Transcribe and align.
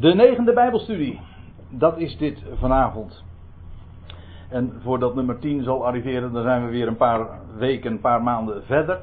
De 0.00 0.14
negende 0.14 0.52
Bijbelstudie. 0.52 1.20
Dat 1.70 1.98
is 1.98 2.16
dit 2.16 2.42
vanavond. 2.58 3.24
En 4.48 4.72
voordat 4.82 5.14
nummer 5.14 5.38
10 5.38 5.62
zal 5.62 5.86
arriveren, 5.86 6.32
dan 6.32 6.42
zijn 6.42 6.64
we 6.64 6.70
weer 6.70 6.86
een 6.86 6.96
paar 6.96 7.26
weken, 7.58 7.92
een 7.92 8.00
paar 8.00 8.22
maanden 8.22 8.64
verder. 8.64 9.00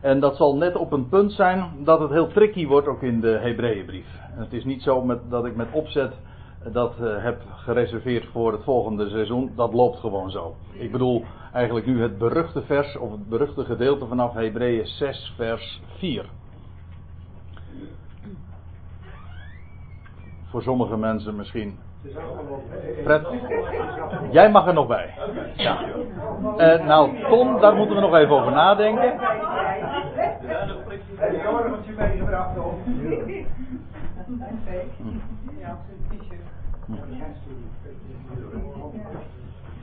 En 0.00 0.20
dat 0.20 0.36
zal 0.36 0.56
net 0.56 0.76
op 0.76 0.92
een 0.92 1.08
punt 1.08 1.32
zijn 1.32 1.64
dat 1.84 2.00
het 2.00 2.10
heel 2.10 2.26
tricky 2.26 2.66
wordt, 2.66 2.86
ook 2.86 3.02
in 3.02 3.20
de 3.20 3.38
Hebreeënbrief. 3.42 4.06
Het 4.20 4.52
is 4.52 4.64
niet 4.64 4.82
zo 4.82 5.04
met, 5.04 5.18
dat 5.30 5.46
ik 5.46 5.56
met 5.56 5.68
opzet 5.72 6.12
dat 6.72 6.94
uh, 7.00 7.22
heb 7.22 7.42
gereserveerd 7.56 8.26
voor 8.26 8.52
het 8.52 8.62
volgende 8.62 9.08
seizoen. 9.08 9.52
Dat 9.56 9.72
loopt 9.72 9.98
gewoon 9.98 10.30
zo. 10.30 10.54
Ik 10.72 10.92
bedoel 10.92 11.24
eigenlijk 11.52 11.86
nu 11.86 12.02
het 12.02 12.18
beruchte 12.18 12.62
vers, 12.62 12.96
of 12.98 13.10
het 13.10 13.28
beruchte 13.28 13.64
gedeelte 13.64 14.06
vanaf 14.06 14.32
Hebreeën 14.34 14.86
6, 14.86 15.32
vers 15.36 15.80
4. 15.98 16.24
Voor 20.52 20.62
sommige 20.62 20.96
mensen 20.96 21.36
misschien. 21.36 21.78
Fred, 23.04 23.26
jij 24.30 24.50
mag 24.50 24.66
er 24.66 24.74
nog 24.74 24.86
bij. 24.86 25.14
Ja. 25.56 25.84
Uh, 26.58 26.86
nou, 26.86 27.28
Tom, 27.28 27.60
daar 27.60 27.74
moeten 27.74 27.94
we 27.94 28.00
nog 28.00 28.14
even 28.14 28.34
over 28.34 28.52
nadenken. 28.52 29.20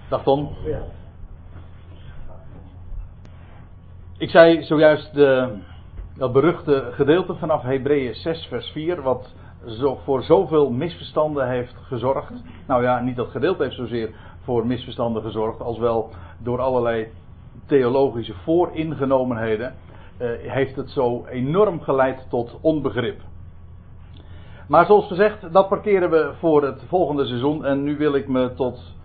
Dag 0.10 0.24
Tom. 0.24 0.50
Ik 4.18 4.30
zei 4.30 4.64
zojuist 4.64 5.14
de, 5.14 5.58
dat 6.18 6.34
beruchte 6.34 6.90
gedeelte 6.92 7.36
vanaf 7.36 7.62
Hebreeën 7.62 8.16
6 8.16 8.46
vers 8.46 8.70
4, 8.72 9.02
wat 9.02 9.34
voor 10.04 10.24
zoveel 10.24 10.72
misverstanden 10.72 11.50
heeft 11.50 11.76
gezorgd. 11.82 12.34
Nou 12.68 12.84
ja, 12.84 13.00
niet 13.00 13.16
dat 13.16 13.30
gedeelte 13.30 13.64
heeft 13.64 13.76
zozeer 13.76 14.10
voor 14.44 14.68
misverstanden 14.68 15.22
gezorgd, 15.22 15.62
als 15.62 15.78
wel 15.78 16.10
door 16.38 16.62
allerlei 16.62 17.08
theologische 17.66 18.34
vooringenomenheden 18.34 19.76
uh, 20.22 20.30
heeft 20.38 20.76
het 20.76 20.90
zo 20.90 21.26
enorm 21.26 21.82
geleid 21.82 22.26
tot 22.30 22.58
onbegrip. 22.62 23.22
Maar 24.68 24.86
zoals 24.86 25.08
gezegd, 25.08 25.54
dat 25.54 25.68
parkeren 25.68 26.10
we 26.10 26.32
voor 26.40 26.64
het 26.64 26.84
volgende 26.88 27.26
seizoen. 27.26 27.66
En 27.66 27.84
nu 27.84 27.98
wil 27.98 28.16
ik 28.16 28.28
me 28.28 28.54
tot, 28.54 28.96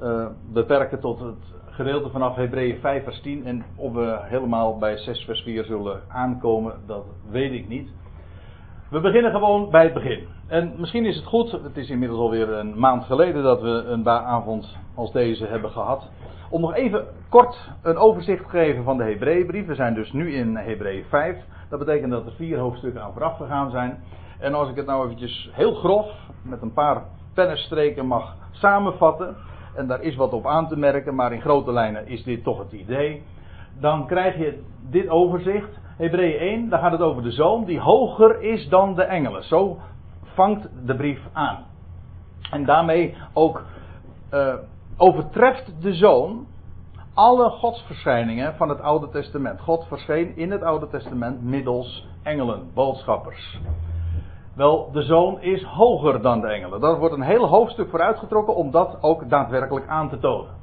uh, 0.00 0.26
beperken 0.52 1.00
tot 1.00 1.20
het 1.20 1.54
gedeelte 1.66 2.10
vanaf 2.10 2.36
Hebreeën 2.36 2.78
5 2.80 3.04
vers 3.04 3.20
10. 3.20 3.46
En 3.46 3.64
of 3.76 3.92
we 3.92 4.18
helemaal 4.22 4.78
bij 4.78 4.96
6 4.96 5.24
vers 5.24 5.42
4 5.42 5.64
zullen 5.64 6.00
aankomen, 6.08 6.74
dat 6.86 7.04
weet 7.30 7.52
ik 7.52 7.68
niet. 7.68 7.90
We 8.92 9.00
beginnen 9.00 9.30
gewoon 9.30 9.70
bij 9.70 9.82
het 9.82 9.94
begin. 9.94 10.26
En 10.46 10.74
misschien 10.76 11.04
is 11.04 11.16
het 11.16 11.24
goed, 11.24 11.52
het 11.52 11.76
is 11.76 11.90
inmiddels 11.90 12.20
alweer 12.20 12.48
een 12.48 12.78
maand 12.78 13.04
geleden 13.04 13.42
dat 13.42 13.60
we 13.60 13.68
een 13.68 14.08
avond 14.08 14.76
als 14.94 15.12
deze 15.12 15.46
hebben 15.46 15.70
gehad. 15.70 16.10
Om 16.50 16.60
nog 16.60 16.74
even 16.74 17.06
kort 17.28 17.70
een 17.82 17.96
overzicht 17.96 18.42
te 18.42 18.48
geven 18.48 18.84
van 18.84 18.96
de 18.96 19.04
Hebreeënbrief. 19.04 19.66
We 19.66 19.74
zijn 19.74 19.94
dus 19.94 20.12
nu 20.12 20.34
in 20.34 20.56
Hebreeën 20.56 21.04
5. 21.08 21.36
Dat 21.68 21.78
betekent 21.78 22.10
dat 22.10 22.26
er 22.26 22.32
vier 22.32 22.58
hoofdstukken 22.58 23.02
aan 23.02 23.12
vooraf 23.12 23.36
gegaan 23.36 23.70
zijn. 23.70 24.02
En 24.38 24.54
als 24.54 24.68
ik 24.68 24.76
het 24.76 24.86
nou 24.86 25.04
eventjes 25.04 25.50
heel 25.52 25.74
grof, 25.74 26.06
met 26.42 26.62
een 26.62 26.72
paar 26.72 27.02
pennenstreken 27.34 28.06
mag 28.06 28.36
samenvatten. 28.50 29.36
En 29.74 29.86
daar 29.86 30.02
is 30.02 30.16
wat 30.16 30.32
op 30.32 30.46
aan 30.46 30.68
te 30.68 30.78
merken, 30.78 31.14
maar 31.14 31.32
in 31.32 31.40
grote 31.40 31.72
lijnen 31.72 32.06
is 32.06 32.24
dit 32.24 32.44
toch 32.44 32.58
het 32.58 32.72
idee. 32.72 33.22
Dan 33.80 34.06
krijg 34.06 34.36
je 34.36 34.62
dit 34.90 35.08
overzicht. 35.08 35.80
Hebreeën 35.96 36.38
1, 36.38 36.68
daar 36.68 36.80
gaat 36.80 36.92
het 36.92 37.00
over 37.00 37.22
de 37.22 37.30
zoon 37.30 37.64
die 37.64 37.80
hoger 37.80 38.42
is 38.42 38.68
dan 38.68 38.94
de 38.94 39.02
engelen. 39.02 39.44
Zo 39.44 39.78
vangt 40.22 40.68
de 40.86 40.96
brief 40.96 41.20
aan. 41.32 41.64
En 42.50 42.64
daarmee 42.64 43.16
ook 43.32 43.64
uh, 44.32 44.54
overtreft 44.96 45.82
de 45.82 45.94
zoon 45.94 46.46
alle 47.14 47.50
godsverschijningen 47.50 48.54
van 48.54 48.68
het 48.68 48.80
Oude 48.80 49.08
Testament. 49.08 49.60
God 49.60 49.84
verscheen 49.86 50.36
in 50.36 50.50
het 50.50 50.62
Oude 50.62 50.88
Testament 50.88 51.42
middels 51.42 52.08
engelen, 52.22 52.70
boodschappers. 52.74 53.60
Wel, 54.54 54.90
de 54.92 55.02
zoon 55.02 55.40
is 55.40 55.62
hoger 55.62 56.22
dan 56.22 56.40
de 56.40 56.46
engelen. 56.46 56.80
Daar 56.80 56.98
wordt 56.98 57.14
een 57.14 57.22
heel 57.22 57.46
hoofdstuk 57.46 57.90
voor 57.90 58.00
uitgetrokken 58.00 58.54
om 58.54 58.70
dat 58.70 58.98
ook 59.00 59.28
daadwerkelijk 59.28 59.86
aan 59.86 60.08
te 60.08 60.18
tonen. 60.18 60.54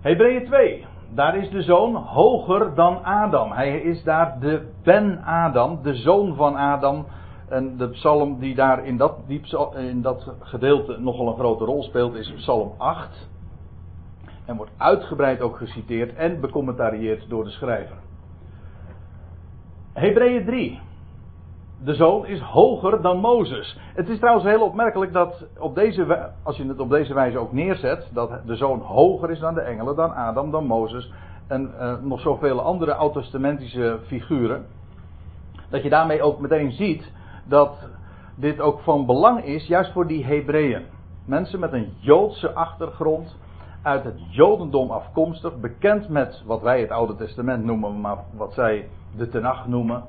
Hebreeën 0.00 0.44
2. 0.46 0.86
Daar 1.14 1.36
is 1.36 1.50
de 1.50 1.62
zoon 1.62 1.94
hoger 1.94 2.74
dan 2.74 3.04
Adam. 3.04 3.52
Hij 3.52 3.80
is 3.80 4.02
daar 4.02 4.40
de 4.40 4.68
Ben-Adam, 4.82 5.82
de 5.82 5.94
zoon 5.94 6.34
van 6.34 6.56
Adam. 6.56 7.06
En 7.48 7.76
de 7.76 7.88
psalm 7.88 8.38
die 8.38 8.54
daar 8.54 8.84
in 8.84 8.96
dat, 8.96 9.16
die 9.26 9.42
in 9.76 10.02
dat 10.02 10.34
gedeelte 10.40 10.96
nogal 11.00 11.28
een 11.28 11.34
grote 11.34 11.64
rol 11.64 11.82
speelt 11.82 12.14
is 12.14 12.32
psalm 12.32 12.72
8. 12.78 13.28
En 14.44 14.56
wordt 14.56 14.72
uitgebreid 14.76 15.40
ook 15.40 15.56
geciteerd 15.56 16.14
en 16.14 16.40
becommentarieerd 16.40 17.28
door 17.28 17.44
de 17.44 17.50
schrijver. 17.50 17.96
Hebreeën 19.92 20.44
3 20.44 20.80
de 21.84 21.94
zoon 21.94 22.26
is 22.26 22.40
hoger 22.40 23.02
dan 23.02 23.18
Mozes. 23.18 23.78
Het 23.94 24.08
is 24.08 24.18
trouwens 24.18 24.46
heel 24.46 24.62
opmerkelijk 24.62 25.12
dat 25.12 25.44
op 25.58 25.74
deze, 25.74 26.30
als 26.42 26.56
je 26.56 26.66
het 26.66 26.80
op 26.80 26.90
deze 26.90 27.14
wijze 27.14 27.38
ook 27.38 27.52
neerzet, 27.52 28.08
dat 28.12 28.30
de 28.46 28.56
zoon 28.56 28.80
hoger 28.80 29.30
is 29.30 29.38
dan 29.38 29.54
de 29.54 29.60
engelen, 29.60 29.96
dan 29.96 30.14
Adam, 30.14 30.50
dan 30.50 30.66
Mozes 30.66 31.12
en 31.46 31.70
uh, 31.80 31.94
nog 32.02 32.20
zoveel 32.20 32.60
andere 32.60 32.94
oud-testamentische 32.94 33.98
figuren. 34.06 34.64
Dat 35.70 35.82
je 35.82 35.88
daarmee 35.88 36.22
ook 36.22 36.40
meteen 36.40 36.72
ziet 36.72 37.12
dat 37.44 37.88
dit 38.34 38.60
ook 38.60 38.80
van 38.80 39.06
belang 39.06 39.44
is, 39.44 39.66
juist 39.66 39.92
voor 39.92 40.06
die 40.06 40.24
Hebreeën. 40.24 40.82
Mensen 41.24 41.60
met 41.60 41.72
een 41.72 41.92
Joodse 41.98 42.52
achtergrond, 42.52 43.36
uit 43.82 44.04
het 44.04 44.20
Jodendom 44.30 44.90
afkomstig, 44.90 45.60
bekend 45.60 46.08
met 46.08 46.42
wat 46.46 46.62
wij 46.62 46.80
het 46.80 46.90
Oude 46.90 47.16
Testament 47.16 47.64
noemen, 47.64 48.00
maar 48.00 48.16
wat 48.36 48.52
zij 48.52 48.88
de 49.16 49.28
Tenach 49.28 49.66
noemen. 49.66 50.04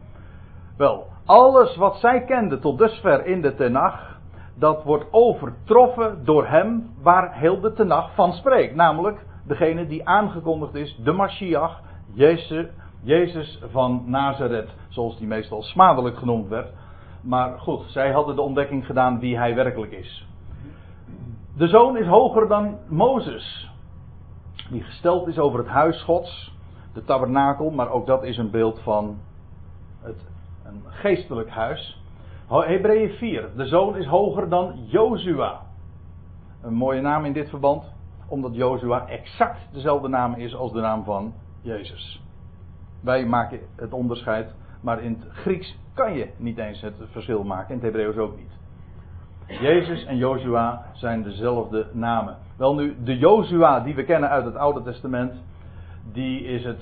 Wel, 0.78 1.08
alles 1.26 1.76
wat 1.76 1.96
zij 1.96 2.24
kenden 2.24 2.60
tot 2.60 2.78
dusver 2.78 3.26
in 3.26 3.42
de 3.42 3.56
Tenach, 3.56 4.20
dat 4.56 4.84
wordt 4.84 5.06
overtroffen 5.12 6.26
door 6.26 6.48
hem 6.48 6.90
waar 7.02 7.34
heel 7.34 7.60
de 7.60 7.74
Tenach 7.74 8.14
van 8.16 8.34
spreekt. 8.34 8.76
Namelijk 8.76 9.26
degene 9.48 9.88
die 9.88 10.08
aangekondigd 10.08 10.76
is, 10.76 11.00
de 11.04 11.12
Mashiach, 11.12 11.82
Jezus, 12.14 12.68
Jezus 13.02 13.62
van 13.72 14.04
Nazareth, 14.06 14.70
zoals 14.90 15.18
die 15.18 15.28
meestal 15.28 15.62
smadelijk 15.62 16.18
genoemd 16.18 16.48
werd. 16.48 16.74
Maar 17.22 17.60
goed, 17.60 17.84
zij 17.88 18.12
hadden 18.12 18.36
de 18.36 18.42
ontdekking 18.42 18.86
gedaan 18.86 19.20
wie 19.20 19.38
hij 19.38 19.56
werkelijk 19.56 19.92
is. 19.92 20.28
De 21.58 21.68
zoon 21.68 21.98
is 21.98 22.08
hoger 22.08 22.48
dan 22.48 22.78
Mozes, 22.88 23.72
die 24.70 24.84
gesteld 24.84 25.28
is 25.28 25.40
over 25.40 25.60
het 25.60 25.68
huis 25.68 26.02
Gods, 26.02 26.56
de 26.94 27.04
tabernakel, 27.04 27.70
maar 27.70 27.90
ook 27.90 28.06
dat 28.06 28.24
is 28.24 28.38
een 28.38 28.52
beeld 28.52 28.80
van 28.80 29.18
het 30.02 30.33
geestelijk 30.86 31.50
huis. 31.50 32.02
Hebreeën 32.48 33.10
4. 33.10 33.50
De 33.56 33.66
zoon 33.66 33.98
is 33.98 34.06
hoger 34.06 34.50
dan 34.50 34.74
Jozua. 34.86 35.62
Een 36.62 36.74
mooie 36.74 37.02
naam 37.02 37.26
in 37.26 37.34
dit 37.34 37.50
verband, 37.50 37.92
omdat 38.28 38.56
Jozua 38.56 39.08
exact 39.08 39.68
dezelfde 39.72 40.08
naam 40.08 40.34
is 40.34 40.56
als 40.56 40.72
de 40.72 40.80
naam 40.80 41.04
van 41.04 41.34
Jezus. 41.62 42.22
Wij 43.02 43.26
maken 43.26 43.60
het 43.76 43.94
onderscheid, 43.94 44.54
maar 44.82 45.04
in 45.04 45.18
het 45.20 45.32
Grieks 45.32 45.78
kan 45.94 46.14
je 46.14 46.28
niet 46.38 46.58
eens 46.58 46.82
het 46.82 46.96
verschil 47.12 47.44
maken, 47.44 47.70
in 47.70 47.76
het 47.76 47.84
Hebreeuws 47.84 48.18
ook 48.18 48.38
niet. 48.38 48.52
Jezus 49.48 50.06
en 50.06 50.18
Jozua 50.18 50.86
zijn 50.94 51.24
dezelfde 51.24 51.88
namen. 51.92 52.38
Wel 52.58 52.76
nu, 52.76 52.96
de 53.04 53.18
Jozua 53.18 53.80
die 53.80 53.96
we 53.96 54.04
kennen 54.04 54.30
uit 54.30 54.46
het 54.46 54.56
Oude 54.56 54.84
Testament, 54.84 55.34
die 56.12 56.44
is 56.44 56.64
het, 56.64 56.82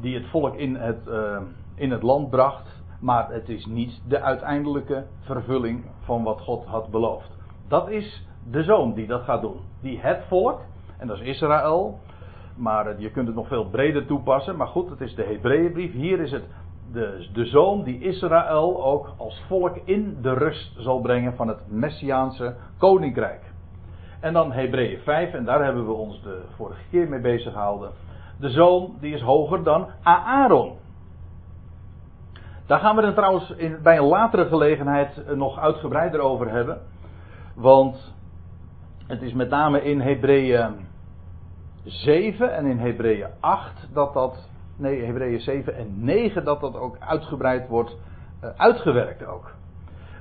die 0.00 0.14
het 0.14 0.26
volk 0.26 0.54
in 0.54 0.76
het, 0.76 1.06
uh, 1.08 1.38
in 1.74 1.90
het 1.90 2.02
land 2.02 2.30
bracht. 2.30 2.77
Maar 2.98 3.30
het 3.30 3.48
is 3.48 3.66
niet 3.66 4.00
de 4.08 4.20
uiteindelijke 4.20 5.04
vervulling 5.20 5.84
van 6.00 6.22
wat 6.22 6.40
God 6.40 6.64
had 6.64 6.90
beloofd. 6.90 7.30
Dat 7.68 7.88
is 7.88 8.26
de 8.50 8.62
zoon 8.62 8.94
die 8.94 9.06
dat 9.06 9.22
gaat 9.22 9.40
doen. 9.40 9.60
Die 9.80 10.00
het 10.00 10.24
volk, 10.28 10.60
en 10.98 11.06
dat 11.06 11.20
is 11.20 11.26
Israël. 11.26 11.98
Maar 12.56 13.00
je 13.00 13.10
kunt 13.10 13.26
het 13.26 13.36
nog 13.36 13.48
veel 13.48 13.68
breder 13.68 14.06
toepassen. 14.06 14.56
Maar 14.56 14.66
goed, 14.66 14.90
het 14.90 15.00
is 15.00 15.14
de 15.14 15.24
Hebreeënbrief. 15.24 15.92
Hier 15.92 16.20
is 16.20 16.30
het 16.30 16.44
de, 16.92 17.28
de 17.32 17.44
zoon 17.44 17.82
die 17.82 18.00
Israël 18.00 18.84
ook 18.84 19.12
als 19.16 19.42
volk 19.46 19.76
in 19.84 20.18
de 20.22 20.32
rust 20.32 20.72
zal 20.78 21.00
brengen 21.00 21.36
van 21.36 21.48
het 21.48 21.60
Messiaanse 21.70 22.54
koninkrijk. 22.78 23.52
En 24.20 24.32
dan 24.32 24.52
Hebreeën 24.52 24.98
5, 24.98 25.32
en 25.32 25.44
daar 25.44 25.64
hebben 25.64 25.86
we 25.86 25.92
ons 25.92 26.22
de 26.22 26.42
vorige 26.56 26.82
keer 26.90 27.08
mee 27.08 27.20
bezig 27.20 27.52
gehouden. 27.52 27.90
De 28.40 28.50
zoon 28.50 28.96
die 29.00 29.14
is 29.14 29.20
hoger 29.20 29.62
dan 29.62 29.86
Aaron. 30.02 30.72
Daar 32.68 32.78
gaan 32.78 32.96
we 32.96 33.06
het 33.06 33.14
trouwens 33.14 33.50
in, 33.50 33.78
bij 33.82 33.98
een 33.98 34.04
latere 34.04 34.46
gelegenheid 34.46 35.24
eh, 35.24 35.36
nog 35.36 35.58
uitgebreider 35.58 36.20
over 36.20 36.50
hebben. 36.50 36.78
Want 37.54 38.14
het 39.06 39.22
is 39.22 39.32
met 39.32 39.48
name 39.48 39.82
in 39.82 40.00
Hebreeën 40.00 40.86
7 41.84 42.54
en 42.54 42.66
in 42.66 42.78
Hebreeën 42.78 43.28
8 43.40 43.88
dat 43.92 44.14
dat. 44.14 44.48
Nee, 44.76 45.04
Hebreeën 45.04 45.40
7 45.40 45.76
en 45.76 46.04
9 46.04 46.44
dat 46.44 46.60
dat 46.60 46.76
ook 46.76 46.96
uitgebreid 46.98 47.68
wordt 47.68 47.96
uh, 48.44 48.50
uitgewerkt 48.56 49.26
ook. 49.26 49.50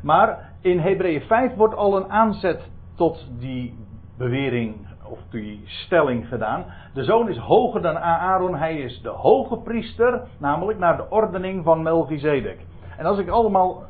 Maar 0.01 0.53
in 0.61 0.79
Hebreeën 0.79 1.21
5 1.21 1.55
wordt 1.55 1.75
al 1.75 1.97
een 1.97 2.09
aanzet 2.09 2.69
tot 2.95 3.27
die 3.39 3.77
bewering 4.17 4.87
of 5.09 5.19
die 5.30 5.63
stelling 5.65 6.27
gedaan. 6.27 6.65
De 6.94 7.04
zoon 7.04 7.30
is 7.30 7.38
hoger 7.38 7.81
dan 7.81 7.98
Aaron, 7.98 8.56
hij 8.56 8.77
is 8.77 9.01
de 9.01 9.09
hoge 9.09 9.57
priester, 9.57 10.21
namelijk 10.38 10.80
naar 10.80 10.98
de 10.98 11.09
ordening 11.09 11.63
van 11.63 11.81
Melchizedek. 11.81 12.65
En 12.98 13.06
als 13.06 13.19
ik 13.19 13.30
allemaal 13.30 13.83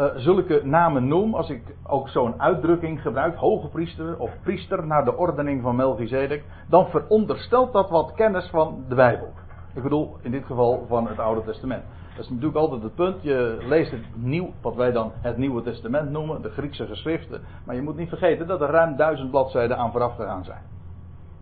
uh, 0.00 0.06
zulke 0.16 0.60
namen 0.64 1.08
noem, 1.08 1.34
als 1.34 1.50
ik 1.50 1.62
ook 1.86 2.08
zo'n 2.08 2.40
uitdrukking 2.40 3.02
gebruik, 3.02 3.36
hoge 3.36 3.68
priester 3.68 4.18
of 4.18 4.30
priester 4.42 4.86
naar 4.86 5.04
de 5.04 5.16
ordening 5.16 5.62
van 5.62 5.76
Melchizedek, 5.76 6.44
dan 6.68 6.86
veronderstelt 6.86 7.72
dat 7.72 7.90
wat 7.90 8.12
kennis 8.12 8.48
van 8.48 8.84
de 8.88 8.94
Bijbel. 8.94 9.28
Ik 9.74 9.82
bedoel 9.82 10.16
in 10.22 10.30
dit 10.30 10.44
geval 10.44 10.84
van 10.88 11.08
het 11.08 11.18
Oude 11.18 11.44
Testament. 11.44 11.82
Dat 12.14 12.24
is 12.24 12.30
natuurlijk 12.30 12.56
altijd 12.56 12.82
het 12.82 12.94
punt. 12.94 13.22
Je 13.22 13.64
leest 13.68 13.90
het 13.90 14.04
nieuw, 14.14 14.52
wat 14.60 14.74
wij 14.74 14.92
dan 14.92 15.12
het 15.14 15.36
Nieuwe 15.36 15.62
Testament 15.62 16.10
noemen, 16.10 16.42
de 16.42 16.50
Griekse 16.50 16.86
geschriften. 16.86 17.40
Maar 17.64 17.74
je 17.74 17.82
moet 17.82 17.96
niet 17.96 18.08
vergeten 18.08 18.46
dat 18.46 18.60
er 18.60 18.70
ruim 18.70 18.96
duizend 18.96 19.30
bladzijden 19.30 19.76
aan 19.76 19.92
vooraf 19.92 20.16
gegaan 20.16 20.44
zijn. 20.44 20.62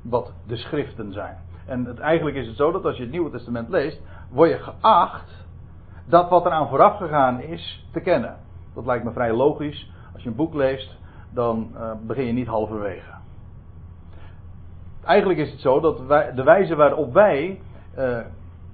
Wat 0.02 0.32
de 0.46 0.56
schriften 0.56 1.12
zijn. 1.12 1.36
En 1.66 1.98
eigenlijk 1.98 2.36
is 2.36 2.46
het 2.46 2.56
zo 2.56 2.72
dat 2.72 2.84
als 2.84 2.96
je 2.96 3.02
het 3.02 3.12
Nieuwe 3.12 3.30
Testament 3.30 3.68
leest, 3.68 4.00
word 4.30 4.50
je 4.50 4.58
geacht 4.58 5.46
dat 6.06 6.28
wat 6.28 6.44
er 6.44 6.52
aan 6.52 6.68
vooraf 6.68 6.96
gegaan 6.96 7.40
is 7.40 7.86
te 7.92 8.00
kennen. 8.00 8.36
Dat 8.74 8.86
lijkt 8.86 9.04
me 9.04 9.12
vrij 9.12 9.32
logisch. 9.32 9.92
Als 10.12 10.22
je 10.22 10.28
een 10.28 10.34
boek 10.34 10.54
leest, 10.54 10.98
dan 11.30 11.70
uh, 11.74 11.92
begin 12.06 12.26
je 12.26 12.32
niet 12.32 12.46
halverwege. 12.46 13.12
Eigenlijk 15.04 15.38
is 15.38 15.50
het 15.50 15.60
zo 15.60 15.80
dat 15.80 16.00
wij, 16.00 16.34
de 16.34 16.42
wijze 16.42 16.76
waarop 16.76 17.12
wij 17.12 17.60
uh, 17.98 18.18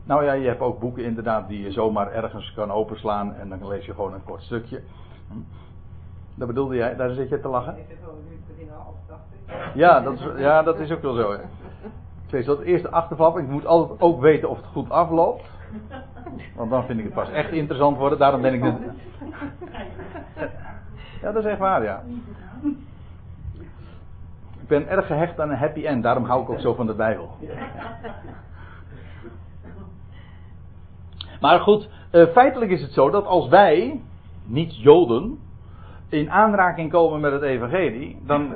nou 0.06 0.24
ja, 0.24 0.32
je 0.32 0.46
hebt 0.46 0.60
ook 0.60 0.78
boeken 0.78 1.04
inderdaad 1.04 1.48
die 1.48 1.62
je 1.62 1.72
zomaar 1.72 2.12
ergens 2.12 2.52
kan 2.54 2.70
openslaan 2.70 3.34
en 3.34 3.48
dan 3.48 3.68
lees 3.68 3.86
je 3.86 3.94
gewoon 3.94 4.14
een 4.14 4.24
kort 4.24 4.42
stukje. 4.42 4.82
Hm. 5.28 5.34
Dat 6.34 6.46
bedoelde 6.46 6.74
jij, 6.76 6.96
daar 6.96 7.10
zit 7.10 7.28
je 7.28 7.40
te 7.40 7.48
lachen? 7.48 7.76
Ja, 9.74 10.00
dat 10.00 10.12
is, 10.12 10.26
ja, 10.36 10.62
dat 10.62 10.80
is 10.80 10.90
ook 10.90 11.02
wel 11.02 11.14
zo. 11.14 11.32
Ik 11.32 12.32
lees 12.32 12.46
dat 12.46 12.60
eerste 12.60 12.90
achterflap. 12.90 13.38
Ik 13.38 13.48
moet 13.48 13.66
altijd 13.66 14.00
ook 14.00 14.20
weten 14.20 14.48
of 14.48 14.56
het 14.56 14.66
goed 14.66 14.90
afloopt. 14.90 15.44
Want 16.54 16.70
dan 16.70 16.84
vind 16.84 16.98
ik 16.98 17.04
het 17.04 17.14
pas 17.14 17.30
echt 17.30 17.50
interessant 17.50 17.96
worden. 17.96 18.18
Daarom 18.18 18.40
ben 18.40 18.54
ik 18.54 18.62
het. 18.62 18.74
Ja, 21.22 21.32
dat 21.32 21.44
is 21.44 21.50
echt 21.50 21.58
waar, 21.58 21.82
ja. 21.82 22.02
Ik 24.60 24.68
ben 24.68 24.88
erg 24.88 25.06
gehecht 25.06 25.40
aan 25.40 25.50
een 25.50 25.56
happy 25.56 25.86
end. 25.86 26.02
Daarom 26.02 26.24
hou 26.24 26.42
ik 26.42 26.50
ook 26.50 26.60
zo 26.60 26.74
van 26.74 26.86
de 26.86 26.94
Bijbel. 26.94 27.30
Maar 31.40 31.60
goed, 31.60 31.88
uh, 32.12 32.26
feitelijk 32.26 32.70
is 32.70 32.82
het 32.82 32.92
zo 32.92 33.10
dat 33.10 33.26
als 33.26 33.48
wij, 33.48 34.00
niet 34.44 34.76
Joden, 34.76 35.38
in 36.08 36.30
aanraking 36.30 36.90
komen 36.90 37.20
met 37.20 37.32
het 37.32 37.42
Evangelie, 37.42 38.18
dan, 38.26 38.54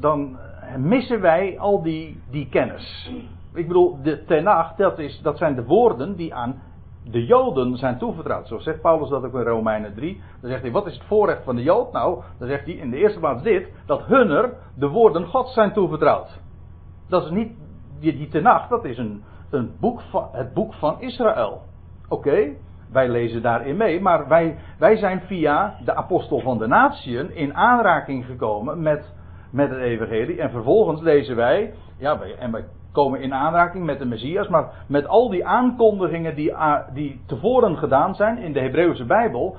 dan 0.00 0.38
missen 0.76 1.20
wij 1.20 1.58
al 1.58 1.82
die, 1.82 2.20
die 2.30 2.48
kennis. 2.48 3.10
Ik 3.54 3.66
bedoel, 3.66 3.98
de 4.02 4.24
Tenach, 4.24 4.74
dat, 4.76 4.98
is, 4.98 5.20
dat 5.22 5.38
zijn 5.38 5.54
de 5.54 5.64
woorden 5.64 6.16
die 6.16 6.34
aan 6.34 6.62
de 7.04 7.26
Joden 7.26 7.76
zijn 7.76 7.98
toevertrouwd. 7.98 8.48
Zo 8.48 8.58
zegt 8.58 8.80
Paulus 8.80 9.08
dat 9.08 9.24
ook 9.24 9.34
in 9.34 9.42
Romeinen 9.42 9.94
3. 9.94 10.20
Dan 10.40 10.50
zegt 10.50 10.62
hij, 10.62 10.70
wat 10.70 10.86
is 10.86 10.94
het 10.94 11.04
voorrecht 11.04 11.44
van 11.44 11.56
de 11.56 11.62
Jood? 11.62 11.92
Nou, 11.92 12.22
dan 12.38 12.48
zegt 12.48 12.64
hij 12.64 12.74
in 12.74 12.90
de 12.90 12.96
eerste 12.96 13.18
plaats 13.18 13.42
dit, 13.42 13.68
dat 13.86 14.04
hunner 14.04 14.54
de 14.74 14.88
woorden 14.88 15.26
Gods 15.26 15.54
zijn 15.54 15.72
toevertrouwd. 15.72 16.40
Dat 17.08 17.24
is 17.24 17.30
niet, 17.30 17.52
die, 18.00 18.16
die 18.16 18.28
Tenach, 18.28 18.68
dat 18.68 18.84
is 18.84 18.98
een, 18.98 19.22
een 19.50 19.72
boek 19.80 20.00
van, 20.00 20.28
het 20.32 20.54
boek 20.54 20.74
van 20.74 21.00
Israël. 21.00 21.62
Oké, 22.12 22.56
wij 22.90 23.08
lezen 23.08 23.42
daarin 23.42 23.76
mee, 23.76 24.00
maar 24.00 24.28
wij, 24.28 24.58
wij 24.78 24.96
zijn 24.96 25.20
via 25.20 25.74
de 25.84 25.94
apostel 25.94 26.40
van 26.40 26.58
de 26.58 26.66
natieën 26.66 27.34
in 27.34 27.54
aanraking 27.54 28.24
gekomen 28.24 28.82
met, 28.82 29.14
met 29.50 29.70
het 29.70 29.78
evangelie. 29.78 30.40
En 30.40 30.50
vervolgens 30.50 31.00
lezen 31.00 31.36
wij, 31.36 31.74
ja, 31.98 32.20
en 32.38 32.52
wij 32.52 32.64
komen 32.92 33.20
in 33.20 33.34
aanraking 33.34 33.84
met 33.84 33.98
de 33.98 34.04
Messias, 34.04 34.48
maar 34.48 34.84
met 34.86 35.06
al 35.06 35.30
die 35.30 35.46
aankondigingen 35.46 36.34
die, 36.34 36.54
die 36.92 37.20
tevoren 37.26 37.76
gedaan 37.76 38.14
zijn 38.14 38.38
in 38.38 38.52
de 38.52 38.60
Hebreeuwse 38.60 39.04
Bijbel, 39.04 39.56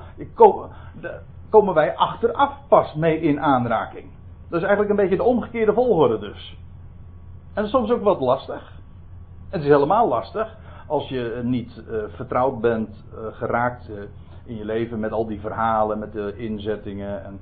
komen 1.50 1.74
wij 1.74 1.96
achteraf 1.96 2.52
pas 2.68 2.94
mee 2.94 3.20
in 3.20 3.40
aanraking. 3.40 4.04
Dat 4.48 4.60
is 4.60 4.66
eigenlijk 4.66 4.90
een 4.90 5.02
beetje 5.02 5.16
de 5.16 5.30
omgekeerde 5.30 5.72
volgorde 5.72 6.18
dus. 6.18 6.58
En 7.54 7.68
soms 7.68 7.90
ook 7.90 8.02
wat 8.02 8.20
lastig. 8.20 8.72
Het 9.50 9.62
is 9.62 9.68
helemaal 9.68 10.08
lastig 10.08 10.62
als 10.86 11.08
je 11.08 11.40
niet 11.42 11.82
uh, 11.90 12.02
vertrouwd 12.08 12.60
bent 12.60 13.04
uh, 13.14 13.26
geraakt 13.32 13.88
uh, 13.88 13.96
in 14.44 14.56
je 14.56 14.64
leven 14.64 15.00
met 15.00 15.12
al 15.12 15.26
die 15.26 15.40
verhalen, 15.40 15.98
met 15.98 16.12
de 16.12 16.34
inzettingen. 16.36 17.24
En, 17.24 17.40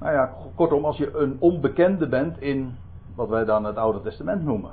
nou 0.00 0.12
ja, 0.12 0.32
kortom, 0.54 0.84
als 0.84 0.96
je 0.96 1.16
een 1.16 1.36
onbekende 1.38 2.08
bent 2.08 2.40
in 2.40 2.76
wat 3.14 3.28
wij 3.28 3.44
dan 3.44 3.64
het 3.64 3.76
Oude 3.76 4.00
Testament 4.00 4.44
noemen. 4.44 4.70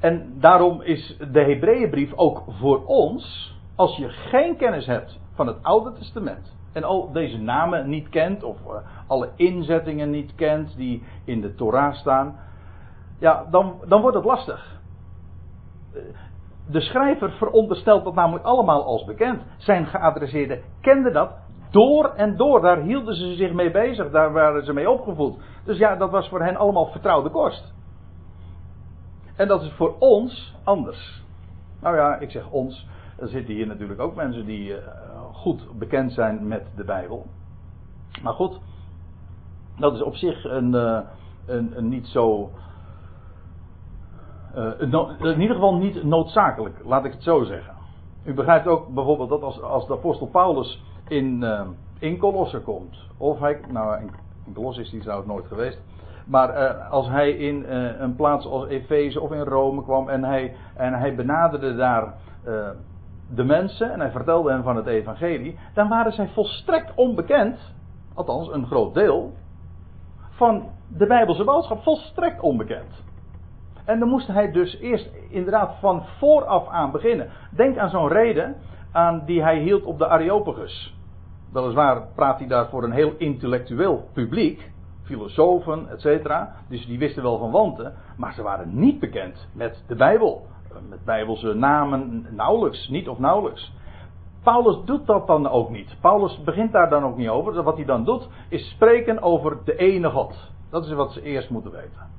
En 0.00 0.32
daarom 0.40 0.82
is 0.82 1.16
de 1.32 1.40
Hebreeënbrief 1.40 2.12
ook 2.14 2.42
voor 2.48 2.84
ons, 2.84 3.56
als 3.74 3.96
je 3.96 4.08
geen 4.08 4.56
kennis 4.56 4.86
hebt 4.86 5.18
van 5.34 5.46
het 5.46 5.56
Oude 5.62 5.92
Testament. 5.92 6.56
En 6.72 6.84
al 6.84 7.12
deze 7.12 7.38
namen 7.38 7.88
niet 7.88 8.08
kent, 8.08 8.42
of 8.42 8.56
alle 9.06 9.28
inzettingen 9.36 10.10
niet 10.10 10.34
kent 10.34 10.76
die 10.76 11.02
in 11.24 11.40
de 11.40 11.54
Torah 11.54 11.94
staan. 11.94 12.36
Ja, 13.18 13.46
dan, 13.50 13.80
dan 13.86 14.00
wordt 14.00 14.16
het 14.16 14.24
lastig 14.26 14.77
de 16.70 16.80
schrijver 16.80 17.30
veronderstelt 17.30 18.04
dat 18.04 18.14
namelijk 18.14 18.44
allemaal 18.44 18.84
als 18.84 19.04
bekend. 19.04 19.42
Zijn 19.56 19.86
geadresseerden 19.86 20.62
kenden 20.80 21.12
dat 21.12 21.30
door 21.70 22.12
en 22.14 22.36
door. 22.36 22.60
Daar 22.60 22.80
hielden 22.80 23.14
ze 23.14 23.34
zich 23.34 23.52
mee 23.52 23.70
bezig, 23.70 24.10
daar 24.10 24.32
waren 24.32 24.64
ze 24.64 24.72
mee 24.72 24.90
opgevoed. 24.90 25.38
Dus 25.64 25.78
ja, 25.78 25.96
dat 25.96 26.10
was 26.10 26.28
voor 26.28 26.42
hen 26.42 26.56
allemaal 26.56 26.86
vertrouwde 26.86 27.30
kost. 27.30 27.74
En 29.36 29.48
dat 29.48 29.62
is 29.62 29.72
voor 29.72 29.96
ons 29.98 30.54
anders. 30.64 31.22
Nou 31.80 31.96
ja, 31.96 32.16
ik 32.16 32.30
zeg 32.30 32.50
ons. 32.50 32.86
Er 33.18 33.28
zitten 33.28 33.54
hier 33.54 33.66
natuurlijk 33.66 34.00
ook 34.00 34.14
mensen 34.14 34.46
die 34.46 34.68
uh, 34.68 34.76
goed 35.32 35.78
bekend 35.78 36.12
zijn 36.12 36.48
met 36.48 36.66
de 36.76 36.84
Bijbel. 36.84 37.26
Maar 38.22 38.32
goed, 38.32 38.60
dat 39.78 39.94
is 39.94 40.02
op 40.02 40.14
zich 40.14 40.44
een, 40.44 40.74
uh, 40.74 41.00
een, 41.46 41.76
een 41.76 41.88
niet 41.88 42.06
zo 42.06 42.50
in 45.20 45.40
ieder 45.40 45.54
geval 45.54 45.74
niet 45.74 46.04
noodzakelijk, 46.04 46.80
laat 46.84 47.04
ik 47.04 47.12
het 47.12 47.22
zo 47.22 47.44
zeggen. 47.44 47.74
U 48.24 48.34
begrijpt 48.34 48.66
ook 48.66 48.88
bijvoorbeeld 48.88 49.28
dat 49.28 49.42
als, 49.42 49.62
als 49.62 49.86
de 49.86 49.92
apostel 49.92 50.26
Paulus 50.26 50.82
in, 51.08 51.40
uh, 51.42 51.60
in 51.98 52.18
Colosser 52.18 52.60
komt, 52.60 52.98
of 53.16 53.38
hij, 53.38 53.60
nou 53.68 54.00
in, 54.00 54.54
Colosser 54.54 54.84
is 54.84 54.90
hij 54.90 55.00
trouwens 55.00 55.28
nooit 55.28 55.46
geweest, 55.46 55.82
maar 56.26 56.74
als 56.74 57.08
hij 57.08 57.30
in 57.30 57.64
een 57.98 58.16
plaats 58.16 58.46
als 58.46 58.66
Efeze 58.66 59.20
of 59.20 59.32
in 59.32 59.42
Rome 59.42 59.82
kwam 59.82 60.08
en 60.08 60.24
hij, 60.24 60.56
en 60.74 60.92
hij 60.94 61.14
benaderde 61.14 61.76
daar 61.76 62.14
de 63.34 63.44
mensen 63.44 63.92
en 63.92 64.00
hij 64.00 64.10
vertelde 64.10 64.50
hen 64.50 64.62
van 64.62 64.76
het 64.76 64.86
evangelie, 64.86 65.58
dan 65.74 65.88
waren 65.88 66.12
zij 66.12 66.28
volstrekt 66.28 66.94
onbekend, 66.94 67.74
althans 68.14 68.52
een 68.52 68.66
groot 68.66 68.94
deel, 68.94 69.32
van 70.30 70.68
de 70.88 71.06
Bijbelse 71.06 71.44
boodschap, 71.44 71.82
volstrekt 71.82 72.40
onbekend. 72.40 73.06
En 73.88 73.98
dan 73.98 74.08
moest 74.08 74.26
hij 74.26 74.52
dus 74.52 74.78
eerst 74.78 75.10
inderdaad 75.28 75.74
van 75.80 76.02
vooraf 76.18 76.68
aan 76.68 76.90
beginnen. 76.90 77.30
Denk 77.50 77.78
aan 77.78 77.90
zo'n 77.90 78.08
reden 78.08 78.56
aan 78.92 79.22
die 79.26 79.42
hij 79.42 79.58
hield 79.58 79.84
op 79.84 79.98
de 79.98 80.08
Areopagus. 80.08 80.96
Weliswaar 81.52 82.06
praat 82.14 82.38
hij 82.38 82.48
daar 82.48 82.68
voor 82.68 82.84
een 82.84 82.92
heel 82.92 83.14
intellectueel 83.18 84.08
publiek, 84.12 84.70
filosofen, 85.02 85.88
etc. 85.88 86.34
Dus 86.68 86.86
die 86.86 86.98
wisten 86.98 87.22
wel 87.22 87.38
van 87.38 87.50
wanten, 87.50 87.94
maar 88.16 88.32
ze 88.32 88.42
waren 88.42 88.78
niet 88.78 89.00
bekend 89.00 89.48
met 89.52 89.84
de 89.86 89.94
Bijbel. 89.94 90.46
Met 90.88 91.04
Bijbelse 91.04 91.54
namen 91.54 92.26
nauwelijks, 92.30 92.88
niet 92.88 93.08
of 93.08 93.18
nauwelijks. 93.18 93.72
Paulus 94.42 94.84
doet 94.84 95.06
dat 95.06 95.26
dan 95.26 95.48
ook 95.48 95.70
niet. 95.70 95.96
Paulus 96.00 96.42
begint 96.44 96.72
daar 96.72 96.90
dan 96.90 97.04
ook 97.04 97.16
niet 97.16 97.28
over. 97.28 97.62
Wat 97.62 97.76
hij 97.76 97.84
dan 97.84 98.04
doet, 98.04 98.28
is 98.48 98.70
spreken 98.70 99.22
over 99.22 99.58
de 99.64 99.76
ene 99.76 100.10
God. 100.10 100.52
Dat 100.70 100.84
is 100.84 100.92
wat 100.92 101.12
ze 101.12 101.22
eerst 101.22 101.50
moeten 101.50 101.70
weten 101.70 102.18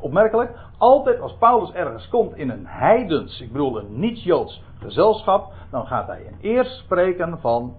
opmerkelijk. 0.00 0.50
Altijd 0.78 1.20
als 1.20 1.36
Paulus 1.36 1.72
ergens 1.72 2.08
komt 2.08 2.36
in 2.36 2.50
een 2.50 2.66
heidens, 2.66 3.40
ik 3.40 3.52
bedoel 3.52 3.78
een 3.78 3.98
niet-Joods 4.00 4.62
gezelschap, 4.78 5.52
dan 5.70 5.86
gaat 5.86 6.06
hij 6.06 6.36
eerst 6.40 6.78
spreken 6.78 7.40
van 7.40 7.74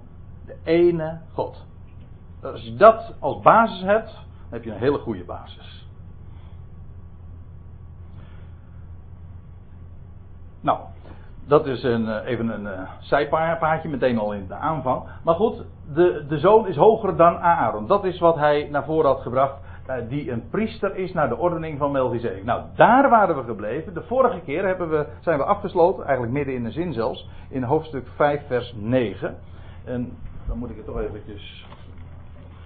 de 0.45 0.55
ene 0.63 1.19
God. 1.33 1.65
Als 2.43 2.63
je 2.63 2.75
dat 2.75 3.13
als 3.19 3.41
basis 3.41 3.81
hebt, 3.81 4.13
dan 4.13 4.49
heb 4.49 4.63
je 4.63 4.71
een 4.71 4.77
hele 4.77 4.99
goede 4.99 5.23
basis. 5.23 5.87
Nou, 10.61 10.79
dat 11.47 11.65
is 11.65 11.83
een, 11.83 12.07
eh, 12.07 12.27
even 12.29 12.49
een 12.49 12.63
uh, 12.63 12.89
zijpaadje, 12.99 13.89
meteen 13.89 14.17
al 14.17 14.33
in 14.33 14.47
de 14.47 14.53
aanvang. 14.53 15.03
Maar 15.23 15.35
goed, 15.35 15.63
de, 15.93 16.25
de 16.27 16.39
zoon 16.39 16.67
is 16.67 16.75
hoger 16.75 17.15
dan 17.15 17.37
Aaron. 17.37 17.87
Dat 17.87 18.03
is 18.03 18.19
wat 18.19 18.35
hij 18.35 18.67
naar 18.71 18.85
voren 18.85 19.09
had 19.09 19.21
gebracht. 19.21 19.55
Eh, 19.85 19.95
die 20.09 20.31
een 20.31 20.49
priester 20.49 20.95
is 20.95 21.13
naar 21.13 21.29
de 21.29 21.37
ordening 21.37 21.77
van 21.77 21.91
Melchizedek. 21.91 22.43
Nou, 22.43 22.63
daar 22.75 23.09
waren 23.09 23.35
we 23.35 23.43
gebleven. 23.43 23.93
De 23.93 24.03
vorige 24.03 24.39
keer 24.39 24.65
hebben 24.65 24.89
we, 24.89 25.05
zijn 25.21 25.37
we 25.37 25.43
afgesloten, 25.43 26.03
eigenlijk 26.03 26.33
midden 26.33 26.55
in 26.55 26.63
de 26.63 26.71
zin 26.71 26.93
zelfs, 26.93 27.29
in 27.49 27.63
hoofdstuk 27.63 28.07
5, 28.15 28.47
vers 28.47 28.73
9. 28.77 29.37
En 29.83 30.17
dan 30.47 30.57
moet 30.57 30.69
ik 30.69 30.75
het 30.75 30.85
toch 30.85 30.99
eventjes 30.99 31.67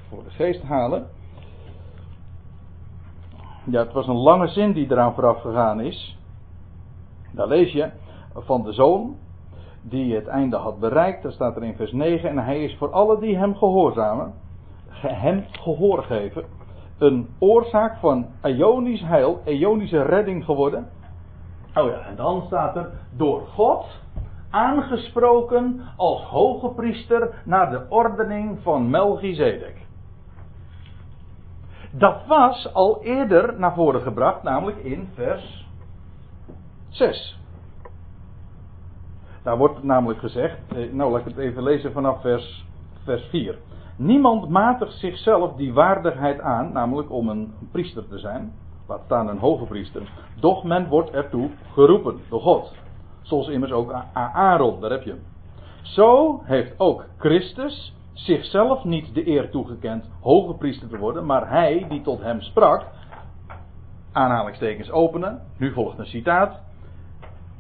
voor 0.10 0.24
de 0.24 0.30
geest 0.30 0.64
halen. 0.64 1.08
Ja, 3.64 3.80
het 3.80 3.94
was 3.94 4.08
een 4.08 4.16
lange 4.16 4.48
zin 4.48 4.72
die 4.72 4.92
eraan 4.92 5.14
vooraf 5.14 5.42
gegaan 5.42 5.80
is. 5.80 6.18
Daar 7.32 7.48
lees 7.48 7.72
je 7.72 7.90
van 8.34 8.64
de 8.64 8.74
zoon 8.74 9.18
die 9.82 10.16
het 10.16 10.28
einde 10.28 10.56
had 10.56 10.80
bereikt. 10.80 11.24
Dat 11.24 11.34
staat 11.34 11.56
er 11.56 11.64
in 11.64 11.76
vers 11.76 11.92
9. 11.92 12.30
En 12.30 12.38
hij 12.38 12.64
is 12.64 12.78
voor 12.78 12.92
alle 12.92 13.20
die 13.20 13.38
hem 13.38 13.56
gehoorzamen, 13.56 14.34
hem 15.26 15.46
gehoor 15.52 16.04
geven, 16.04 16.44
een 17.00 17.28
oorzaak 17.40 17.98
van 17.98 18.28
Ionisch 18.44 19.02
heil, 19.02 19.42
Ionische 19.46 20.02
redding 20.02 20.46
geworden. 20.46 20.88
Oh 21.74 21.90
ja, 21.90 22.00
en 22.00 22.16
dan 22.16 22.44
staat 22.46 22.76
er 22.76 22.90
door 23.18 23.42
God 23.42 23.86
aangesproken 24.50 25.82
als 25.96 26.24
hoge 26.24 26.70
priester 26.70 27.42
naar 27.46 27.70
de 27.70 27.86
ordening 27.90 28.60
van 28.62 28.90
Melchizedek. 28.90 29.88
Dat 31.92 32.26
was 32.28 32.74
al 32.74 33.04
eerder 33.04 33.60
naar 33.60 33.74
voren 33.74 34.02
gebracht, 34.02 34.44
namelijk 34.44 34.78
in 34.78 35.10
vers 35.14 35.68
6. 36.90 37.40
Daar 39.44 39.58
wordt 39.58 39.84
namelijk 39.84 40.20
gezegd, 40.20 40.58
eh, 40.76 40.92
nou 40.92 41.12
laat 41.12 41.20
ik 41.20 41.26
het 41.26 41.38
even 41.38 41.64
lezen 41.64 41.92
vanaf 41.92 42.22
vers, 42.22 42.66
vers 43.04 43.24
4. 43.30 43.58
Niemand 44.00 44.50
matigt 44.50 44.94
zichzelf 44.94 45.56
die 45.56 45.74
waardigheid 45.74 46.42
aan, 46.42 46.72
namelijk 46.72 47.12
om 47.12 47.30
een 47.30 47.54
priester 47.72 48.08
te 48.08 48.20
zijn, 48.20 48.54
laat 48.88 49.02
staan 49.06 49.28
een 49.28 49.38
hoge 49.38 49.66
priester, 49.66 50.02
doch 50.40 50.64
men 50.64 50.88
wordt 50.88 51.12
ertoe 51.12 51.50
geroepen 51.74 52.20
door 52.30 52.42
God. 52.42 52.76
Zoals 53.22 53.48
immers 53.48 53.72
ook 53.72 53.94
Aaron, 54.14 54.82
daar 54.82 54.92
heb 54.92 55.04
je. 55.04 55.16
Zo 55.82 56.42
heeft 56.44 56.80
ook 56.80 57.06
Christus 57.18 57.96
zichzelf 58.14 58.84
niet 58.84 59.14
de 59.14 59.28
eer 59.28 59.50
toegekend 59.50 60.10
hoge 60.22 60.54
priester 60.54 60.88
te 60.88 60.98
worden, 60.98 61.26
maar 61.26 61.50
hij 61.50 61.86
die 61.90 62.02
tot 62.02 62.22
hem 62.22 62.42
sprak, 62.42 62.86
aanhalingstekens 64.12 64.92
openen, 64.92 65.42
nu 65.58 65.74
volgt 65.74 66.00
een 66.00 66.06
citaat, 66.06 66.60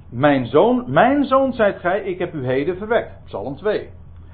mijn 0.09 0.45
zoon, 0.45 0.83
mijn 0.87 1.25
zoon 1.25 1.53
zijt 1.53 1.79
gij, 1.79 2.01
ik 2.01 2.19
heb 2.19 2.33
u 2.33 2.45
heden 2.45 2.77
verwekt. 2.77 3.11
Psalm 3.25 3.55
2. 3.55 3.89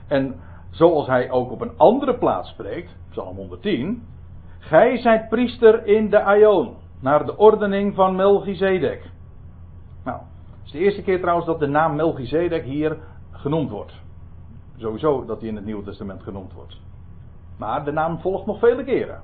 En 0.07 0.35
zoals 0.75 1.07
hij 1.07 1.31
ook 1.31 1.51
op 1.51 1.61
een 1.61 1.77
andere 1.77 2.17
plaats 2.17 2.49
spreekt, 2.49 2.95
Psalm 3.09 3.35
110. 3.35 4.03
Gij 4.59 4.97
zijt 4.97 5.29
priester 5.29 5.85
in 5.85 6.09
de 6.09 6.23
Aion, 6.23 6.75
naar 6.99 7.25
de 7.25 7.37
ordening 7.37 7.95
van 7.95 8.15
Melchizedek. 8.15 9.11
Nou, 10.03 10.17
het 10.17 10.65
is 10.65 10.71
de 10.71 10.79
eerste 10.79 11.01
keer 11.01 11.19
trouwens 11.19 11.47
dat 11.47 11.59
de 11.59 11.67
naam 11.67 11.95
Melchizedek 11.95 12.63
hier 12.63 12.97
genoemd 13.31 13.69
wordt. 13.69 13.93
Sowieso 14.77 15.25
dat 15.25 15.39
hij 15.39 15.49
in 15.49 15.55
het 15.55 15.65
Nieuwe 15.65 15.83
Testament 15.83 16.23
genoemd 16.23 16.53
wordt. 16.53 16.77
Maar 17.57 17.85
de 17.85 17.91
naam 17.91 18.19
volgt 18.19 18.45
nog 18.45 18.59
vele 18.59 18.83
keren. 18.83 19.21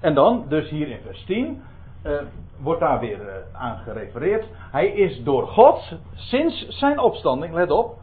En 0.00 0.14
dan, 0.14 0.44
dus 0.48 0.68
hier 0.68 0.88
in 0.88 1.00
vers 1.04 1.24
10, 1.24 1.62
uh, 2.06 2.12
wordt 2.60 2.80
daar 2.80 3.00
weer 3.00 3.20
uh, 3.20 3.34
aan 3.52 3.78
gerefereerd. 3.78 4.46
Hij 4.70 4.86
is 4.86 5.22
door 5.22 5.46
God 5.46 5.98
sinds 6.14 6.68
zijn 6.68 6.98
opstanding, 6.98 7.54
let 7.54 7.70
op, 7.70 7.98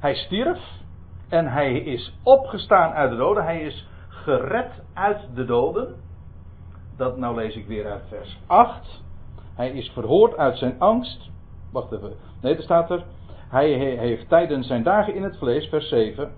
hij 0.00 0.14
stierf 0.14 0.77
en 1.28 1.46
hij 1.46 1.78
is 1.78 2.14
opgestaan 2.22 2.92
uit 2.92 3.10
de 3.10 3.16
doden. 3.16 3.44
Hij 3.44 3.60
is 3.60 3.88
gered 4.08 4.82
uit 4.94 5.28
de 5.34 5.44
doden. 5.44 5.94
Dat 6.96 7.16
nou 7.16 7.34
lees 7.34 7.56
ik 7.56 7.66
weer 7.66 7.90
uit 7.90 8.02
vers 8.08 8.38
8. 8.46 9.02
Hij 9.54 9.70
is 9.70 9.90
verhoord 9.90 10.36
uit 10.36 10.58
zijn 10.58 10.78
angst. 10.78 11.30
Wacht 11.72 11.92
even. 11.92 12.12
Nee, 12.40 12.56
er 12.56 12.62
staat 12.62 12.90
er. 12.90 13.04
Hij 13.48 13.72
heeft 13.96 14.28
tijdens 14.28 14.66
zijn 14.66 14.82
dagen 14.82 15.14
in 15.14 15.22
het 15.22 15.38
vlees, 15.38 15.68
vers 15.68 15.88
7 15.88 16.32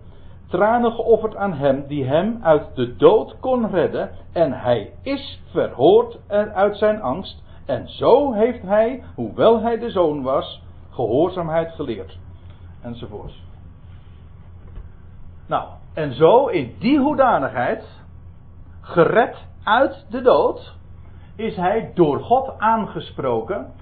tranen 0.51 0.93
geofferd 0.93 1.37
aan 1.37 1.53
hem 1.53 1.87
die 1.87 2.05
hem 2.05 2.39
uit 2.43 2.75
de 2.75 2.97
dood 2.97 3.37
kon 3.41 3.71
redden. 3.71 4.11
En 4.33 4.53
hij 4.53 4.93
is 5.03 5.43
verhoord 5.51 6.19
uit 6.55 6.77
zijn 6.77 7.03
angst. 7.03 7.43
En 7.67 7.89
zo 7.89 8.33
heeft 8.33 8.63
hij, 8.63 9.03
hoewel 9.15 9.61
hij 9.61 9.79
de 9.79 9.91
zoon 9.91 10.23
was, 10.23 10.63
gehoorzaamheid 10.91 11.73
geleerd. 11.73 12.19
Enzovoorts. 12.83 13.49
Nou, 15.51 15.69
en 15.95 16.13
zo 16.15 16.47
in 16.47 16.75
die 16.79 16.99
hoedanigheid, 16.99 17.85
gered 18.81 19.47
uit 19.65 20.07
de 20.11 20.23
dood, 20.23 20.77
is 21.37 21.57
hij 21.57 21.91
door 21.95 22.21
God 22.21 22.59
aangesproken 22.59 23.73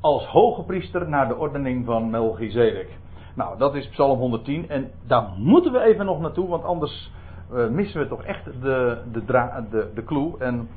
als 0.00 0.26
hoge 0.26 0.62
priester 0.62 1.08
naar 1.08 1.28
de 1.28 1.36
ordening 1.36 1.84
van 1.84 2.10
Melchizedek. 2.10 2.98
Nou, 3.34 3.58
dat 3.58 3.74
is 3.74 3.88
Psalm 3.88 4.18
110 4.18 4.68
en 4.68 4.90
daar 5.06 5.28
moeten 5.36 5.72
we 5.72 5.80
even 5.80 6.06
nog 6.06 6.20
naartoe, 6.20 6.48
want 6.48 6.64
anders 6.64 7.12
uh, 7.52 7.68
missen 7.68 8.00
we 8.00 8.08
toch 8.08 8.22
echt 8.22 8.44
de, 8.44 9.02
de, 9.12 9.24
de, 9.70 9.90
de 9.94 10.04
clue. 10.04 10.38
En 10.38 10.68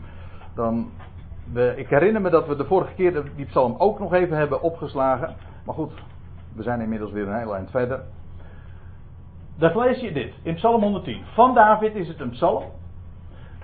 dan, 0.56 0.90
we, 1.54 1.74
ik 1.76 1.88
herinner 1.88 2.22
me 2.22 2.30
dat 2.30 2.48
we 2.48 2.56
de 2.56 2.66
vorige 2.66 2.94
keer 2.94 3.24
die 3.36 3.46
psalm 3.46 3.76
ook 3.78 4.00
nog 4.00 4.14
even 4.14 4.38
hebben 4.38 4.62
opgeslagen. 4.62 5.36
Maar 5.66 5.76
goed, 5.76 5.92
we 6.56 6.64
zijn 6.64 6.82
inmiddels 6.82 7.12
weer 7.12 7.28
een 7.28 7.40
heel 7.40 7.56
eind 7.56 7.70
verder. 7.70 8.04
Daar 9.58 9.78
lees 9.78 10.00
je 10.00 10.12
dit 10.12 10.34
in 10.44 10.56
Psalm 10.56 10.82
110. 10.82 11.22
Van 11.34 11.54
David 11.54 11.96
is 11.96 12.08
het 12.08 12.20
een 12.20 12.30
psalm. 12.30 12.64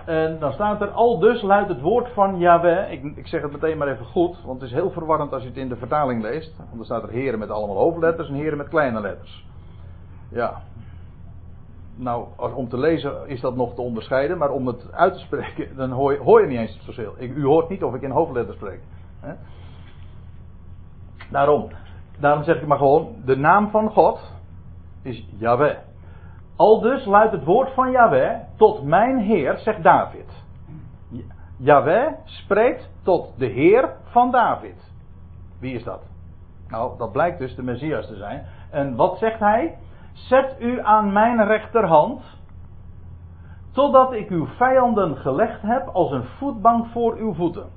En 0.06 0.40
dan 0.40 0.54
staat 0.54 0.82
er, 0.82 0.90
al 0.90 1.20
dus 1.20 1.42
luidt 1.42 1.70
het 1.70 1.82
woord 1.82 2.10
van 2.14 2.40
Yahweh. 2.40 2.92
Ik, 2.92 3.04
ik, 3.16 3.28
zeg 3.28 3.42
het 3.42 3.52
meteen 3.52 3.78
maar 3.78 3.88
even 3.88 4.06
goed, 4.06 4.42
want 4.46 4.62
het 4.62 4.70
is 4.70 4.76
heel 4.76 4.92
verwarrend 4.92 5.34
als 5.34 5.42
je 5.42 5.48
het 5.48 5.58
in 5.58 5.70
de 5.70 5.76
vertaling 5.76 6.22
leest. 6.22 6.58
Want 6.58 6.76
dan 6.76 6.86
staat 6.86 7.04
er 7.04 7.10
heren 7.10 7.40
met 7.40 7.50
allemaal 7.50 7.78
hoofdletters 7.78 8.28
en 8.28 8.34
heren 8.34 8.58
met 8.58 8.68
kleine 8.68 9.00
letters. 9.00 9.46
Ja. 10.30 10.62
Nou, 11.96 12.26
om 12.56 12.70
te 12.70 12.78
lezen 12.78 13.28
is 13.28 13.42
dat 13.42 13.56
nog 13.56 13.74
te 13.76 13.82
onderscheiden, 13.82 14.38
maar 14.38 14.52
om 14.52 14.68
het 14.68 14.92
uit 14.92 15.14
te 15.14 15.20
spreken, 15.20 15.76
dan 15.76 15.92
hoor 15.92 16.12
je, 16.12 16.20
hoor 16.20 16.42
je 16.42 16.48
niet 16.48 16.60
eens 16.60 16.74
het 16.74 16.84
verschil. 16.84 17.16
u 17.20 17.46
hoort 17.46 17.70
niet 17.70 17.84
of 17.84 17.94
ik 17.94 18.02
in 18.02 18.12
hoofdletters 18.12 18.58
spreek. 18.58 18.80
Daarom, 21.32 21.70
daarom 22.20 22.44
zeg 22.44 22.62
ik 22.62 22.68
maar 22.68 22.78
gewoon, 22.78 23.16
de 23.26 23.36
naam 23.36 23.70
van 23.70 23.90
God 23.90 24.20
is 25.04 25.28
Yahweh. 25.38 25.78
Al 26.56 26.82
dus 26.82 27.06
luidt 27.06 27.32
het 27.32 27.44
woord 27.44 27.74
van 27.74 27.92
Yahweh 27.92 28.40
tot 28.58 28.84
mijn 28.84 29.18
Heer, 29.18 29.58
zegt 29.58 29.84
David. 29.84 30.44
Yahweh 31.58 32.14
spreekt 32.24 32.90
tot 33.04 33.34
de 33.38 33.46
Heer 33.46 33.94
van 34.04 34.32
David. 34.32 34.92
Wie 35.60 35.74
is 35.74 35.84
dat? 35.84 36.02
Nou, 36.68 36.98
dat 36.98 37.12
blijkt 37.12 37.40
dus 37.40 37.56
de 37.56 37.64
Messias 37.64 38.08
te 38.08 38.16
zijn. 38.16 38.46
En 38.72 38.96
wat 38.96 39.18
zegt 39.18 39.40
hij? 39.40 39.78
Zet 40.14 40.56
u 40.60 40.82
aan 40.82 41.14
mijn 41.14 41.46
rechterhand, 41.46 42.22
totdat 43.72 44.14
ik 44.14 44.30
uw 44.30 44.46
vijanden 44.46 45.18
gelegd 45.18 45.62
heb 45.62 45.88
als 45.88 46.12
een 46.12 46.24
voetbank 46.24 46.88
voor 46.88 47.16
uw 47.16 47.34
voeten. 47.34 47.70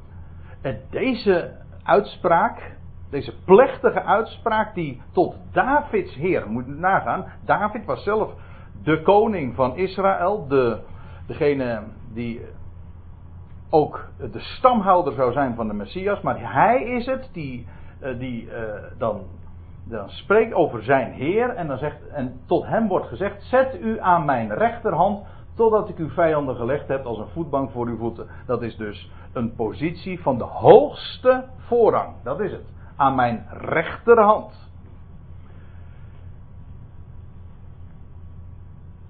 En 0.62 0.80
deze 0.90 1.52
uitspraak, 1.82 2.75
deze 3.10 3.34
plechtige 3.44 4.02
uitspraak 4.02 4.74
die 4.74 5.02
tot 5.12 5.36
Davids 5.52 6.14
Heer 6.14 6.50
moet 6.50 6.66
nagaan. 6.66 7.24
David 7.44 7.84
was 7.84 8.02
zelf 8.02 8.34
de 8.82 9.02
koning 9.02 9.54
van 9.54 9.76
Israël, 9.76 10.46
de, 10.48 10.80
degene 11.26 11.82
die 12.12 12.40
ook 13.70 14.08
de 14.32 14.40
stamhouder 14.40 15.12
zou 15.12 15.32
zijn 15.32 15.54
van 15.54 15.68
de 15.68 15.74
Messias, 15.74 16.20
maar 16.20 16.52
hij 16.52 16.82
is 16.82 17.06
het 17.06 17.28
die, 17.32 17.66
eh, 18.00 18.18
die 18.18 18.44
uh, 18.44 18.52
dan, 18.98 19.22
dan 19.84 20.10
spreekt 20.10 20.54
over 20.54 20.82
zijn 20.82 21.12
Heer 21.12 21.48
en, 21.48 21.66
dan 21.66 21.78
zegt, 21.78 22.08
en 22.08 22.40
tot 22.46 22.66
hem 22.66 22.88
wordt 22.88 23.06
gezegd, 23.06 23.42
zet 23.42 23.80
u 23.80 24.00
aan 24.00 24.24
mijn 24.24 24.54
rechterhand 24.54 25.26
totdat 25.54 25.88
ik 25.88 25.96
uw 25.96 26.10
vijanden 26.10 26.56
gelegd 26.56 26.88
heb 26.88 27.04
als 27.04 27.18
een 27.18 27.28
voetbank 27.32 27.70
voor 27.70 27.86
uw 27.86 27.96
voeten. 27.96 28.26
Dat 28.46 28.62
is 28.62 28.76
dus 28.76 29.10
een 29.32 29.54
positie 29.54 30.22
van 30.22 30.38
de 30.38 30.44
hoogste 30.44 31.44
voorrang, 31.56 32.14
dat 32.22 32.40
is 32.40 32.52
het, 32.52 32.74
aan 32.96 33.14
mijn 33.14 33.46
rechterhand. 33.50 34.70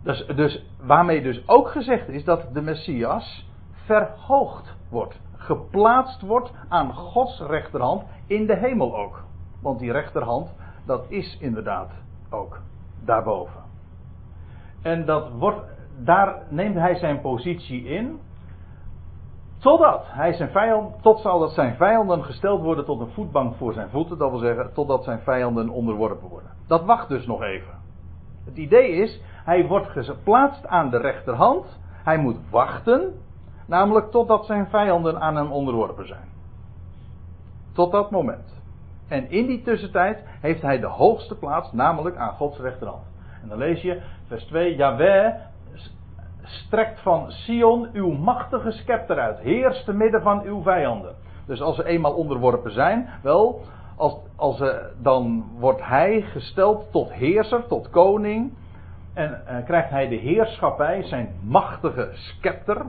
Dus, 0.03 0.27
dus 0.27 0.65
waarmee 0.81 1.23
dus 1.23 1.49
ook 1.49 1.69
gezegd 1.69 2.09
is 2.09 2.25
dat 2.25 2.55
de 2.55 2.63
Messias 2.63 3.51
verhoogd 3.73 4.77
wordt. 4.89 5.21
Geplaatst 5.37 6.21
wordt 6.21 6.53
aan 6.69 6.93
Gods 6.93 7.41
rechterhand 7.41 8.05
in 8.27 8.47
de 8.47 8.57
hemel 8.57 8.97
ook. 8.97 9.25
Want 9.63 9.79
die 9.79 9.93
rechterhand, 9.93 10.55
dat 10.85 11.05
is 11.09 11.39
inderdaad 11.41 11.91
ook 12.31 12.61
daarboven. 13.05 13.61
En 14.83 15.05
dat 15.05 15.31
wordt, 15.31 15.61
daar 15.99 16.43
neemt 16.49 16.75
hij 16.75 16.95
zijn 16.95 17.21
positie 17.21 17.85
in. 17.85 18.21
Totdat 19.59 20.05
hij 20.07 20.33
zijn 20.33 20.93
tot 21.01 21.21
zal 21.21 21.39
dat 21.39 21.51
zijn 21.51 21.77
vijanden 21.77 22.25
gesteld 22.25 22.63
worden 22.63 22.85
tot 22.85 23.01
een 23.01 23.13
voetbank 23.13 23.57
voor 23.57 23.73
zijn 23.73 23.91
voeten. 23.91 24.19
Dat 24.19 24.31
wil 24.31 24.39
zeggen, 24.39 24.73
totdat 24.73 25.05
zijn 25.05 25.21
vijanden 25.21 25.69
onderworpen 25.69 26.29
worden. 26.29 26.51
Dat 26.67 26.85
wacht 26.85 27.09
dus 27.09 27.27
nog 27.27 27.43
even. 27.43 27.75
Het 28.45 28.57
idee 28.57 28.91
is, 28.91 29.21
hij 29.45 29.67
wordt 29.67 29.89
geplaatst 29.89 30.67
aan 30.67 30.91
de 30.91 30.99
rechterhand. 30.99 31.81
Hij 32.05 32.19
moet 32.19 32.51
wachten, 32.51 33.15
namelijk 33.67 34.11
totdat 34.11 34.47
zijn 34.47 34.67
vijanden 34.67 35.21
aan 35.21 35.37
hem 35.37 35.53
onderworpen 35.53 36.07
zijn. 36.07 36.29
Tot 37.73 37.93
dat 37.93 38.11
moment. 38.11 38.63
En 39.09 39.31
in 39.31 39.47
die 39.47 39.63
tussentijd 39.63 40.25
heeft 40.41 40.63
hij 40.63 40.81
de 40.81 40.87
hoogste 40.87 41.39
plaats, 41.39 41.73
namelijk 41.73 42.17
aan 42.17 42.35
Gods 42.35 42.59
rechterhand. 42.59 43.05
En 43.43 43.49
dan 43.49 43.59
lees 43.59 43.83
je, 43.83 44.03
vers 44.27 44.45
2, 44.45 44.77
Yahweh 44.77 45.35
strekt 46.47 47.01
van 47.01 47.31
Sion 47.31 47.89
uw 47.93 48.11
machtige 48.11 48.71
scepter 48.71 49.19
uit. 49.19 49.39
Heers 49.39 49.85
te 49.85 49.93
midden 49.93 50.23
van 50.23 50.43
uw 50.43 50.63
vijanden. 50.63 51.15
Dus 51.47 51.61
als 51.61 51.77
ze 51.77 51.85
eenmaal 51.85 52.15
onderworpen 52.15 52.73
zijn, 52.73 53.09
wel, 53.23 53.61
als, 53.97 54.17
als, 54.37 54.61
uh, 54.61 54.75
dan 55.03 55.45
wordt 55.59 55.83
hij 55.83 56.21
gesteld 56.21 56.93
tot 56.93 57.13
heerser, 57.13 57.67
tot 57.67 57.91
koning. 57.91 58.53
En 59.15 59.43
uh, 59.51 59.65
krijgt 59.65 59.91
hij 59.91 60.09
de 60.09 60.15
heerschappij, 60.15 61.03
zijn 61.03 61.35
machtige 61.43 62.11
scepter, 62.13 62.87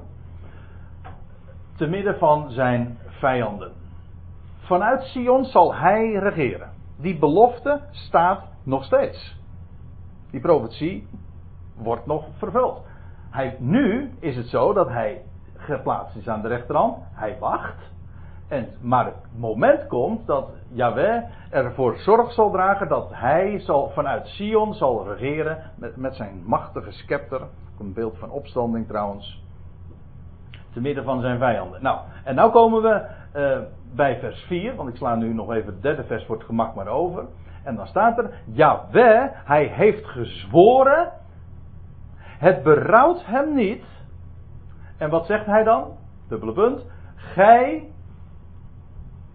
te 1.76 1.88
midden 1.88 2.18
van 2.18 2.52
zijn 2.52 2.98
vijanden. 3.08 3.72
Vanuit 4.58 5.04
Sion 5.04 5.46
zal 5.46 5.76
hij 5.76 6.12
regeren. 6.12 6.70
Die 6.98 7.20
belofte 7.20 7.82
staat 7.92 8.44
nog 8.64 8.84
steeds. 8.84 9.36
Die 10.32 10.42
profetie 10.42 11.08
wordt 11.76 12.06
nog 12.06 12.26
vervuld. 12.38 12.87
Hij, 13.30 13.56
nu 13.60 14.12
is 14.20 14.36
het 14.36 14.48
zo 14.48 14.74
dat 14.74 14.90
hij 14.90 15.22
geplaatst 15.58 16.16
is 16.16 16.28
aan 16.28 16.42
de 16.42 16.48
rechterhand. 16.48 16.98
Hij 17.14 17.38
wacht. 17.40 17.96
En, 18.48 18.68
maar 18.82 19.06
het 19.06 19.16
moment 19.36 19.88
komt 19.88 20.26
dat 20.26 20.50
Yahweh 20.70 21.24
ervoor 21.50 21.98
zorg 21.98 22.32
zal 22.32 22.52
dragen 22.52 22.88
dat 22.88 23.10
hij 23.12 23.60
zal, 23.60 23.90
vanuit 23.90 24.28
Sion 24.28 24.74
zal 24.74 25.14
regeren 25.14 25.58
met, 25.76 25.96
met 25.96 26.16
zijn 26.16 26.44
machtige 26.46 26.92
scepter. 26.92 27.42
Een 27.80 27.94
beeld 27.94 28.18
van 28.18 28.30
opstanding 28.30 28.88
trouwens. 28.88 29.44
Te 30.74 30.82
midden 30.82 31.04
van 31.04 31.22
zijn 31.22 31.38
vijanden. 31.38 31.82
Nou, 31.84 32.00
en 32.24 32.36
nu 32.36 32.50
komen 32.50 32.82
we 32.82 33.06
uh, 33.36 33.60
bij 33.96 34.20
vers 34.20 34.42
4, 34.42 34.76
want 34.76 34.90
ik 34.90 34.96
sla 34.96 35.16
nu 35.16 35.34
nog 35.34 35.52
even 35.52 35.74
het 35.74 35.82
derde 35.82 36.04
vers 36.04 36.26
voor 36.26 36.36
het 36.36 36.46
gemak 36.46 36.76
maar 36.76 36.88
over. 36.88 37.26
En 37.64 37.76
dan 37.76 37.88
staat 37.88 38.18
er, 38.18 38.30
Jaweh, 38.46 39.30
hij 39.32 39.66
heeft 39.66 40.06
gezworen, 40.06 41.12
het 42.38 42.64
berouwt 42.64 43.26
hem 43.26 43.54
niet. 43.54 43.86
En 44.98 45.10
wat 45.10 45.26
zegt 45.26 45.46
hij 45.46 45.64
dan? 45.64 45.98
Dubbele 46.28 46.54
punt. 46.54 46.86
Gij, 47.16 47.90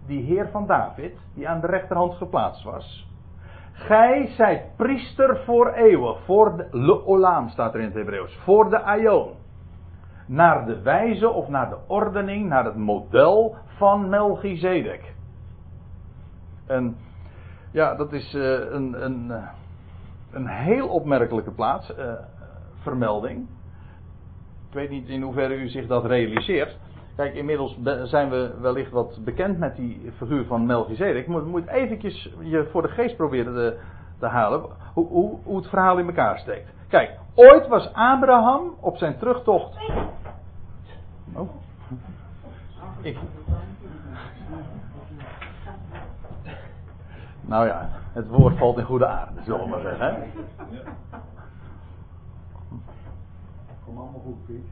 die 0.05 0.23
Heer 0.23 0.49
van 0.49 0.67
David, 0.67 1.17
die 1.33 1.49
aan 1.49 1.61
de 1.61 1.67
rechterhand 1.67 2.13
geplaatst 2.13 2.63
was. 2.63 3.11
Gij 3.73 4.27
zijt 4.27 4.75
priester 4.75 5.37
voor 5.45 5.73
eeuwen, 5.73 6.15
voor 6.25 6.57
de 6.57 7.05
olam 7.05 7.49
staat 7.49 7.73
er 7.73 7.79
in 7.79 7.85
het 7.85 7.95
Hebreeuws, 7.95 8.37
voor 8.43 8.69
de 8.69 8.81
aion. 8.81 9.31
Naar 10.27 10.65
de 10.65 10.81
wijze 10.81 11.29
of 11.29 11.47
naar 11.47 11.69
de 11.69 11.77
ordening, 11.87 12.47
naar 12.47 12.65
het 12.65 12.75
model 12.75 13.55
van 13.65 14.09
Melchizedek. 14.09 15.13
En 16.67 16.95
ja, 17.71 17.95
dat 17.95 18.11
is 18.13 18.33
uh, 18.33 18.43
een, 18.71 19.05
een, 19.05 19.31
eh, 19.31 19.43
een 20.31 20.47
heel 20.47 20.87
opmerkelijke 20.87 21.51
plaats, 21.51 21.97
uh, 21.97 22.13
vermelding. 22.83 23.47
Ik 24.67 24.73
weet 24.73 24.89
niet 24.89 25.07
in 25.07 25.21
hoeverre 25.21 25.55
u 25.55 25.69
zich 25.69 25.87
dat 25.87 26.05
realiseert. 26.05 26.77
Kijk, 27.15 27.33
inmiddels 27.33 27.77
zijn 28.03 28.29
we 28.29 28.53
wellicht 28.61 28.91
wat 28.91 29.19
bekend 29.23 29.57
met 29.57 29.75
die 29.75 30.11
figuur 30.17 30.45
van 30.45 30.65
Melchizedek. 30.65 31.25
Je 31.25 31.31
moet 31.31 31.67
eventjes 31.67 32.33
je 32.39 32.67
voor 32.71 32.81
de 32.81 32.87
geest 32.87 33.15
proberen 33.15 33.53
te, 33.53 33.79
te 34.19 34.25
halen 34.25 34.61
hoe, 34.93 35.07
hoe, 35.07 35.37
hoe 35.43 35.57
het 35.57 35.67
verhaal 35.67 35.97
in 35.97 36.07
elkaar 36.07 36.39
steekt. 36.39 36.69
Kijk, 36.87 37.19
ooit 37.33 37.67
was 37.67 37.93
Abraham 37.93 38.75
op 38.79 38.97
zijn 38.97 39.17
terugtocht. 39.17 39.77
Oh. 41.33 41.49
Ik, 43.01 43.17
Nou 47.45 47.67
ja, 47.67 47.89
het 48.13 48.27
woord 48.27 48.57
valt 48.57 48.77
in 48.77 48.83
goede 48.83 49.07
aarde, 49.07 49.41
zullen 49.43 49.63
we 49.63 49.69
maar 49.69 49.81
zeggen. 49.81 50.05
Hè? 50.05 50.13
Kom 53.93 54.01
allemaal 54.01 54.21
goed, 54.21 54.45
Piet. 54.45 54.65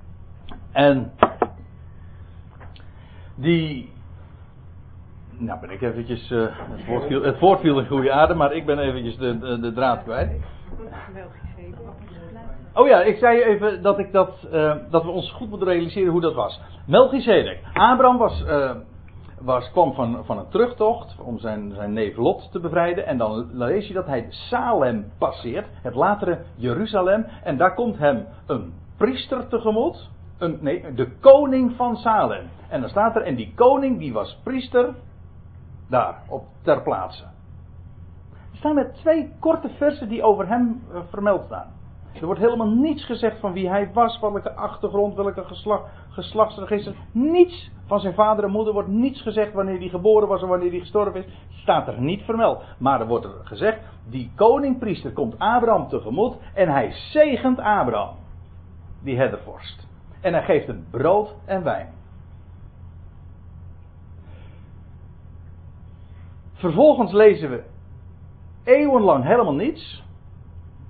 En 0.71 1.11
die. 3.35 3.89
Nou 5.37 5.59
ben 5.59 5.69
ik 5.69 5.81
eventjes. 5.81 6.31
Uh, 6.31 6.47
het, 6.51 6.85
woord 6.85 7.07
viel, 7.07 7.23
het 7.23 7.39
woord 7.39 7.59
viel 7.59 7.79
in 7.79 7.87
goede 7.87 8.11
aarde, 8.11 8.33
maar 8.33 8.53
ik 8.53 8.65
ben 8.65 8.79
eventjes 8.79 9.17
de, 9.17 9.39
de, 9.39 9.59
de 9.59 9.73
draad 9.73 10.03
kwijt. 10.03 10.31
Oh 12.73 12.87
ja, 12.87 13.01
ik 13.01 13.17
zei 13.17 13.41
even 13.41 13.81
dat, 13.81 13.99
ik 13.99 14.11
dat, 14.11 14.47
uh, 14.53 14.75
dat 14.89 15.03
we 15.03 15.09
ons 15.09 15.31
goed 15.31 15.49
moeten 15.49 15.67
realiseren 15.67 16.11
hoe 16.11 16.21
dat 16.21 16.33
was. 16.33 16.61
Melchizedek. 16.85 17.59
Abraham 17.73 18.17
was 18.17 18.43
uh, 18.47 18.71
was, 19.43 19.71
kwam 19.71 19.93
van, 19.93 20.25
van 20.25 20.37
een 20.37 20.49
terugtocht 20.49 21.15
om 21.19 21.39
zijn, 21.39 21.71
zijn 21.75 21.93
neef 21.93 22.17
Lot 22.17 22.51
te 22.51 22.59
bevrijden. 22.59 23.05
En 23.05 23.17
dan 23.17 23.49
lees 23.51 23.87
je 23.87 23.93
dat 23.93 24.05
hij 24.05 24.25
Salem 24.29 25.11
passeert, 25.17 25.67
het 25.81 25.95
latere 25.95 26.39
Jeruzalem. 26.55 27.25
En 27.43 27.57
daar 27.57 27.73
komt 27.73 27.97
hem 27.97 28.25
een 28.45 28.73
priester 29.01 29.47
tegemoet. 29.47 30.09
Een, 30.37 30.57
nee, 30.61 30.93
de 30.93 31.11
koning 31.19 31.75
van 31.75 31.95
Salem. 31.95 32.49
En 32.69 32.81
dan 32.81 32.89
staat 32.89 33.15
er, 33.15 33.21
en 33.21 33.35
die 33.35 33.53
koning 33.55 33.99
die 33.99 34.13
was 34.13 34.39
priester 34.43 34.95
daar, 35.89 36.21
op, 36.29 36.45
ter 36.61 36.81
plaatse. 36.81 37.23
Er 38.51 38.57
staan 38.57 38.75
met 38.75 38.93
twee 38.93 39.31
korte 39.39 39.69
versen 39.69 40.09
die 40.09 40.23
over 40.23 40.47
hem 40.47 40.81
uh, 40.91 40.99
vermeld 41.09 41.45
staan. 41.45 41.71
Er 42.13 42.25
wordt 42.25 42.41
helemaal 42.41 42.69
niets 42.69 43.05
gezegd 43.05 43.39
van 43.39 43.53
wie 43.53 43.69
hij 43.69 43.89
was, 43.93 44.19
welke 44.19 44.53
achtergrond, 44.53 45.15
welke 45.15 45.43
geslacht, 45.43 45.83
geslachtsregister. 46.09 46.95
Niets 47.11 47.71
van 47.85 47.99
zijn 47.99 48.13
vader 48.13 48.43
en 48.43 48.51
moeder 48.51 48.73
wordt 48.73 48.89
niets 48.89 49.21
gezegd 49.21 49.53
wanneer 49.53 49.79
hij 49.79 49.89
geboren 49.89 50.27
was 50.27 50.41
en 50.41 50.47
wanneer 50.47 50.69
hij 50.69 50.79
gestorven 50.79 51.25
is. 51.25 51.33
Staat 51.49 51.87
er 51.87 52.01
niet 52.01 52.21
vermeld. 52.21 52.63
Maar 52.77 53.01
er 53.01 53.07
wordt 53.07 53.25
er 53.25 53.31
gezegd, 53.43 53.79
die 54.09 54.31
koningpriester 54.35 55.13
komt 55.13 55.39
Abraham 55.39 55.87
tegemoet 55.87 56.35
en 56.53 56.69
hij 56.69 56.91
zegent 56.91 57.59
Abraham. 57.59 58.20
Die 59.03 59.17
herdervorst. 59.17 59.87
En 60.21 60.33
hij 60.33 60.43
geeft 60.43 60.67
hem 60.67 60.85
brood 60.89 61.35
en 61.45 61.63
wijn. 61.63 61.89
Vervolgens 66.53 67.11
lezen 67.11 67.49
we 67.49 67.63
eeuwenlang 68.63 69.23
helemaal 69.23 69.53
niets 69.53 70.03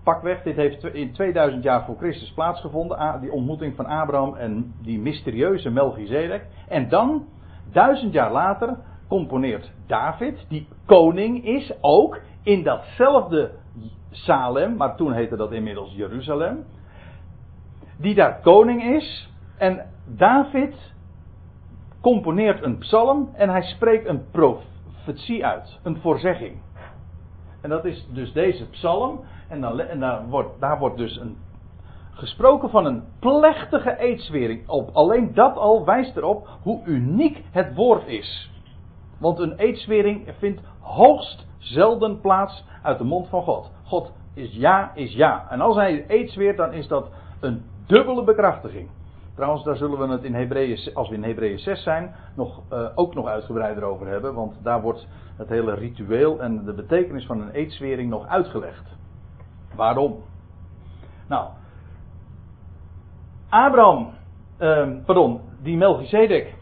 pakweg, 0.03 0.43
dit 0.43 0.55
heeft 0.55 0.83
in 0.83 1.11
2000 1.13 1.63
jaar 1.63 1.85
voor 1.85 1.97
Christus 1.97 2.33
plaatsgevonden. 2.33 3.21
Die 3.21 3.31
ontmoeting 3.31 3.75
van 3.75 3.85
Abraham 3.85 4.35
en 4.35 4.73
die 4.81 4.99
mysterieuze 4.99 5.69
Melchizedek. 5.69 6.45
En 6.67 6.89
dan, 6.89 7.25
duizend 7.71 8.13
jaar 8.13 8.31
later, 8.31 8.77
componeert 9.07 9.71
David, 9.87 10.45
die 10.49 10.67
koning 10.85 11.45
is, 11.45 11.73
ook 11.81 12.19
in 12.43 12.63
datzelfde 12.63 13.51
Salem, 14.11 14.75
maar 14.75 14.95
toen 14.95 15.13
heette 15.13 15.35
dat 15.35 15.51
inmiddels 15.51 15.93
Jeruzalem. 15.93 16.65
Die 18.01 18.15
daar 18.15 18.39
koning 18.41 18.83
is. 18.83 19.29
En 19.57 19.85
David 20.05 20.93
componeert 22.01 22.63
een 22.63 22.77
psalm 22.77 23.29
en 23.33 23.49
hij 23.49 23.61
spreekt 23.61 24.07
een 24.07 24.29
profetie 24.31 25.45
uit, 25.45 25.79
een 25.83 25.97
voorzegging. 25.97 26.57
En 27.61 27.69
dat 27.69 27.85
is 27.85 28.07
dus 28.13 28.33
deze 28.33 28.69
psalm. 28.69 29.19
En, 29.49 29.61
dan, 29.61 29.77
daar, 29.99 30.27
wordt, 30.27 30.59
daar 30.59 30.79
wordt 30.79 30.97
dus 30.97 31.19
een, 31.19 31.37
gesproken 32.11 32.69
van 32.69 32.85
een 32.85 33.03
plechtige 33.19 33.97
eedswering. 33.97 34.69
Op, 34.69 34.89
alleen 34.93 35.33
dat 35.33 35.55
al 35.55 35.85
wijst 35.85 36.17
erop 36.17 36.49
hoe 36.61 36.81
uniek 36.85 37.43
het 37.51 37.75
woord 37.75 38.07
is. 38.07 38.51
Want 39.19 39.39
een 39.39 39.55
eedswering 39.57 40.33
vindt 40.37 40.61
hoogst 40.79 41.47
zelden 41.57 42.21
plaats 42.21 42.65
uit 42.83 42.97
de 42.97 43.03
mond 43.03 43.27
van 43.27 43.43
God. 43.43 43.71
God 43.83 44.11
is 44.33 44.53
ja, 44.53 44.91
is 44.95 45.13
ja. 45.13 45.47
En 45.49 45.61
als 45.61 45.75
hij 45.75 46.05
eedsweert, 46.07 46.57
dan 46.57 46.73
is 46.73 46.87
dat 46.87 47.09
een 47.39 47.63
dubbele 47.91 48.23
bekrachtiging. 48.23 48.89
Trouwens, 49.35 49.63
daar 49.63 49.75
zullen 49.75 49.99
we 49.99 50.07
het 50.07 50.23
in 50.23 50.33
Hebreeën, 50.33 50.93
als 50.93 51.09
we 51.09 51.15
in 51.15 51.23
Hebreeën 51.23 51.59
6 51.59 51.83
zijn, 51.83 52.15
nog, 52.35 52.61
uh, 52.73 52.87
ook 52.95 53.13
nog 53.13 53.27
uitgebreider 53.27 53.83
over 53.83 54.07
hebben. 54.07 54.33
Want 54.33 54.59
daar 54.63 54.81
wordt 54.81 55.07
het 55.37 55.49
hele 55.49 55.73
ritueel 55.73 56.41
en 56.41 56.65
de 56.65 56.73
betekenis 56.73 57.25
van 57.25 57.41
een 57.41 57.51
eedswering 57.51 58.09
nog 58.09 58.27
uitgelegd. 58.27 58.97
Waarom? 59.75 60.23
Nou, 61.27 61.49
Abraham, 63.49 64.09
uh, 64.59 64.87
pardon, 65.05 65.41
die 65.61 65.77
Melchizedek, 65.77 66.53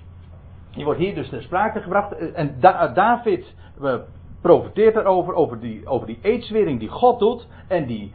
die 0.71 0.85
wordt 0.85 0.99
hier 0.99 1.15
dus 1.15 1.29
ter 1.29 1.41
sprake 1.41 1.81
gebracht. 1.81 2.11
Eh, 2.11 2.39
en 2.39 2.55
da 2.59 2.87
David 2.87 3.53
uh, 3.81 3.95
profiteert 4.41 4.95
erover, 4.95 5.33
over 5.33 5.59
die, 5.59 5.87
over 5.87 6.07
die 6.07 6.19
eedswering 6.21 6.79
die 6.79 6.89
God 6.89 7.19
doet. 7.19 7.47
En 7.67 7.85
die, 7.85 8.13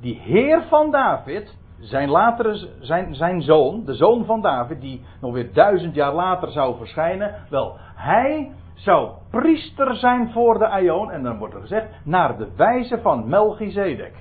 die 0.00 0.18
Heer 0.18 0.62
van 0.68 0.90
David, 0.90 1.56
zijn, 1.80 2.08
latere, 2.08 2.68
zijn, 2.80 3.14
zijn 3.14 3.42
zoon, 3.42 3.84
de 3.84 3.94
zoon 3.94 4.24
van 4.24 4.40
David, 4.40 4.80
die 4.80 5.02
nog 5.20 5.32
weer 5.32 5.52
duizend 5.52 5.94
jaar 5.94 6.14
later 6.14 6.50
zou 6.50 6.76
verschijnen. 6.76 7.34
Wel, 7.50 7.76
hij 7.94 8.52
zou 8.74 9.10
priester 9.30 9.96
zijn 9.96 10.30
voor 10.32 10.58
de 10.58 10.68
Aion. 10.68 11.10
En 11.10 11.22
dan 11.22 11.38
wordt 11.38 11.54
er 11.54 11.60
gezegd, 11.60 11.86
naar 12.04 12.38
de 12.38 12.48
wijze 12.56 13.00
van 13.00 13.28
Melchizedek. 13.28 14.14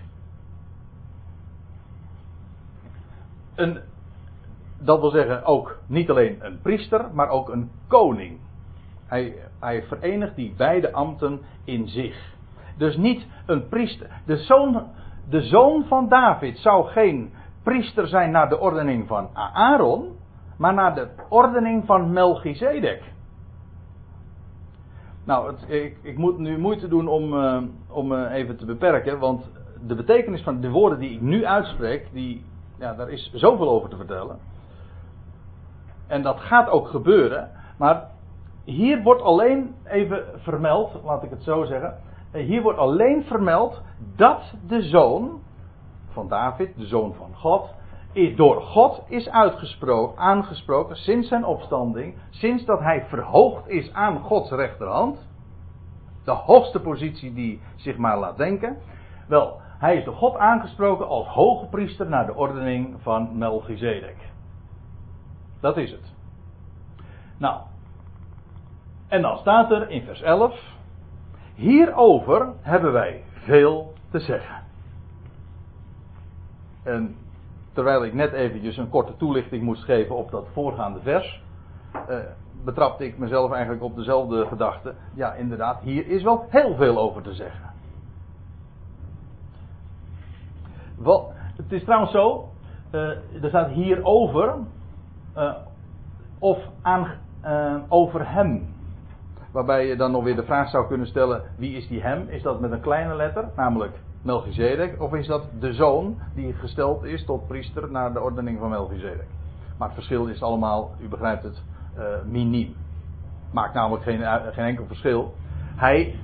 Een, 3.55 3.79
dat 4.79 4.99
wil 4.99 5.09
zeggen 5.09 5.45
ook 5.45 5.79
niet 5.87 6.09
alleen 6.09 6.37
een 6.39 6.61
priester, 6.61 7.05
maar 7.13 7.29
ook 7.29 7.49
een 7.49 7.71
koning. 7.87 8.39
Hij, 9.05 9.35
hij 9.59 9.83
verenigt 9.83 10.35
die 10.35 10.53
beide 10.57 10.93
ambten 10.93 11.41
in 11.63 11.87
zich. 11.87 12.35
Dus 12.77 12.97
niet 12.97 13.27
een 13.45 13.67
priester. 13.67 14.09
De 14.25 14.37
zoon 14.37 14.85
de 15.29 15.41
zoon 15.41 15.85
van 15.87 16.07
David 16.07 16.57
zou 16.57 16.87
geen 16.87 17.33
priester 17.67 18.07
zijn 18.07 18.31
naar 18.31 18.49
de 18.49 18.59
ordening 18.59 19.07
van 19.07 19.29
Aaron, 19.53 20.15
maar 20.57 20.73
naar 20.73 20.95
de 20.95 21.07
ordening 21.29 21.85
van 21.85 22.13
Melchizedek. 22.13 23.03
Nou, 25.23 25.47
het, 25.47 25.69
ik, 25.69 25.97
ik, 26.01 26.17
moet 26.17 26.37
nu 26.37 26.57
moeite 26.57 26.87
doen 26.87 27.07
om, 27.07 27.33
uh, 27.33 27.61
om 27.89 28.11
uh, 28.11 28.33
even 28.33 28.57
te 28.57 28.65
beperken, 28.65 29.19
want 29.19 29.49
de 29.87 29.95
betekenis 29.95 30.41
van 30.41 30.61
de 30.61 30.69
woorden 30.69 30.99
die 30.99 31.11
ik 31.11 31.21
nu 31.21 31.45
uitspreek, 31.45 32.07
die, 32.11 32.45
ja, 32.79 32.93
daar 32.93 33.09
is 33.09 33.31
zoveel 33.33 33.69
over 33.69 33.89
te 33.89 33.97
vertellen. 33.97 34.37
En 36.07 36.21
dat 36.21 36.39
gaat 36.39 36.69
ook 36.69 36.87
gebeuren, 36.87 37.51
maar 37.77 38.09
hier 38.63 39.03
wordt 39.03 39.21
alleen 39.21 39.75
even 39.83 40.23
vermeld, 40.35 40.99
laat 41.03 41.23
ik 41.23 41.29
het 41.29 41.43
zo 41.43 41.63
zeggen. 41.63 41.97
Eh, 42.31 42.45
hier 42.45 42.61
wordt 42.61 42.79
alleen 42.79 43.23
vermeld 43.23 43.81
dat 44.15 44.53
de 44.67 44.81
zoon 44.81 45.41
van 46.17 46.27
David, 46.27 46.77
de 46.77 46.85
zoon 46.85 47.13
van 47.13 47.35
God, 47.35 47.73
door 48.35 48.61
God 48.61 49.03
is 49.07 49.29
uitgesproken, 49.29 50.17
aangesproken 50.17 50.95
sinds 50.95 51.27
zijn 51.27 51.45
opstanding, 51.45 52.15
sinds 52.29 52.65
dat 52.65 52.79
hij 52.79 53.05
verhoogd 53.05 53.67
is 53.67 53.93
aan 53.93 54.19
Gods 54.19 54.51
rechterhand. 54.51 55.27
De 56.23 56.31
hoogste 56.31 56.79
positie 56.79 57.33
die 57.33 57.61
zich 57.75 57.97
maar 57.97 58.19
laat 58.19 58.37
denken. 58.37 58.77
Wel, 59.27 59.61
hij 59.77 59.97
is 59.97 60.05
door 60.05 60.15
God 60.15 60.35
aangesproken 60.35 61.07
als 61.07 61.27
hoge 61.27 61.65
priester 61.65 62.09
naar 62.09 62.25
de 62.25 62.35
ordening 62.35 62.95
van 63.01 63.37
Melchizedek. 63.37 64.17
Dat 65.59 65.77
is 65.77 65.91
het. 65.91 66.13
Nou, 67.37 67.61
en 69.07 69.21
dan 69.21 69.37
staat 69.37 69.71
er 69.71 69.89
in 69.89 70.03
vers 70.03 70.21
11: 70.21 70.59
Hierover 71.55 72.53
hebben 72.61 72.91
wij 72.91 73.23
veel 73.33 73.93
te 74.11 74.19
zeggen. 74.19 74.66
En 76.87 77.15
terwijl 77.73 78.03
ik 78.05 78.13
net 78.13 78.33
eventjes 78.33 78.77
een 78.77 78.89
korte 78.89 79.15
toelichting 79.17 79.63
moest 79.63 79.83
geven 79.83 80.15
op 80.15 80.31
dat 80.31 80.47
voorgaande 80.53 80.99
vers, 80.99 81.43
eh, 82.07 82.17
betrapte 82.63 83.05
ik 83.05 83.17
mezelf 83.17 83.51
eigenlijk 83.51 83.83
op 83.83 83.95
dezelfde 83.95 84.45
gedachte. 84.45 84.93
Ja, 85.13 85.33
inderdaad, 85.33 85.81
hier 85.81 86.07
is 86.07 86.23
wel 86.23 86.45
heel 86.49 86.75
veel 86.75 86.97
over 86.97 87.21
te 87.21 87.33
zeggen. 87.33 87.75
Het 91.55 91.71
is 91.71 91.83
trouwens 91.83 92.11
zo, 92.11 92.49
uh, 92.91 93.01
er 93.43 93.49
staat 93.49 93.69
hierover, 93.69 94.55
uh, 95.37 95.53
of 96.39 96.57
aan, 96.81 97.07
uh, 97.45 97.75
over 97.89 98.31
hem. 98.31 98.75
Waarbij 99.51 99.87
je 99.87 99.95
dan 99.95 100.11
nog 100.11 100.23
weer 100.23 100.35
de 100.35 100.43
vraag 100.43 100.69
zou 100.69 100.87
kunnen 100.87 101.07
stellen: 101.07 101.41
wie 101.57 101.77
is 101.77 101.87
die 101.87 102.01
hem? 102.01 102.27
Is 102.29 102.41
dat 102.41 102.59
met 102.59 102.71
een 102.71 102.81
kleine 102.81 103.15
letter, 103.15 103.49
namelijk 103.55 103.99
Melchizedek, 104.21 105.01
of 105.01 105.13
is 105.13 105.27
dat 105.27 105.43
de 105.59 105.73
zoon 105.73 106.17
die 106.35 106.53
gesteld 106.53 107.03
is 107.03 107.25
tot 107.25 107.47
priester 107.47 107.91
naar 107.91 108.13
de 108.13 108.21
ordening 108.21 108.59
van 108.59 108.69
Melchizedek? 108.69 109.27
Maar 109.77 109.87
het 109.87 109.97
verschil 109.97 110.27
is 110.27 110.41
allemaal, 110.41 110.91
u 111.01 111.07
begrijpt 111.07 111.43
het, 111.43 111.63
uh, 111.97 112.03
miniem. 112.25 112.75
Maakt 113.51 113.73
namelijk 113.73 114.03
geen, 114.03 114.21
geen 114.53 114.65
enkel 114.65 114.85
verschil. 114.85 115.33
Hij, 115.75 116.15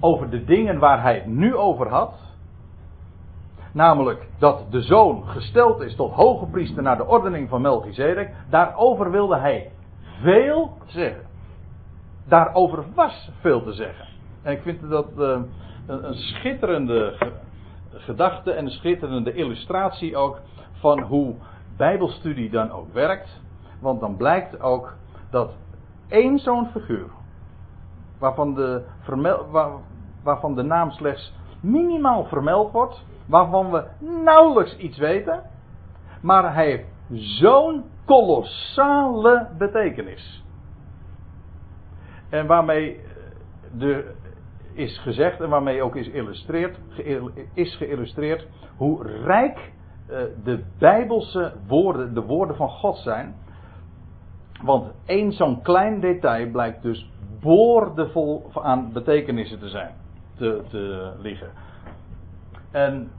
over 0.00 0.30
de 0.30 0.44
dingen 0.44 0.78
waar 0.78 1.02
hij 1.02 1.14
het 1.14 1.26
nu 1.26 1.56
over 1.56 1.88
had, 1.88 2.14
namelijk 3.72 4.26
dat 4.38 4.64
de 4.70 4.82
zoon 4.82 5.24
gesteld 5.26 5.80
is 5.80 5.96
tot 5.96 6.12
hoge 6.12 6.46
priester 6.46 6.82
naar 6.82 6.96
de 6.96 7.06
ordening 7.06 7.48
van 7.48 7.60
Melchizedek, 7.60 8.34
daarover 8.50 9.10
wilde 9.10 9.36
hij 9.36 9.70
veel 10.22 10.72
zeggen. 10.86 11.24
Daarover 12.28 12.84
was 12.94 13.30
veel 13.40 13.62
te 13.62 13.72
zeggen. 13.72 14.06
En 14.42 14.52
ik 14.52 14.62
vind 14.62 14.88
dat 14.88 15.08
uh, 15.18 15.38
een, 15.86 16.14
schitterende 16.14 17.16
gedachte 17.90 18.52
en 18.52 18.64
een 18.64 18.70
schitterende 18.70 19.32
illustratie 19.34 20.16
ook 20.16 20.40
van 20.72 21.00
hoe 21.00 21.34
Bijbelstudie 21.76 22.50
dan 22.50 22.70
ook 22.70 22.92
werkt. 22.92 23.40
Want 23.80 24.00
dan 24.00 24.16
blijkt 24.16 24.60
ook 24.60 24.94
dat 25.30 25.52
één 26.08 26.38
zo'n 26.38 26.66
figuur, 26.66 27.10
waarvan 28.18 28.54
de, 28.54 28.84
waar, 29.50 29.70
waarvan 30.22 30.54
de 30.54 30.62
naam 30.62 30.90
slechts 30.90 31.32
minimaal 31.60 32.24
vermeld 32.24 32.72
wordt, 32.72 33.04
waarvan 33.26 33.70
we 33.70 33.84
nauwelijks 34.24 34.76
iets 34.76 34.98
weten, 34.98 35.42
maar 36.20 36.54
hij 36.54 36.66
heeft 36.66 36.86
zo'n 37.10 37.84
kolossale 38.04 39.48
betekenis. 39.58 40.44
En 42.28 42.46
waarmee 42.46 43.00
de, 43.72 44.14
is 44.74 44.98
gezegd 44.98 45.40
en 45.40 45.48
waarmee 45.48 45.82
ook 45.82 45.96
is, 45.96 46.08
illustreerd, 46.08 46.78
is 47.54 47.76
geïllustreerd 47.76 48.46
hoe 48.76 49.06
rijk 49.06 49.72
eh, 50.06 50.18
de 50.44 50.64
Bijbelse 50.78 51.52
woorden, 51.66 52.14
de 52.14 52.22
woorden 52.22 52.56
van 52.56 52.68
God 52.68 52.96
zijn. 52.96 53.34
Want 54.62 54.92
één 55.06 55.32
zo'n 55.32 55.62
klein 55.62 56.00
detail 56.00 56.50
blijkt 56.50 56.82
dus 56.82 57.10
boordevol 57.40 58.50
aan 58.54 58.92
betekenissen 58.92 59.58
te 59.58 59.68
zijn, 59.68 59.94
te, 60.36 60.62
te 60.68 61.12
liggen. 61.18 61.50
En 62.70 63.10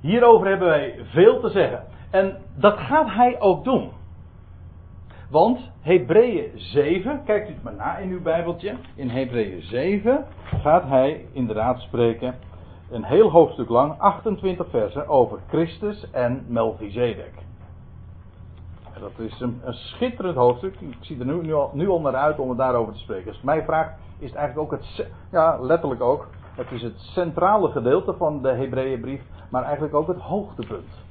hierover 0.00 0.48
hebben 0.48 0.68
wij 0.68 1.00
veel 1.04 1.40
te 1.40 1.48
zeggen. 1.48 1.84
En 2.10 2.36
dat 2.56 2.78
gaat 2.78 3.10
hij 3.10 3.40
ook 3.40 3.64
doen. 3.64 3.90
Want 5.30 5.70
Hebreeën 5.80 6.50
7, 6.54 7.22
kijkt 7.24 7.48
u 7.48 7.52
het 7.52 7.62
maar 7.62 7.74
na 7.74 7.96
in 7.96 8.10
uw 8.10 8.22
Bijbeltje. 8.22 8.74
In 8.94 9.08
Hebreeën 9.08 9.62
7 9.62 10.24
gaat 10.42 10.84
hij 10.84 11.26
inderdaad 11.32 11.80
spreken 11.80 12.34
een 12.90 13.04
heel 13.04 13.30
hoofdstuk 13.30 13.68
lang, 13.68 13.98
28 13.98 14.66
versen, 14.70 15.08
over 15.08 15.38
Christus 15.48 16.10
en 16.10 16.44
Melchizedek. 16.48 17.32
Dat 19.00 19.18
is 19.18 19.40
een, 19.40 19.60
schitterend 19.64 20.36
hoofdstuk. 20.36 20.80
Ik 20.80 20.96
zie 21.00 21.18
er 21.18 21.26
nu, 21.26 21.42
nu, 21.42 21.54
al, 21.54 21.70
nu 21.72 21.88
al 21.88 22.00
naar 22.00 22.14
uit 22.14 22.38
om 22.38 22.48
het 22.48 22.58
daarover 22.58 22.92
te 22.92 22.98
spreken. 22.98 23.28
Als 23.28 23.42
mij 23.42 23.64
vraagt, 23.64 23.92
is 24.18 24.28
het 24.28 24.38
eigenlijk 24.38 24.72
ook 24.72 24.80
het, 24.80 25.08
ja, 25.30 25.58
letterlijk 25.60 26.00
ook, 26.00 26.28
het 26.54 26.70
is 26.70 26.82
het 26.82 26.98
centrale 26.98 27.70
gedeelte 27.70 28.14
van 28.14 28.42
de 28.42 28.48
Hebreeënbrief, 28.48 29.22
maar 29.50 29.62
eigenlijk 29.62 29.94
ook 29.94 30.08
het 30.08 30.20
hoogtepunt. 30.20 31.03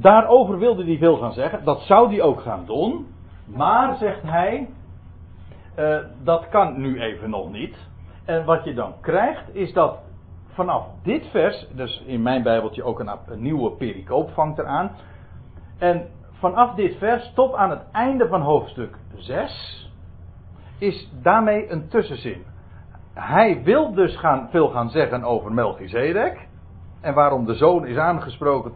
Daarover 0.00 0.58
wilde 0.58 0.84
hij 0.84 0.98
veel 0.98 1.16
gaan 1.16 1.32
zeggen. 1.32 1.64
Dat 1.64 1.80
zou 1.80 2.08
hij 2.08 2.22
ook 2.22 2.40
gaan 2.40 2.64
doen. 2.66 3.06
Maar, 3.46 3.96
zegt 3.96 4.22
hij, 4.22 4.68
uh, 5.78 5.98
dat 6.22 6.48
kan 6.48 6.80
nu 6.80 7.00
even 7.00 7.30
nog 7.30 7.52
niet. 7.52 7.76
En 8.24 8.44
wat 8.44 8.64
je 8.64 8.74
dan 8.74 8.94
krijgt, 9.00 9.54
is 9.54 9.72
dat 9.72 9.98
vanaf 10.48 10.86
dit 11.02 11.26
vers, 11.30 11.66
dus 11.74 12.02
in 12.06 12.22
mijn 12.22 12.42
Bijbeltje 12.42 12.82
ook 12.82 13.00
een, 13.00 13.10
een 13.26 13.42
nieuwe 13.42 13.70
pericoop 13.70 14.30
vangt 14.30 14.58
eraan. 14.58 14.90
En 15.78 16.08
vanaf 16.32 16.74
dit 16.74 16.96
vers 16.96 17.32
tot 17.34 17.54
aan 17.54 17.70
het 17.70 17.82
einde 17.92 18.28
van 18.28 18.40
hoofdstuk 18.40 18.96
6 19.16 19.92
is 20.78 21.10
daarmee 21.22 21.70
een 21.70 21.88
tussenzin. 21.88 22.44
Hij 23.14 23.62
wil 23.62 23.94
dus 23.94 24.16
gaan, 24.16 24.48
veel 24.50 24.68
gaan 24.68 24.90
zeggen 24.90 25.24
over 25.24 25.52
Melchizedek. 25.52 26.48
En 27.00 27.14
waarom 27.14 27.46
de 27.46 27.54
zoon 27.54 27.86
is 27.86 27.96
aangesproken 27.96 28.72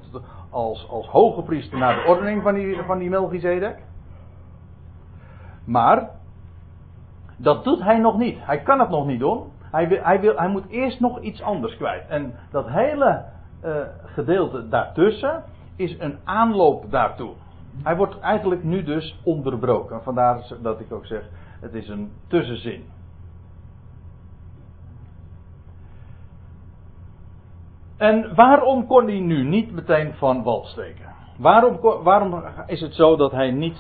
als, 0.55 0.88
als 0.90 1.07
hoge 1.07 1.43
priester 1.43 1.79
naar 1.79 1.95
de 1.95 2.09
ordening 2.09 2.43
van 2.43 2.55
die, 2.55 2.83
van 2.87 2.99
die 2.99 3.11
Melchizedek. 3.11 3.83
Maar 5.64 6.11
dat 7.37 7.64
doet 7.64 7.83
hij 7.83 7.99
nog 7.99 8.19
niet. 8.19 8.38
Hij 8.40 8.62
kan 8.62 8.81
het 8.81 8.88
nog 8.88 9.07
niet 9.07 9.19
doen. 9.19 9.53
Hij, 9.71 9.88
wil, 9.88 10.03
hij, 10.03 10.21
wil, 10.21 10.37
hij 10.37 10.49
moet 10.49 10.69
eerst 10.69 11.01
nog 11.01 11.21
iets 11.21 11.43
anders 11.43 11.77
kwijt. 11.77 12.09
En 12.09 12.35
dat 12.51 12.69
hele 12.69 13.25
uh, 13.64 13.77
gedeelte 14.05 14.69
daartussen 14.69 15.43
is 15.77 15.99
een 15.99 16.19
aanloop 16.25 16.90
daartoe. 16.90 17.33
Hij 17.83 17.97
wordt 17.97 18.21
eigenlijk 18.21 18.64
nu 18.64 18.83
dus 18.83 19.21
onderbroken. 19.25 20.03
Vandaar 20.03 20.43
dat 20.62 20.81
ik 20.81 20.93
ook 20.93 21.07
zeg, 21.07 21.23
het 21.61 21.75
is 21.75 21.88
een 21.88 22.12
tussenzin. 22.29 22.85
En 27.97 28.35
waarom 28.35 28.87
kon 28.87 29.07
hij 29.07 29.21
nu 29.21 29.43
niet 29.43 29.73
meteen 29.73 30.15
van 30.15 30.43
wal 30.43 30.65
steken? 30.65 31.13
Waarom, 31.39 31.79
waarom 32.03 32.43
is 32.67 32.81
het 32.81 32.95
zo 32.95 33.17
dat 33.17 33.33
hij 33.33 33.51
niet 33.51 33.77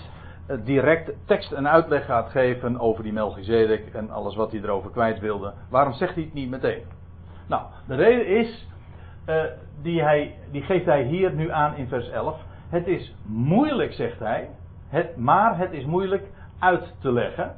eh, 0.46 0.56
direct 0.64 1.12
tekst 1.26 1.52
en 1.52 1.68
uitleg 1.68 2.04
gaat 2.04 2.30
geven 2.30 2.80
over 2.80 3.02
die 3.02 3.12
Melchizedek 3.12 3.94
en 3.94 4.10
alles 4.10 4.34
wat 4.36 4.50
hij 4.50 4.60
erover 4.60 4.90
kwijt 4.90 5.20
wilde? 5.20 5.52
Waarom 5.70 5.92
zegt 5.92 6.14
hij 6.14 6.22
het 6.24 6.34
niet 6.34 6.50
meteen? 6.50 6.82
Nou, 7.48 7.62
de 7.86 7.94
reden 7.94 8.26
is, 8.26 8.68
uh, 9.28 9.42
die, 9.82 10.02
hij, 10.02 10.34
die 10.50 10.62
geeft 10.62 10.84
hij 10.84 11.02
hier 11.02 11.32
nu 11.32 11.50
aan 11.50 11.76
in 11.76 11.88
vers 11.88 12.08
11. 12.08 12.40
Het 12.68 12.86
is 12.86 13.14
moeilijk, 13.26 13.92
zegt 13.92 14.18
hij, 14.18 14.48
het, 14.88 15.16
maar 15.16 15.58
het 15.58 15.72
is 15.72 15.84
moeilijk 15.84 16.26
uit 16.58 16.94
te 16.98 17.12
leggen. 17.12 17.54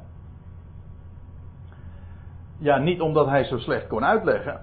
Ja, 2.57 2.77
niet 2.77 3.01
omdat 3.01 3.27
hij 3.27 3.43
zo 3.43 3.57
slecht 3.57 3.87
kon 3.87 4.05
uitleggen, 4.05 4.61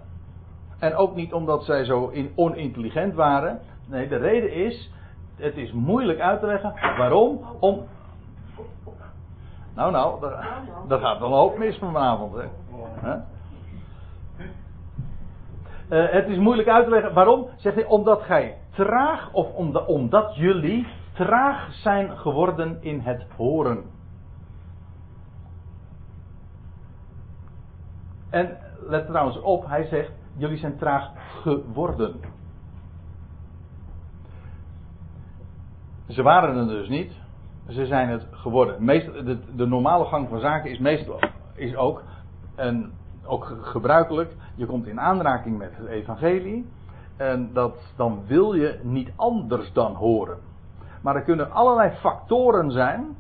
en 0.79 0.95
ook 0.95 1.15
niet 1.15 1.33
omdat 1.33 1.65
zij 1.65 1.85
zo 1.85 2.13
onintelligent 2.35 3.15
waren. 3.15 3.61
Nee, 3.87 4.09
de 4.09 4.17
reden 4.17 4.53
is, 4.53 4.91
het 5.37 5.57
is 5.57 5.73
moeilijk 5.73 6.21
uit 6.21 6.41
te 6.41 6.47
leggen. 6.47 6.75
Waarom? 6.97 7.41
Om, 7.61 7.83
Nou, 9.75 9.93
nou, 9.93 10.21
dat, 10.89 11.01
gaat 11.01 11.19
wel 11.19 11.29
een 11.29 11.35
hoop 11.35 11.59
mis 11.59 11.79
vanavond. 11.79 12.35
Hè? 13.01 13.17
Uh, 15.91 16.13
het 16.13 16.29
is 16.29 16.39
moeilijk 16.39 16.69
uit 16.69 16.85
te 16.85 16.91
leggen. 16.91 17.15
Waarom? 17.15 17.49
Zegt 17.57 17.75
hij, 17.75 17.85
omdat 17.85 18.23
gij 18.23 18.59
traag, 18.71 19.33
of 19.33 19.53
omdat, 19.53 19.87
omdat 19.87 20.37
jullie 20.37 20.87
traag 21.13 21.73
zijn 21.73 22.19
geworden 22.19 22.79
in 22.81 23.01
het 23.01 23.25
horen. 23.37 23.85
En 28.31 28.59
let 28.87 29.07
trouwens 29.07 29.41
op, 29.41 29.67
hij 29.67 29.85
zegt, 29.85 30.13
jullie 30.37 30.59
zijn 30.59 30.77
traag 30.77 31.11
geworden. 31.42 32.20
Ze 36.09 36.23
waren 36.23 36.57
het 36.57 36.68
dus 36.68 36.88
niet, 36.88 37.12
ze 37.68 37.87
zijn 37.87 38.09
het 38.09 38.27
geworden. 38.31 38.85
Meest, 38.85 39.12
de, 39.12 39.38
de, 39.57 39.66
normale 39.66 40.05
gang 40.05 40.29
van 40.29 40.40
zaken 40.40 40.70
is 40.70 40.79
meestal 40.79 41.18
is 41.55 41.77
ook, 41.77 42.03
en 42.55 42.92
ook 43.25 43.57
gebruikelijk, 43.61 44.37
je 44.55 44.66
komt 44.66 44.87
in 44.87 45.01
aanraking 45.01 45.59
met 45.59 45.77
het 45.77 45.87
evangelie. 45.87 46.66
En 47.16 47.53
dat, 47.53 47.92
dan 47.97 48.23
wil 48.27 48.55
je 48.55 48.81
niet 48.83 49.12
anders 49.16 49.73
dan 49.73 49.94
horen. 49.94 50.38
Maar 51.03 51.14
er 51.14 51.23
kunnen 51.23 51.51
allerlei 51.51 51.90
factoren 51.90 52.70
zijn 52.70 53.16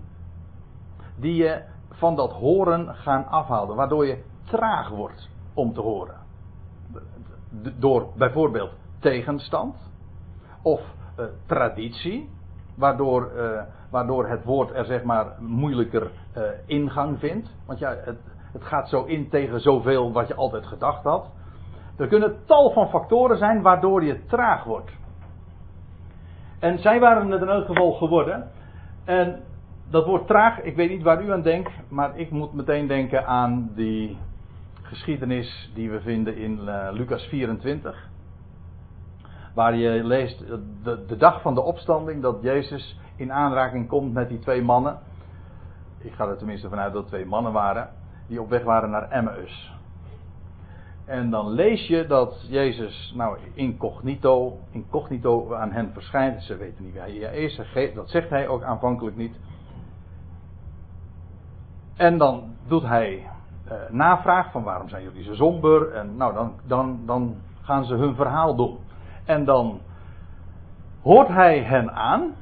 die 1.16 1.34
je 1.34 1.62
van 1.90 2.16
dat 2.16 2.32
horen 2.32 2.94
gaan 2.94 3.26
afhouden, 3.26 3.76
waardoor 3.76 4.06
je 4.06 4.22
traag 4.44 4.88
wordt 4.88 5.28
om 5.54 5.72
te 5.72 5.80
horen. 5.80 6.23
Door 7.78 8.08
bijvoorbeeld 8.16 8.72
tegenstand 9.00 9.76
of 10.62 10.80
uh, 11.18 11.24
traditie, 11.46 12.28
waardoor, 12.76 13.30
uh, 13.36 13.62
waardoor 13.90 14.28
het 14.28 14.44
woord 14.44 14.70
er 14.70 14.84
zeg 14.84 15.02
maar 15.02 15.26
moeilijker 15.38 16.10
uh, 16.36 16.42
ingang 16.66 17.18
vindt. 17.18 17.56
Want 17.66 17.78
ja, 17.78 17.94
het, 18.04 18.18
het 18.52 18.64
gaat 18.64 18.88
zo 18.88 19.04
in 19.04 19.28
tegen 19.28 19.60
zoveel 19.60 20.12
wat 20.12 20.28
je 20.28 20.34
altijd 20.34 20.66
gedacht 20.66 21.04
had. 21.04 21.30
Er 21.96 22.08
kunnen 22.08 22.36
tal 22.44 22.72
van 22.72 22.88
factoren 22.88 23.38
zijn 23.38 23.62
waardoor 23.62 24.04
je 24.04 24.24
traag 24.24 24.64
wordt. 24.64 24.90
En 26.58 26.78
zij 26.78 27.00
waren 27.00 27.30
het 27.30 27.42
in 27.42 27.48
elk 27.48 27.66
geval 27.66 27.92
geworden. 27.92 28.50
En 29.04 29.42
dat 29.90 30.06
woord 30.06 30.26
traag, 30.26 30.60
ik 30.60 30.76
weet 30.76 30.90
niet 30.90 31.02
waar 31.02 31.22
u 31.22 31.32
aan 31.32 31.42
denkt, 31.42 31.72
maar 31.88 32.18
ik 32.18 32.30
moet 32.30 32.52
meteen 32.52 32.86
denken 32.86 33.26
aan 33.26 33.70
die 33.74 34.18
geschiedenis 34.84 35.70
die 35.74 35.90
we 35.90 36.00
vinden 36.00 36.36
in 36.36 36.60
uh, 36.62 36.88
Lucas 36.92 37.26
24. 37.26 38.08
Waar 39.54 39.76
je 39.76 40.04
leest 40.04 40.44
de, 40.82 41.16
dag 41.16 41.40
van 41.40 41.54
de 41.54 41.62
opstanding 41.62 42.22
dat 42.22 42.42
Jezus 42.42 43.00
in 43.16 43.32
aanraking 43.32 43.88
komt 43.88 44.12
met 44.12 44.28
die 44.28 44.38
twee 44.38 44.62
mannen. 44.62 44.98
Ik 45.98 46.12
ga 46.12 46.28
er 46.28 46.36
tenminste 46.36 46.68
vanuit 46.68 46.92
dat 46.92 47.02
het 47.02 47.10
twee 47.10 47.26
mannen 47.26 47.52
waren. 47.52 47.88
Die 48.26 48.40
op 48.40 48.48
weg 48.48 48.62
waren 48.62 48.90
naar 48.90 49.10
Emmaus. 49.10 49.72
En 51.04 51.30
dan 51.30 51.50
lees 51.50 51.86
je 51.86 52.06
dat 52.06 52.46
Jezus, 52.48 53.12
nou, 53.16 53.38
incognito, 53.54 54.58
incognito 54.70 55.54
aan 55.54 55.72
hen 55.72 55.92
verschijnt. 55.92 56.42
Ze 56.42 56.56
weten 56.56 56.84
niet 56.84 56.92
wie 56.92 57.24
hij 57.24 57.36
is. 57.36 57.60
Dat 57.94 58.10
zegt 58.10 58.30
hij 58.30 58.48
ook 58.48 58.62
aanvankelijk 58.62 59.16
niet. 59.16 59.36
En 61.96 62.18
dan 62.18 62.56
doet 62.66 62.82
hij 62.82 63.30
uh, 63.66 63.72
navraag 63.90 64.50
van 64.50 64.62
waarom 64.62 64.88
zijn 64.88 65.02
jullie 65.02 65.24
zo 65.24 65.34
somber. 65.34 65.92
En 65.92 66.16
nou, 66.16 66.34
dan, 66.34 66.52
dan, 66.66 67.00
dan 67.06 67.36
gaan 67.62 67.84
ze 67.84 67.94
hun 67.94 68.14
verhaal 68.14 68.54
doen. 68.54 68.78
En 69.24 69.44
dan 69.44 69.80
hoort 71.02 71.28
hij 71.28 71.62
hen 71.62 71.92
aan, 71.92 72.34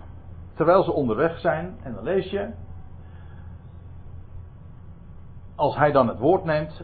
terwijl 0.55 0.83
ze 0.83 0.93
onderweg 0.93 1.39
zijn. 1.39 1.77
En 1.83 1.95
dan 1.95 2.05
lees 2.05 2.31
je, 2.31 2.51
als 5.55 5.77
hij 5.77 5.93
dan 5.93 6.09
het 6.09 6.19
woord 6.19 6.45
neemt, 6.45 6.83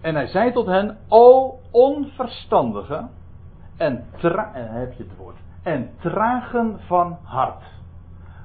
en 0.00 0.14
hij 0.14 0.26
zei 0.26 0.52
tot 0.52 0.66
hen: 0.66 0.98
O 1.08 1.54
onverstandige 1.70 3.08
en, 3.76 4.04
tra 4.16 4.54
en 4.54 4.72
heb 4.72 4.92
je 4.92 5.02
het 5.02 5.16
woord. 5.16 5.36
En 5.62 5.90
tragen 6.00 6.80
van 6.80 7.18
hart. 7.22 7.62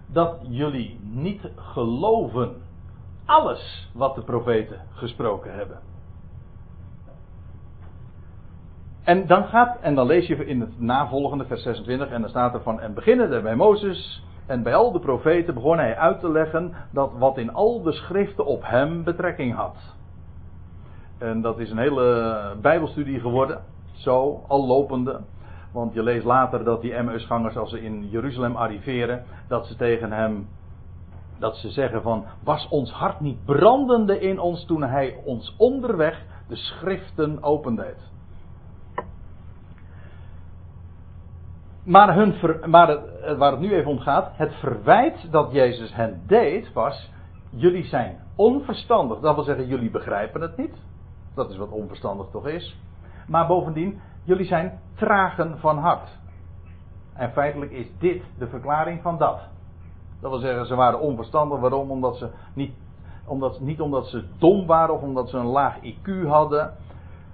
Dat 0.07 0.39
jullie 0.41 0.99
niet 1.03 1.51
geloven 1.55 2.61
alles 3.29 3.91
wat 3.93 4.15
de 4.15 4.21
profeten 4.21 4.81
gesproken 4.93 5.53
hebben. 5.53 5.79
En 9.03 9.27
dan 9.27 9.43
gaat, 9.43 9.77
en 9.81 9.95
dan 9.95 10.05
lees 10.05 10.27
je 10.27 10.45
in 10.45 10.59
het 10.59 10.79
navolgende 10.79 11.45
vers 11.45 11.61
26, 11.61 12.09
en 12.09 12.21
dan 12.21 12.29
staat 12.29 12.53
er 12.53 12.61
van, 12.61 12.79
en 12.79 12.93
beginnende 12.93 13.41
bij 13.41 13.55
Mozes 13.55 14.23
en 14.45 14.63
bij 14.63 14.75
al 14.75 14.91
de 14.91 14.99
profeten 14.99 15.53
begon 15.53 15.77
hij 15.77 15.97
uit 15.97 16.19
te 16.19 16.31
leggen 16.31 16.73
dat 16.91 17.11
wat 17.17 17.37
in 17.37 17.53
al 17.53 17.81
de 17.81 17.91
schriften 17.91 18.45
op 18.45 18.61
hem 18.65 19.03
betrekking 19.03 19.55
had. 19.55 19.75
En 21.17 21.41
dat 21.41 21.59
is 21.59 21.71
een 21.71 21.77
hele 21.77 22.55
Bijbelstudie 22.61 23.19
geworden. 23.19 23.61
Zo, 23.91 24.43
al 24.47 24.67
lopende. 24.67 25.21
Want 25.71 25.93
je 25.93 26.03
leest 26.03 26.25
later 26.25 26.63
dat 26.63 26.81
die 26.81 26.93
Emmausgangers, 26.93 27.57
als 27.57 27.69
ze 27.69 27.81
in 27.81 28.09
Jeruzalem 28.09 28.55
arriveren, 28.55 29.23
dat 29.47 29.67
ze 29.67 29.75
tegen 29.75 30.11
hem, 30.11 30.47
dat 31.39 31.55
ze 31.55 31.69
zeggen 31.69 32.01
van, 32.01 32.25
was 32.43 32.67
ons 32.69 32.91
hart 32.91 33.19
niet 33.19 33.45
brandende 33.45 34.19
in 34.19 34.39
ons 34.39 34.65
toen 34.65 34.83
hij 34.83 35.21
ons 35.25 35.55
onderweg 35.57 36.25
de 36.47 36.55
schriften 36.55 37.43
opendeed. 37.43 38.09
Maar, 41.83 42.15
hun 42.15 42.35
maar 42.69 42.87
het, 42.87 43.37
waar 43.37 43.51
het 43.51 43.59
nu 43.59 43.73
even 43.73 43.91
om 43.91 43.99
gaat, 43.99 44.31
het 44.37 44.53
verwijt 44.53 45.31
dat 45.31 45.51
Jezus 45.51 45.95
hen 45.95 46.21
deed 46.27 46.73
was, 46.73 47.11
jullie 47.49 47.85
zijn 47.85 48.19
onverstandig. 48.35 49.19
Dat 49.19 49.35
wil 49.35 49.43
zeggen, 49.43 49.67
jullie 49.67 49.89
begrijpen 49.89 50.41
het 50.41 50.57
niet. 50.57 50.75
Dat 51.35 51.49
is 51.49 51.57
wat 51.57 51.69
onverstandig 51.69 52.27
toch 52.31 52.47
is. 52.47 52.79
Maar 53.27 53.47
bovendien, 53.47 54.01
jullie 54.23 54.45
zijn 54.45 54.79
tragen 54.95 55.59
van 55.59 55.77
hart. 55.77 56.17
En 57.13 57.31
feitelijk 57.31 57.71
is 57.71 57.87
dit 57.99 58.23
de 58.37 58.47
verklaring 58.47 59.01
van 59.01 59.17
dat. 59.17 59.39
Dat 60.21 60.31
wil 60.31 60.39
zeggen, 60.39 60.65
ze 60.65 60.75
waren 60.75 60.99
onverstandig. 60.99 61.59
Waarom? 61.59 61.91
Omdat 61.91 62.17
ze 62.17 62.29
niet, 62.53 62.73
omdat, 63.25 63.59
niet 63.59 63.81
omdat 63.81 64.07
ze 64.07 64.25
dom 64.37 64.65
waren 64.65 64.95
of 64.95 65.01
omdat 65.01 65.29
ze 65.29 65.37
een 65.37 65.45
laag 65.45 65.77
IQ 65.81 66.25
hadden. 66.27 66.73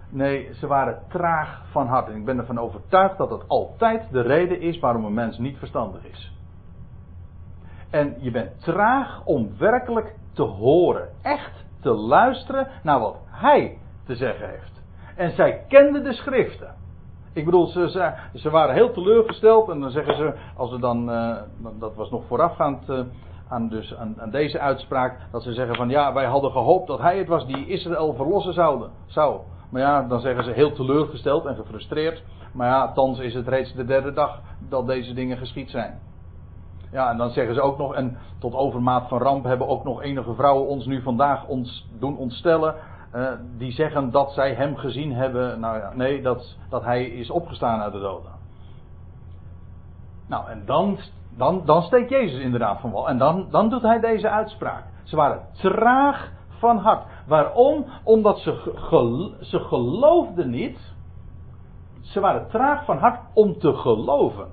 Nee, 0.09 0.53
ze 0.53 0.67
waren 0.67 0.99
traag 1.07 1.61
van 1.71 1.87
hart. 1.87 2.07
En 2.07 2.15
ik 2.15 2.25
ben 2.25 2.37
ervan 2.37 2.59
overtuigd 2.59 3.17
dat 3.17 3.29
dat 3.29 3.47
altijd 3.47 4.11
de 4.11 4.21
reden 4.21 4.61
is 4.61 4.79
waarom 4.79 5.05
een 5.05 5.13
mens 5.13 5.37
niet 5.37 5.57
verstandig 5.57 6.05
is. 6.05 6.33
En 7.89 8.15
je 8.19 8.31
bent 8.31 8.61
traag 8.61 9.25
om 9.25 9.57
werkelijk 9.57 10.15
te 10.33 10.43
horen. 10.43 11.09
Echt 11.21 11.65
te 11.81 11.89
luisteren 11.89 12.67
naar 12.83 12.99
wat 12.99 13.17
hij 13.25 13.77
te 14.05 14.15
zeggen 14.15 14.49
heeft. 14.49 14.83
En 15.15 15.31
zij 15.31 15.65
kenden 15.67 16.03
de 16.03 16.13
schriften. 16.13 16.75
Ik 17.35 17.45
bedoel, 17.45 17.67
ze, 17.67 17.89
ze, 17.89 18.13
ze 18.33 18.49
waren 18.49 18.75
heel 18.75 18.91
teleurgesteld. 18.91 19.69
En 19.69 19.79
dan 19.79 19.91
zeggen 19.91 20.15
ze, 20.15 20.33
als 20.57 20.69
ze 20.69 20.79
dan, 20.79 21.09
uh, 21.09 21.35
dat 21.79 21.95
was 21.95 22.09
nog 22.09 22.23
voorafgaand 22.27 22.89
uh, 22.89 22.99
aan, 23.49 23.69
dus, 23.69 23.95
aan, 23.95 24.15
aan, 24.21 24.29
deze 24.29 24.59
uitspraak, 24.59 25.19
dat 25.31 25.43
ze 25.43 25.53
zeggen 25.53 25.75
van 25.75 25.89
ja, 25.89 26.13
wij 26.13 26.25
hadden 26.25 26.51
gehoopt 26.51 26.87
dat 26.87 26.99
hij 26.99 27.17
het 27.17 27.27
was 27.27 27.45
die 27.45 27.67
Israël 27.67 28.13
verlossen 28.13 28.53
zouden, 28.53 28.89
zou. 29.05 29.39
Maar 29.69 29.81
ja, 29.81 30.01
dan 30.07 30.19
zeggen 30.19 30.43
ze 30.43 30.51
heel 30.51 30.71
teleurgesteld 30.71 31.45
en 31.45 31.55
gefrustreerd. 31.55 32.23
Maar 32.53 32.67
ja, 32.67 32.91
thans 32.91 33.19
is 33.19 33.33
het 33.33 33.47
reeds 33.47 33.73
de 33.73 33.85
derde 33.85 34.13
dag 34.13 34.41
dat 34.69 34.87
deze 34.87 35.13
dingen 35.13 35.37
geschied 35.37 35.69
zijn. 35.69 35.99
Ja, 36.91 37.09
en 37.09 37.17
dan 37.17 37.29
zeggen 37.29 37.55
ze 37.55 37.61
ook 37.61 37.77
nog, 37.77 37.95
en 37.95 38.17
tot 38.39 38.53
overmaat 38.53 39.07
van 39.07 39.17
ramp 39.17 39.43
hebben 39.43 39.67
ook 39.67 39.83
nog 39.83 40.01
enige 40.01 40.33
vrouwen 40.33 40.67
ons 40.67 40.85
nu 40.85 41.01
vandaag 41.01 41.47
ons 41.47 41.87
doen 41.99 42.17
ontstellen 42.17 42.75
uh, 43.15 43.31
die 43.57 43.71
zeggen 43.71 44.11
dat 44.11 44.31
zij 44.31 44.53
hem 44.53 44.75
gezien 44.75 45.13
hebben. 45.13 45.59
Nou 45.59 45.77
ja, 45.77 45.91
nee, 45.93 46.21
dat, 46.21 46.57
dat 46.69 46.83
hij 46.83 47.05
is 47.05 47.29
opgestaan 47.29 47.81
uit 47.81 47.93
de 47.93 47.99
doden. 47.99 48.31
Nou, 50.27 50.49
en 50.49 50.63
dan, 50.65 50.97
dan, 51.37 51.61
dan 51.65 51.81
steekt 51.81 52.09
Jezus 52.09 52.39
inderdaad 52.39 52.79
van 52.79 52.91
wal. 52.91 53.09
En 53.09 53.17
dan, 53.17 53.47
dan 53.51 53.69
doet 53.69 53.81
hij 53.81 53.99
deze 53.99 54.29
uitspraak. 54.29 54.83
Ze 55.03 55.15
waren 55.15 55.41
traag 55.51 56.31
van 56.47 56.77
hart. 56.77 57.03
Waarom? 57.27 57.85
Omdat 58.03 58.39
ze, 58.39 59.37
ze 59.41 59.59
geloofden 59.59 60.49
niet. 60.49 60.93
Ze 62.01 62.19
waren 62.19 62.47
traag 62.47 62.85
van 62.85 62.97
hart 62.97 63.19
om 63.33 63.59
te 63.59 63.73
geloven 63.73 64.47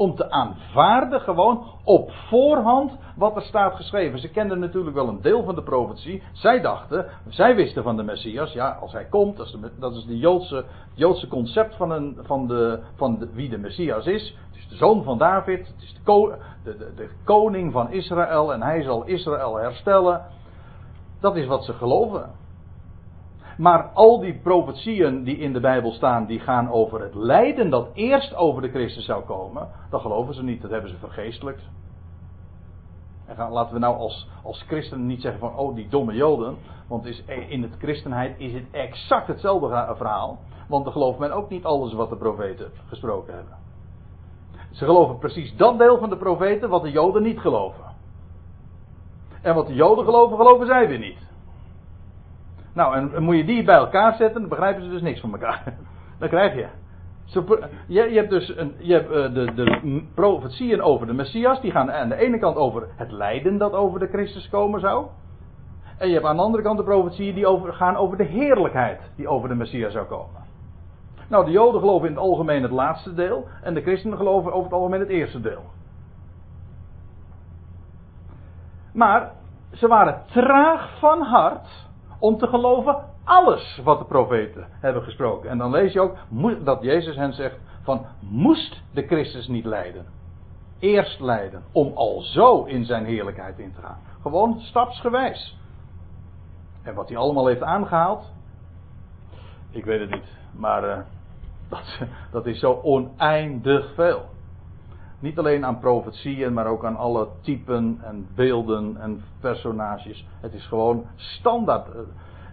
om 0.00 0.14
te 0.14 0.30
aanvaarden 0.30 1.20
gewoon 1.20 1.64
op 1.84 2.10
voorhand 2.10 2.92
wat 3.16 3.36
er 3.36 3.42
staat 3.42 3.74
geschreven. 3.74 4.18
Ze 4.18 4.30
kenden 4.30 4.58
natuurlijk 4.58 4.96
wel 4.96 5.08
een 5.08 5.20
deel 5.20 5.44
van 5.44 5.54
de 5.54 5.62
profetie. 5.62 6.22
Zij 6.32 6.60
dachten, 6.60 7.06
zij 7.28 7.54
wisten 7.54 7.82
van 7.82 7.96
de 7.96 8.02
Messias, 8.02 8.52
ja, 8.52 8.78
als 8.80 8.92
hij 8.92 9.04
komt, 9.04 9.36
dat 9.78 9.94
is, 9.94 10.04
de, 10.04 10.18
Joodse, 10.18 10.56
het 10.56 10.66
Joodse 10.94 11.28
concept 11.28 11.76
van, 11.76 11.90
een, 11.90 12.18
van, 12.22 12.46
de, 12.46 12.80
van 12.96 13.18
de, 13.18 13.32
wie 13.32 13.48
de 13.48 13.58
Messias 13.58 14.06
is. 14.06 14.36
Het 14.48 14.58
is 14.58 14.68
de 14.68 14.76
zoon 14.76 15.02
van 15.02 15.18
David, 15.18 15.66
het 15.66 15.82
is 15.82 15.94
de, 16.04 16.36
de, 16.64 16.92
de 16.96 17.10
koning 17.24 17.72
van 17.72 17.90
Israël 17.90 18.52
en 18.52 18.62
hij 18.62 18.82
zal 18.82 19.04
Israël 19.04 19.56
herstellen. 19.56 20.26
Dat 21.20 21.36
is 21.36 21.46
wat 21.46 21.64
ze 21.64 21.72
geloven. 21.72 22.30
Maar 23.58 23.90
al 23.94 24.20
die 24.20 24.40
profetieën 24.42 25.24
die 25.24 25.38
in 25.38 25.52
de 25.52 25.60
Bijbel 25.60 25.92
staan, 25.92 26.26
die 26.26 26.40
gaan 26.40 26.70
over 26.70 27.00
het 27.00 27.14
lijden 27.14 27.70
dat 27.70 27.88
eerst 27.92 28.34
over 28.34 28.62
de 28.62 28.68
Christus 28.68 29.04
zou 29.04 29.24
komen. 29.24 29.68
Dat 29.90 30.00
geloven 30.00 30.34
ze 30.34 30.42
niet, 30.42 30.62
dat 30.62 30.70
hebben 30.70 30.90
ze 30.90 30.96
vergeestelijkt. 30.96 31.62
En 33.26 33.50
laten 33.50 33.72
we 33.72 33.78
nou 33.78 33.96
als, 33.96 34.28
als 34.42 34.62
christenen 34.66 35.06
niet 35.06 35.20
zeggen 35.20 35.40
van, 35.40 35.56
oh 35.56 35.74
die 35.74 35.88
domme 35.88 36.14
joden. 36.14 36.56
Want 36.88 37.06
is, 37.06 37.24
in 37.48 37.62
het 37.62 37.76
christenheid 37.78 38.34
is 38.38 38.52
het 38.52 38.64
exact 38.70 39.26
hetzelfde 39.26 39.94
verhaal. 39.96 40.38
Want 40.68 40.86
er 40.86 40.92
gelooft 40.92 41.18
men 41.18 41.32
ook 41.32 41.50
niet 41.50 41.64
alles 41.64 41.92
wat 41.92 42.10
de 42.10 42.16
profeten 42.16 42.70
gesproken 42.86 43.34
hebben. 43.34 43.54
Ze 44.70 44.84
geloven 44.84 45.18
precies 45.18 45.56
dat 45.56 45.78
deel 45.78 45.98
van 45.98 46.10
de 46.10 46.16
profeten 46.16 46.68
wat 46.68 46.82
de 46.82 46.90
joden 46.90 47.22
niet 47.22 47.40
geloven. 47.40 47.84
En 49.42 49.54
wat 49.54 49.66
de 49.66 49.74
joden 49.74 50.04
geloven, 50.04 50.36
geloven 50.36 50.66
zij 50.66 50.88
weer 50.88 50.98
niet. 50.98 51.18
Nou, 52.72 52.96
en 52.96 53.22
moet 53.22 53.36
je 53.36 53.44
die 53.44 53.64
bij 53.64 53.76
elkaar 53.76 54.14
zetten, 54.14 54.40
dan 54.40 54.48
begrijpen 54.48 54.82
ze 54.82 54.88
dus 54.88 55.02
niks 55.02 55.20
van 55.20 55.32
elkaar. 55.32 55.64
Dan 56.18 56.28
krijg 56.28 56.54
je. 56.54 56.66
Je, 57.86 58.02
je 58.02 58.16
hebt 58.16 58.30
dus 58.30 58.56
een, 58.56 58.74
je 58.78 58.92
hebt 58.92 59.10
eh, 59.10 59.34
de, 59.34 59.52
de 59.54 60.02
profetieën 60.14 60.82
over 60.82 61.06
de 61.06 61.12
Messias, 61.12 61.60
die 61.60 61.70
gaan 61.70 61.92
aan 61.92 62.08
de 62.08 62.16
ene 62.16 62.38
kant 62.38 62.56
over 62.56 62.88
het 62.96 63.12
lijden 63.12 63.58
dat 63.58 63.72
over 63.72 64.00
de 64.00 64.06
Christus 64.06 64.48
komen 64.48 64.80
zou. 64.80 65.06
En 65.98 66.08
je 66.08 66.14
hebt 66.14 66.26
aan 66.26 66.36
de 66.36 66.42
andere 66.42 66.62
kant 66.62 66.78
de 66.78 66.84
profetieën 66.84 67.34
die 67.34 67.46
over, 67.46 67.72
gaan 67.72 67.96
over 67.96 68.16
de 68.16 68.24
heerlijkheid 68.24 69.00
die 69.16 69.28
over 69.28 69.48
de 69.48 69.54
Messias 69.54 69.92
zou 69.92 70.06
komen. 70.06 70.40
Nou, 71.28 71.44
de 71.44 71.50
Joden 71.50 71.80
geloven 71.80 72.08
in 72.08 72.14
het 72.14 72.22
algemeen 72.22 72.62
het 72.62 72.70
laatste 72.70 73.14
deel 73.14 73.48
en 73.62 73.74
de 73.74 73.82
christenen 73.82 74.18
geloven 74.18 74.52
over 74.52 74.64
het 74.64 74.72
algemeen 74.72 75.00
het 75.00 75.08
eerste 75.08 75.40
deel. 75.40 75.62
Maar 78.92 79.32
ze 79.72 79.88
waren 79.88 80.22
traag 80.26 80.98
van 80.98 81.22
hart 81.22 81.88
om 82.20 82.38
te 82.38 82.46
geloven 82.46 82.96
alles 83.24 83.80
wat 83.84 83.98
de 83.98 84.04
profeten 84.04 84.66
hebben 84.70 85.02
gesproken. 85.02 85.50
En 85.50 85.58
dan 85.58 85.70
lees 85.70 85.92
je 85.92 86.00
ook 86.00 86.16
dat 86.64 86.82
Jezus 86.82 87.16
hen 87.16 87.32
zegt 87.32 87.56
van 87.82 88.06
moest 88.20 88.82
de 88.92 89.02
Christus 89.02 89.48
niet 89.48 89.64
lijden. 89.64 90.06
Eerst 90.78 91.20
lijden 91.20 91.62
om 91.72 91.92
al 91.94 92.20
zo 92.20 92.64
in 92.64 92.84
zijn 92.84 93.04
heerlijkheid 93.04 93.58
in 93.58 93.72
te 93.74 93.80
gaan. 93.80 93.98
Gewoon 94.22 94.60
stapsgewijs. 94.60 95.58
En 96.82 96.94
wat 96.94 97.08
hij 97.08 97.16
allemaal 97.16 97.46
heeft 97.46 97.62
aangehaald, 97.62 98.32
ik 99.70 99.84
weet 99.84 100.00
het 100.00 100.10
niet. 100.10 100.36
Maar 100.52 100.84
uh, 100.84 100.98
dat, 101.68 101.98
dat 102.30 102.46
is 102.46 102.58
zo 102.58 102.80
oneindig 102.82 103.94
veel. 103.94 104.29
Niet 105.20 105.38
alleen 105.38 105.64
aan 105.64 105.78
profetieën, 105.78 106.52
maar 106.52 106.66
ook 106.66 106.84
aan 106.84 106.96
alle 106.96 107.28
typen 107.40 108.00
en 108.02 108.28
beelden 108.34 108.96
en 109.00 109.22
personages. 109.40 110.26
Het 110.40 110.52
is 110.52 110.66
gewoon 110.66 111.06
standaard. 111.16 111.86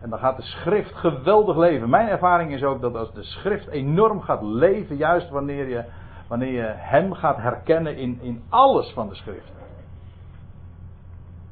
En 0.02 0.10
dan 0.10 0.20
gaat 0.20 0.38
de 0.38 0.44
schrift 0.44 0.96
geweldig 0.96 1.58
leven. 1.58 1.90
Mijn 1.90 2.08
ervaring 2.08 2.54
is 2.54 2.64
ook 2.64 2.82
dat 2.82 2.96
als 2.96 3.14
de 3.14 3.24
schrift 3.24 3.68
enorm 3.68 4.22
gaat 4.22 4.42
leven, 4.42 4.96
juist 4.96 5.30
wanneer 5.30 5.68
je, 5.68 5.84
wanneer 6.28 6.52
je 6.52 6.74
hem 6.76 7.14
gaat 7.14 7.38
herkennen 7.38 7.98
in, 7.98 8.20
in 8.22 8.44
alles 8.50 8.92
van 8.92 9.10
de 9.10 9.16
schrift. 9.16 9.52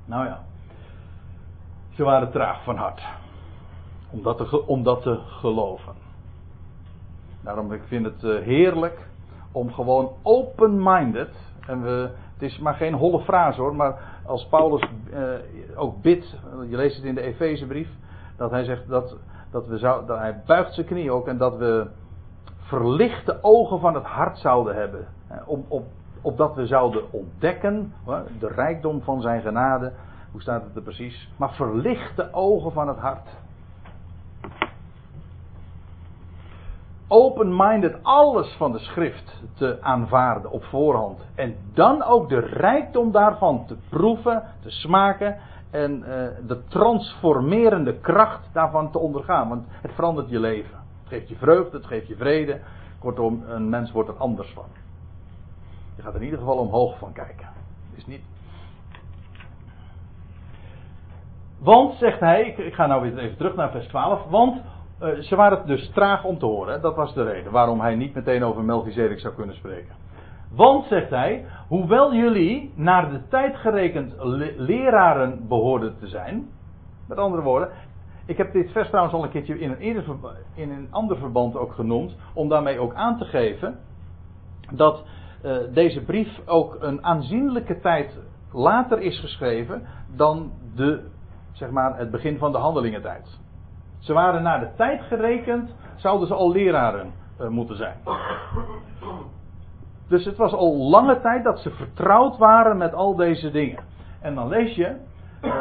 Nou 0.05 0.25
ja, 0.25 0.43
ze 1.93 2.03
waren 2.03 2.31
traag 2.31 2.63
van 2.63 2.75
hart. 2.75 3.01
Om 4.09 4.23
dat 4.23 4.37
te, 4.37 4.65
om 4.67 4.83
dat 4.83 5.01
te 5.01 5.19
geloven. 5.27 5.93
Daarom 7.41 7.73
ik 7.73 7.83
vind 7.87 8.05
het 8.05 8.23
eh, 8.23 8.41
heerlijk 8.43 9.07
om 9.55 9.71
gewoon 9.71 10.11
open-minded. 10.23 11.29
En 11.67 11.81
we, 11.81 12.09
het 12.33 12.41
is 12.41 12.59
maar 12.59 12.73
geen 12.73 12.93
holle 12.93 13.21
frase 13.21 13.61
hoor, 13.61 13.75
maar 13.75 14.21
als 14.25 14.47
Paulus 14.47 14.89
eh, 15.13 15.21
ook 15.75 16.01
bidt, 16.01 16.35
je 16.69 16.75
leest 16.75 16.95
het 16.95 17.05
in 17.05 17.15
de 17.15 17.21
Efezebrief, 17.21 17.89
dat 18.37 18.51
hij 18.51 18.63
zegt 18.63 18.87
dat, 18.87 19.17
dat, 19.51 19.67
we 19.67 19.77
zou, 19.77 20.05
dat 20.05 20.17
hij 20.17 20.41
buigt 20.45 20.73
zijn 20.73 20.85
knie 20.85 21.11
ook 21.11 21.27
en 21.27 21.37
dat 21.37 21.57
we 21.57 21.87
verlichte 22.57 23.37
ogen 23.41 23.79
van 23.79 23.93
het 23.93 24.03
hart 24.03 24.37
zouden 24.37 24.75
hebben. 24.75 25.07
Om, 25.45 25.65
op, 25.67 25.85
opdat 26.21 26.55
we 26.55 26.65
zouden 26.65 27.11
ontdekken 27.11 27.93
de 28.39 28.47
rijkdom 28.47 29.01
van 29.01 29.21
zijn 29.21 29.41
genade. 29.41 29.91
Hoe 30.31 30.41
staat 30.41 30.63
het 30.63 30.75
er 30.75 30.81
precies? 30.81 31.29
Maar 31.37 31.53
verlichte 31.53 32.29
ogen 32.31 32.71
van 32.71 32.87
het 32.87 32.97
hart. 32.97 33.29
Open-minded 37.15 38.03
alles 38.03 38.55
van 38.57 38.71
de 38.71 38.79
schrift 38.79 39.41
te 39.53 39.77
aanvaarden 39.81 40.51
op 40.51 40.63
voorhand. 40.63 41.25
En 41.35 41.55
dan 41.73 42.03
ook 42.03 42.29
de 42.29 42.39
rijkdom 42.39 43.11
daarvan 43.11 43.65
te 43.65 43.77
proeven, 43.89 44.43
te 44.61 44.69
smaken 44.69 45.37
en 45.71 45.99
uh, 45.99 46.07
de 46.47 46.63
transformerende 46.67 47.99
kracht 47.99 48.49
daarvan 48.53 48.91
te 48.91 48.99
ondergaan. 48.99 49.49
Want 49.49 49.65
het 49.69 49.91
verandert 49.91 50.29
je 50.29 50.39
leven. 50.39 50.77
Het 50.99 51.07
geeft 51.07 51.29
je 51.29 51.35
vreugde, 51.35 51.77
het 51.77 51.85
geeft 51.85 52.07
je 52.07 52.15
vrede. 52.15 52.59
Kortom, 52.99 53.43
een 53.47 53.69
mens 53.69 53.91
wordt 53.91 54.09
er 54.09 54.17
anders 54.17 54.51
van. 54.53 54.65
Je 55.95 56.01
gaat 56.01 56.13
er 56.13 56.19
in 56.19 56.25
ieder 56.25 56.39
geval 56.39 56.57
omhoog 56.57 56.97
van 56.97 57.13
kijken. 57.13 57.47
Is 57.95 58.05
niet. 58.05 58.23
Want, 61.59 61.93
zegt 61.93 62.19
hij, 62.19 62.41
ik, 62.41 62.57
ik 62.57 62.73
ga 62.73 62.85
nou 62.85 63.01
weer 63.01 63.17
even 63.17 63.37
terug 63.37 63.55
naar 63.55 63.71
vers 63.71 63.87
12. 63.87 64.23
Want 64.29 64.61
uh, 65.05 65.19
ze 65.19 65.35
waren 65.35 65.67
dus 65.67 65.89
traag 65.89 66.23
om 66.23 66.37
te 66.37 66.45
horen. 66.45 66.81
Dat 66.81 66.95
was 66.95 67.13
de 67.13 67.23
reden 67.23 67.51
waarom 67.51 67.79
hij 67.79 67.95
niet 67.95 68.13
meteen 68.13 68.43
over 68.43 68.63
Melchizedek 68.63 69.19
zou 69.19 69.33
kunnen 69.33 69.55
spreken. 69.55 69.95
Want, 70.51 70.85
zegt 70.85 71.09
hij, 71.09 71.45
hoewel 71.67 72.13
jullie 72.13 72.73
naar 72.75 73.09
de 73.09 73.27
tijd 73.27 73.55
gerekend 73.55 74.13
leraren 74.57 75.47
behoorden 75.47 75.97
te 75.99 76.07
zijn. 76.07 76.47
Met 77.07 77.17
andere 77.17 77.41
woorden, 77.41 77.69
ik 78.25 78.37
heb 78.37 78.53
dit 78.53 78.71
vers 78.71 78.87
trouwens 78.87 79.15
al 79.15 79.23
een 79.23 79.29
keertje 79.29 79.59
in 79.59 79.71
een, 79.71 80.03
in 80.55 80.71
een 80.71 80.87
ander 80.91 81.17
verband 81.17 81.55
ook 81.55 81.73
genoemd. 81.73 82.15
Om 82.33 82.49
daarmee 82.49 82.79
ook 82.79 82.93
aan 82.93 83.17
te 83.17 83.25
geven 83.25 83.79
dat 84.71 85.03
uh, 85.43 85.57
deze 85.73 86.03
brief 86.03 86.39
ook 86.45 86.77
een 86.79 87.05
aanzienlijke 87.05 87.79
tijd 87.79 88.19
later 88.51 88.99
is 88.99 89.19
geschreven 89.19 89.87
dan 90.15 90.51
de, 90.75 91.07
zeg 91.51 91.69
maar, 91.69 91.97
het 91.97 92.11
begin 92.11 92.37
van 92.37 92.51
de 92.51 92.57
handelingentijd. 92.57 93.39
Ze 94.05 94.13
waren 94.13 94.43
naar 94.43 94.59
de 94.59 94.69
tijd 94.75 95.01
gerekend, 95.01 95.75
zouden 95.95 96.27
ze 96.27 96.33
al 96.33 96.51
leraren 96.51 97.11
uh, 97.41 97.47
moeten 97.47 97.75
zijn. 97.75 97.97
Dus 100.07 100.25
het 100.25 100.37
was 100.37 100.53
al 100.53 100.77
lange 100.77 101.21
tijd 101.21 101.43
dat 101.43 101.59
ze 101.59 101.69
vertrouwd 101.71 102.37
waren 102.37 102.77
met 102.77 102.93
al 102.93 103.15
deze 103.15 103.51
dingen. 103.51 103.83
En 104.21 104.35
dan 104.35 104.47
lees 104.47 104.75
je, 104.75 104.95
eh, 105.41 105.53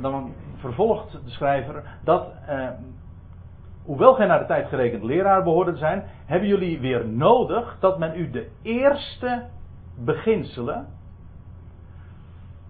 dan 0.00 0.32
vervolgt 0.56 1.12
de 1.12 1.30
schrijver, 1.30 1.82
dat 2.04 2.32
eh, 2.46 2.68
hoewel 3.84 4.14
gij 4.14 4.26
naar 4.26 4.38
de 4.38 4.46
tijd 4.46 4.68
gerekend 4.68 5.02
leraar 5.02 5.42
behoorde 5.42 5.72
te 5.72 5.78
zijn, 5.78 6.04
hebben 6.26 6.48
jullie 6.48 6.80
weer 6.80 7.06
nodig 7.06 7.76
dat 7.80 7.98
men 7.98 8.18
u 8.20 8.30
de 8.30 8.50
eerste 8.62 9.42
beginselen, 10.04 10.86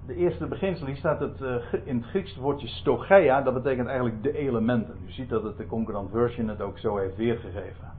de 0.07 0.15
eerste 0.15 0.47
beginselen, 0.47 0.89
hier 0.89 0.97
staat 0.97 1.21
het 1.21 1.41
uh, 1.41 1.55
in 1.85 1.97
het 1.97 2.07
Grieks 2.07 2.37
woordje 2.37 2.67
stogeia, 2.67 3.43
dat 3.43 3.55
betekent 3.55 3.87
eigenlijk 3.87 4.23
de 4.23 4.39
elementen. 4.39 4.95
U 5.07 5.11
ziet 5.11 5.29
dat 5.29 5.43
het 5.43 5.57
de 5.57 5.67
Concordant 5.67 6.11
Version 6.11 6.49
het 6.49 6.61
ook 6.61 6.79
zo 6.79 6.97
heeft 6.97 7.17
weergegeven. 7.17 7.93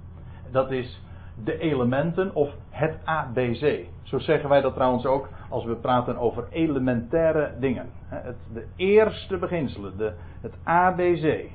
Dat 0.52 0.72
is 0.72 1.02
de 1.44 1.58
elementen 1.58 2.36
of 2.36 2.54
het 2.70 2.98
ABC. 3.04 3.86
Zo 4.04 4.20
zeggen 4.20 4.50
wij 4.50 4.62
dat 4.62 4.74
trouwens 4.74 5.06
ook 5.06 5.30
als 5.50 5.66
we 5.66 5.76
praten 5.76 6.18
over 6.18 6.48
elementaire 6.50 7.54
dingen. 7.60 7.90
Het, 8.06 8.36
de 8.54 8.68
eerste 8.76 9.38
beginselen, 9.38 9.98
de, 9.98 10.14
het 10.42 10.54
ABC. 10.64 11.50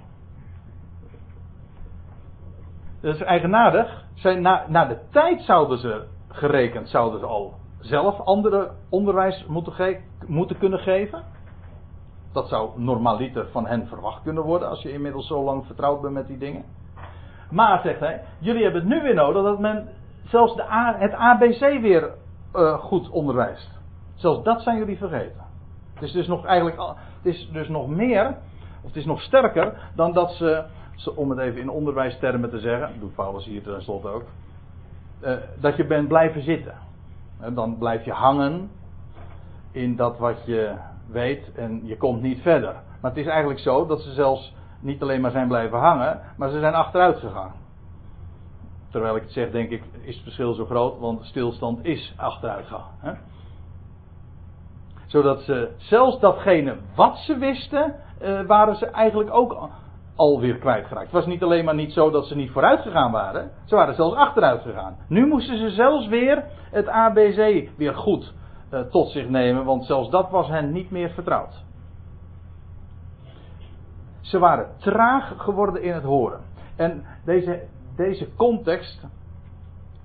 Dat 3.01 3.15
is 3.15 3.21
eigenaardig. 3.21 4.05
Zijn 4.15 4.43
na, 4.43 4.65
na 4.69 4.87
de 4.87 4.99
tijd 5.11 5.43
zouden 5.43 5.79
ze 5.79 6.05
gerekend, 6.29 6.89
zouden 6.89 7.21
ze 7.21 7.27
al 7.27 7.55
zelf 7.83 8.21
andere 8.21 8.71
onderwijs 8.89 9.45
moeten, 9.49 10.01
moeten 10.27 10.59
kunnen 10.59 10.79
geven. 10.79 11.23
Dat 12.33 12.49
zou 12.49 12.71
normaliter 12.81 13.49
van 13.51 13.67
hen 13.67 13.87
verwacht 13.87 14.23
kunnen 14.23 14.43
worden 14.43 14.69
als 14.69 14.83
je 14.83 14.93
inmiddels 14.93 15.27
zo 15.27 15.45
lang 15.45 15.67
vertrouwd 15.67 16.01
bent 16.01 16.15
met 16.15 16.27
die 16.27 16.39
dingen. 16.39 16.65
Maar, 17.51 17.81
zegt 17.83 18.01
hij, 18.01 18.23
jullie 18.39 18.63
hebben 18.63 18.81
het 18.81 18.91
nu 18.91 19.03
weer 19.03 19.15
nodig 19.15 19.43
dat 19.43 19.59
men 19.59 19.89
zelfs 20.25 20.57
de 20.57 20.65
het 20.99 21.13
ABC 21.13 21.81
weer 21.81 22.11
uh, 22.55 22.79
goed 22.79 23.11
onderwijst. 23.11 23.81
Zelfs 24.15 24.43
dat 24.43 24.63
zijn 24.63 24.79
jullie 24.79 24.97
vergeten. 24.97 25.45
Het 25.95 26.03
is 26.03 26.13
dus 26.13 26.27
nog 26.27 26.47
eigenlijk, 26.47 26.77
het 27.23 27.35
is 27.35 27.51
dus 27.53 27.69
nog 27.69 27.89
meer, 27.89 28.37
of 28.83 28.87
het 28.87 28.97
is 28.97 29.05
nog 29.05 29.23
sterker 29.23 29.91
dan 29.95 30.13
dat 30.13 30.31
ze, 30.33 30.65
om 31.15 31.31
het 31.31 31.39
even 31.39 31.61
in 31.61 31.71
onderwijstermen 31.71 32.51
te 32.51 32.59
zeggen, 32.59 33.01
doet 33.01 33.15
Paulus 33.15 33.45
hier 33.45 33.63
tenslotte 33.63 34.09
ook, 34.09 34.25
uh, 35.23 35.37
dat 35.61 35.77
je 35.77 35.87
bent 35.87 36.09
blijven 36.09 36.43
zitten. 36.43 36.75
Dan 37.51 37.79
blijf 37.79 38.05
je 38.05 38.13
hangen 38.13 38.71
in 39.71 39.97
dat 39.97 40.19
wat 40.19 40.45
je 40.45 40.75
weet 41.07 41.55
en 41.55 41.81
je 41.85 41.97
komt 41.97 42.23
niet 42.23 42.41
verder. 42.41 42.73
Maar 42.73 43.11
het 43.11 43.21
is 43.21 43.27
eigenlijk 43.27 43.61
zo 43.61 43.87
dat 43.87 44.01
ze 44.01 44.13
zelfs 44.13 44.55
niet 44.81 45.03
alleen 45.03 45.21
maar 45.21 45.31
zijn 45.31 45.49
blijven 45.49 45.79
hangen, 45.79 46.21
maar 46.37 46.51
ze 46.51 46.59
zijn 46.59 46.75
achteruit 46.75 47.19
gegaan. 47.19 47.53
Terwijl 48.91 49.17
ik 49.17 49.23
het 49.23 49.33
zeg, 49.33 49.51
denk 49.51 49.71
ik, 49.71 49.83
is 50.01 50.15
het 50.15 50.23
verschil 50.23 50.55
zo 50.55 50.65
groot, 50.65 50.99
want 50.99 51.25
stilstand 51.25 51.85
is 51.85 52.15
achteruit 52.17 52.67
gaan. 52.67 52.91
Hè? 52.99 53.13
Zodat 55.07 55.41
ze 55.41 55.71
zelfs 55.77 56.21
datgene 56.21 56.77
wat 56.95 57.17
ze 57.17 57.37
wisten, 57.39 57.95
uh, 58.23 58.41
waren 58.47 58.77
ze 58.77 58.87
eigenlijk 58.87 59.31
ook 59.35 59.69
alweer 60.23 60.57
kwijtgeraakt. 60.57 61.05
Het 61.05 61.15
was 61.15 61.27
niet 61.27 61.43
alleen 61.43 61.65
maar 61.65 61.75
niet 61.75 61.93
zo 61.93 62.11
dat 62.11 62.27
ze 62.27 62.37
niet 62.37 62.51
vooruit 62.51 62.81
gegaan 62.81 63.13
waren, 63.13 63.51
ze 63.65 63.75
waren 63.75 63.95
zelfs 63.95 64.17
achteruit 64.17 64.63
gegaan. 64.63 64.97
Nu 65.09 65.27
moesten 65.27 65.59
ze 65.59 65.71
zelfs 65.71 66.07
weer 66.07 66.45
het 66.71 66.89
ABC 66.89 67.69
weer 67.77 67.95
goed 67.95 68.33
eh, 68.71 68.81
tot 68.81 69.11
zich 69.11 69.29
nemen, 69.29 69.65
want 69.65 69.85
zelfs 69.85 70.11
dat 70.11 70.31
was 70.31 70.49
hen 70.49 70.73
niet 70.73 70.91
meer 70.91 71.11
vertrouwd. 71.11 71.65
Ze 74.21 74.39
waren 74.39 74.67
traag 74.79 75.35
geworden 75.37 75.83
in 75.83 75.93
het 75.93 76.03
horen. 76.03 76.41
En 76.77 77.05
deze, 77.25 77.63
deze 77.97 78.35
context, 78.37 79.07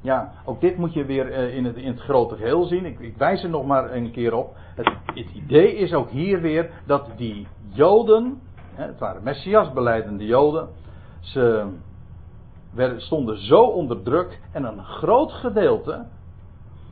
ja, 0.02 0.32
ook 0.46 0.62
dit 0.62 0.78
moet 0.78 0.94
je 0.94 1.06
weer 1.06 1.32
eh, 1.32 1.56
in 1.56 1.66
het, 1.66 1.76
in 1.76 1.88
het 1.88 2.00
grote 2.00 2.36
geheel 2.36 2.64
zien. 2.64 2.86
Ik, 2.86 3.00
ik 3.00 3.18
wijs 3.18 3.44
er 3.44 3.50
nog 3.50 3.66
maar 3.66 3.94
een 3.94 4.12
keer 4.12 4.34
op. 4.34 4.56
Het, 4.76 4.90
het 5.06 5.30
idee 5.34 5.76
is 5.76 5.94
ook 5.94 6.10
hier 6.10 6.42
weer 6.42 6.70
dat 6.86 7.10
die 7.16 7.48
Joden, 7.70 8.42
het 8.78 9.00
waren 9.00 9.24
Messias 9.24 9.74
beleidende 9.74 10.26
Joden, 10.26 10.68
ze 11.20 11.68
stonden 12.98 13.38
zo 13.38 13.62
onder 13.62 14.04
druk 14.04 14.40
en 14.52 14.64
een 14.64 14.84
groot 14.84 15.32
gedeelte 15.32 16.06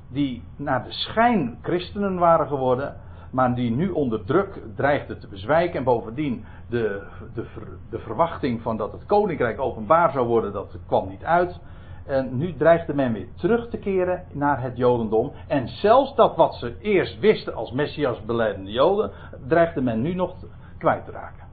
die 0.07 0.43
naar 0.55 0.83
de 0.83 0.91
schijn 0.91 1.57
christenen 1.61 2.17
waren 2.17 2.47
geworden, 2.47 2.95
maar 3.31 3.55
die 3.55 3.71
nu 3.71 3.89
onder 3.89 4.25
druk 4.25 4.61
dreigden 4.75 5.19
te 5.19 5.27
bezwijken 5.27 5.77
en 5.77 5.83
bovendien 5.83 6.45
de, 6.69 7.01
de, 7.33 7.45
de 7.89 7.99
verwachting 7.99 8.61
van 8.61 8.77
dat 8.77 8.91
het 8.91 9.05
koninkrijk 9.05 9.59
openbaar 9.59 10.11
zou 10.11 10.27
worden, 10.27 10.53
dat 10.53 10.77
kwam 10.85 11.07
niet 11.07 11.23
uit. 11.23 11.59
En 12.05 12.37
nu 12.37 12.55
dreigde 12.57 12.93
men 12.93 13.13
weer 13.13 13.27
terug 13.35 13.69
te 13.69 13.77
keren 13.77 14.23
naar 14.31 14.61
het 14.61 14.77
Jodendom. 14.77 15.31
En 15.47 15.67
zelfs 15.67 16.15
dat 16.15 16.35
wat 16.35 16.55
ze 16.55 16.75
eerst 16.79 17.19
wisten 17.19 17.55
als 17.55 17.71
Messias 17.71 18.25
beleidende 18.25 18.71
Joden, 18.71 19.11
dreigde 19.47 19.81
men 19.81 20.01
nu 20.01 20.13
nog 20.13 20.35
kwijt 20.77 21.05
te 21.05 21.11
raken. 21.11 21.44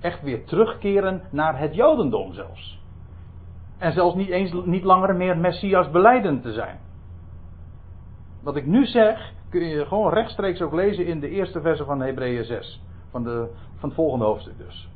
Echt 0.00 0.22
weer 0.22 0.44
terugkeren 0.44 1.22
naar 1.30 1.58
het 1.58 1.74
Jodendom 1.74 2.32
zelfs. 2.32 2.80
En 3.78 3.92
zelfs 3.92 4.14
niet 4.14 4.28
eens 4.28 4.52
niet 4.64 4.84
langer 4.84 5.16
meer 5.16 5.38
Messias 5.38 5.90
beleidend 5.90 6.42
te 6.42 6.52
zijn. 6.52 6.78
Wat 8.42 8.56
ik 8.56 8.66
nu 8.66 8.86
zeg, 8.86 9.32
kun 9.48 9.64
je 9.64 9.86
gewoon 9.86 10.12
rechtstreeks 10.12 10.60
ook 10.60 10.72
lezen 10.72 11.06
in 11.06 11.20
de 11.20 11.28
eerste 11.28 11.60
verse 11.60 11.84
van 11.84 12.00
Hebreeën 12.00 12.44
6. 12.44 12.82
Van, 13.10 13.22
de, 13.22 13.50
van 13.76 13.88
het 13.88 13.98
volgende 13.98 14.24
hoofdstuk 14.24 14.58
dus. 14.58 14.88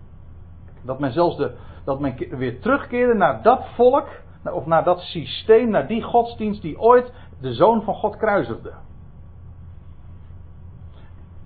Dat 0.83 0.99
men 0.99 1.13
zelfs 1.13 1.37
de, 1.37 1.55
dat 1.85 2.01
men 2.01 2.39
weer 2.39 2.61
terugkeerde 2.61 3.15
naar 3.15 3.43
dat 3.43 3.67
volk, 3.75 4.09
of 4.45 4.67
naar 4.67 4.85
dat 4.85 5.01
systeem, 5.01 5.71
naar 5.71 5.87
die 5.87 6.03
godsdienst 6.03 6.63
die 6.63 6.81
ooit 6.81 7.13
de 7.41 7.53
zoon 7.53 7.83
van 7.83 7.95
God 7.95 8.17
kruisigde. 8.17 8.73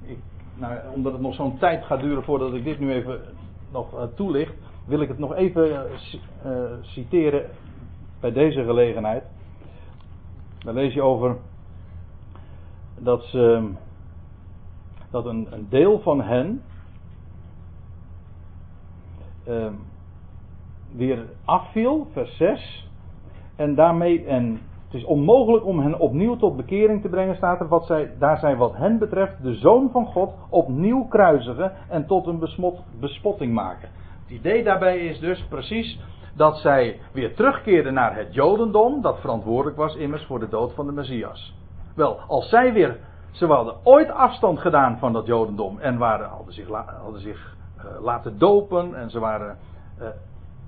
Ik, 0.03 0.19
nou, 0.55 0.79
omdat 0.95 1.13
het 1.13 1.21
nog 1.21 1.35
zo'n 1.35 1.59
tijd 1.59 1.85
gaat 1.85 2.01
duren 2.01 2.23
voordat 2.23 2.55
ik 2.55 2.65
dit 2.65 2.79
nu 2.79 2.93
even 2.93 3.21
nog 3.71 3.95
uh, 3.95 4.03
toelicht, 4.15 4.55
wil 4.85 5.01
ik 5.01 5.09
het 5.09 5.19
nog 5.19 5.35
even 5.35 5.87
uh, 6.47 6.63
citeren 6.81 7.51
bij 8.21 8.33
deze 8.33 8.65
gelegenheid. 8.65 9.25
Dan 10.59 10.75
lees 10.75 10.95
je 10.95 11.03
over 11.03 11.37
dat, 12.99 13.23
ze, 13.25 13.71
dat 15.11 15.27
een, 15.27 15.47
een 15.51 15.67
deel 15.69 16.01
van 16.01 16.23
hen 16.23 16.63
uh, 19.49 19.67
weer 20.93 21.27
afviel, 21.45 22.09
vers 22.13 22.37
6. 22.37 22.89
En 23.57 23.75
daarmee, 23.75 24.25
en 24.25 24.61
het 24.89 25.01
is 25.01 25.05
onmogelijk 25.05 25.65
om 25.65 25.79
hen 25.79 25.99
opnieuw 25.99 26.37
tot 26.37 26.57
bekering 26.57 27.03
te 27.03 27.09
brengen, 27.09 27.37
staat 27.37 27.61
er, 27.61 27.69
wat 27.69 27.87
zij, 27.87 28.11
daar 28.19 28.39
zij 28.39 28.57
wat 28.57 28.77
hen 28.77 28.99
betreft 28.99 29.43
de 29.43 29.55
Zoon 29.55 29.91
van 29.93 30.07
God 30.07 30.35
opnieuw 30.49 31.05
kruisigen 31.05 31.73
en 31.89 32.07
tot 32.07 32.27
een 32.27 32.39
besmot, 32.39 32.83
bespotting 33.01 33.53
maken. 33.53 33.89
Het 34.23 34.31
idee 34.31 34.65
daarbij 34.65 34.99
is 34.99 35.21
dus 35.21 35.45
precies 35.49 36.01
dat 36.35 36.57
zij 36.57 37.01
weer 37.13 37.35
terugkeerden 37.35 37.95
naar 37.95 38.17
het 38.17 38.35
Jodendom, 38.35 39.03
dat 39.03 39.21
verantwoordelijk 39.21 39.77
was 39.77 39.97
immers 39.97 40.25
voor 40.25 40.41
de 40.41 40.49
dood 40.49 40.73
van 40.75 40.87
de 40.87 40.93
Messias. 40.93 41.55
Wel, 41.95 42.19
als 42.29 42.49
zij 42.49 42.73
weer. 42.73 42.97
Ze 43.31 43.47
hadden 43.47 43.75
ooit 43.85 44.11
afstand 44.11 44.59
gedaan 44.59 44.99
van 44.99 45.13
dat 45.13 45.27
Jodendom. 45.27 45.79
En 45.79 45.99
waren, 45.99 46.29
hadden 46.29 46.55
zich, 46.55 46.69
hadden 47.03 47.21
zich 47.21 47.57
uh, 47.77 48.05
laten 48.05 48.39
dopen. 48.39 48.95
En 48.95 49.11
ze, 49.11 49.19
waren, 49.19 49.57
uh, 50.01 50.07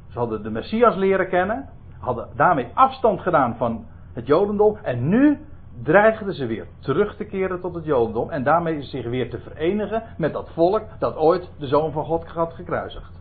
ze 0.09 0.18
hadden 0.18 0.43
de 0.43 0.51
Messias 0.51 0.97
leren 0.97 1.29
kennen. 1.29 1.68
Hadden 1.99 2.29
daarmee 2.37 2.68
afstand 2.75 3.21
gedaan 3.21 3.57
van 3.57 3.87
het 4.12 4.26
Jodendom. 4.26 4.76
En 4.82 5.08
nu 5.08 5.38
dreigden 5.82 6.34
ze 6.34 6.46
weer 6.46 6.66
terug 6.78 7.16
te 7.16 7.24
keren 7.24 7.61
tot 7.61 7.74
het 7.74 7.84
Jodendom. 7.84 8.30
En 8.30 8.42
daarmee 8.42 8.82
zich 8.82 9.06
weer 9.06 9.30
te 9.30 9.38
verenigen 9.38 10.02
met 10.16 10.32
dat 10.32 10.50
volk 10.54 10.82
dat 10.98 11.16
ooit 11.16 11.50
de 11.58 11.66
Zoon 11.66 11.92
van 11.92 12.04
God 12.04 12.26
had 12.26 12.52
gekruisigd. 12.52 13.20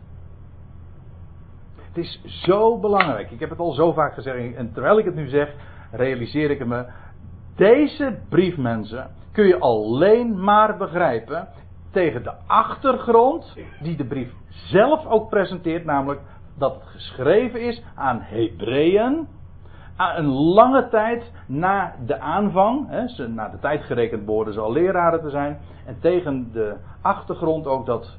Het 1.76 1.96
is 1.96 2.22
zo 2.24 2.78
belangrijk. 2.78 3.30
Ik 3.30 3.40
heb 3.40 3.50
het 3.50 3.58
al 3.58 3.72
zo 3.72 3.92
vaak 3.92 4.14
gezegd. 4.14 4.54
En 4.54 4.72
terwijl 4.72 4.98
ik 4.98 5.04
het 5.04 5.14
nu 5.14 5.28
zeg, 5.28 5.54
realiseer 5.90 6.50
ik 6.50 6.66
me 6.66 6.86
deze 7.56 8.18
briefmensen 8.28 9.10
kun 9.32 9.46
je 9.46 9.58
alleen 9.58 10.44
maar 10.44 10.76
begrijpen 10.76 11.48
tegen 11.90 12.22
de 12.22 12.32
achtergrond 12.46 13.56
die 13.82 13.96
de 13.96 14.04
brief 14.04 14.32
zelf 14.48 15.06
ook 15.06 15.28
presenteert, 15.28 15.84
namelijk 15.84 16.20
dat 16.58 16.74
het 16.74 16.84
geschreven 16.84 17.60
is 17.60 17.82
aan 17.94 18.20
Hebreeën. 18.20 19.28
Een 20.08 20.28
lange 20.28 20.88
tijd 20.88 21.32
na 21.46 21.94
de 22.06 22.18
aanvang, 22.18 22.88
hè, 22.88 23.28
na 23.28 23.48
de 23.48 23.58
tijd 23.58 23.82
gerekend 23.82 24.24
behoorden 24.24 24.54
ze 24.54 24.60
al 24.60 24.72
leraren 24.72 25.20
te 25.20 25.30
zijn. 25.30 25.58
En 25.86 25.96
tegen 26.00 26.52
de 26.52 26.76
achtergrond 27.00 27.66
ook 27.66 27.86
dat 27.86 28.18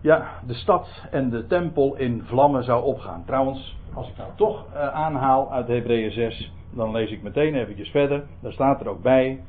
ja, 0.00 0.28
de 0.46 0.54
stad 0.54 1.06
en 1.10 1.30
de 1.30 1.46
tempel 1.46 1.96
in 1.96 2.22
vlammen 2.24 2.64
zou 2.64 2.84
opgaan. 2.84 3.24
Trouwens, 3.26 3.76
als 3.94 4.08
ik 4.08 4.16
nou 4.16 4.30
toch 4.36 4.66
uh, 4.74 4.88
aanhaal 4.88 5.52
uit 5.52 5.66
Hebreeën 5.68 6.10
6, 6.10 6.52
dan 6.70 6.90
lees 6.90 7.10
ik 7.10 7.22
meteen 7.22 7.54
eventjes 7.54 7.90
verder. 7.90 8.24
Daar 8.40 8.52
staat 8.52 8.80
er 8.80 8.88
ook 8.88 9.02
bij. 9.02 9.44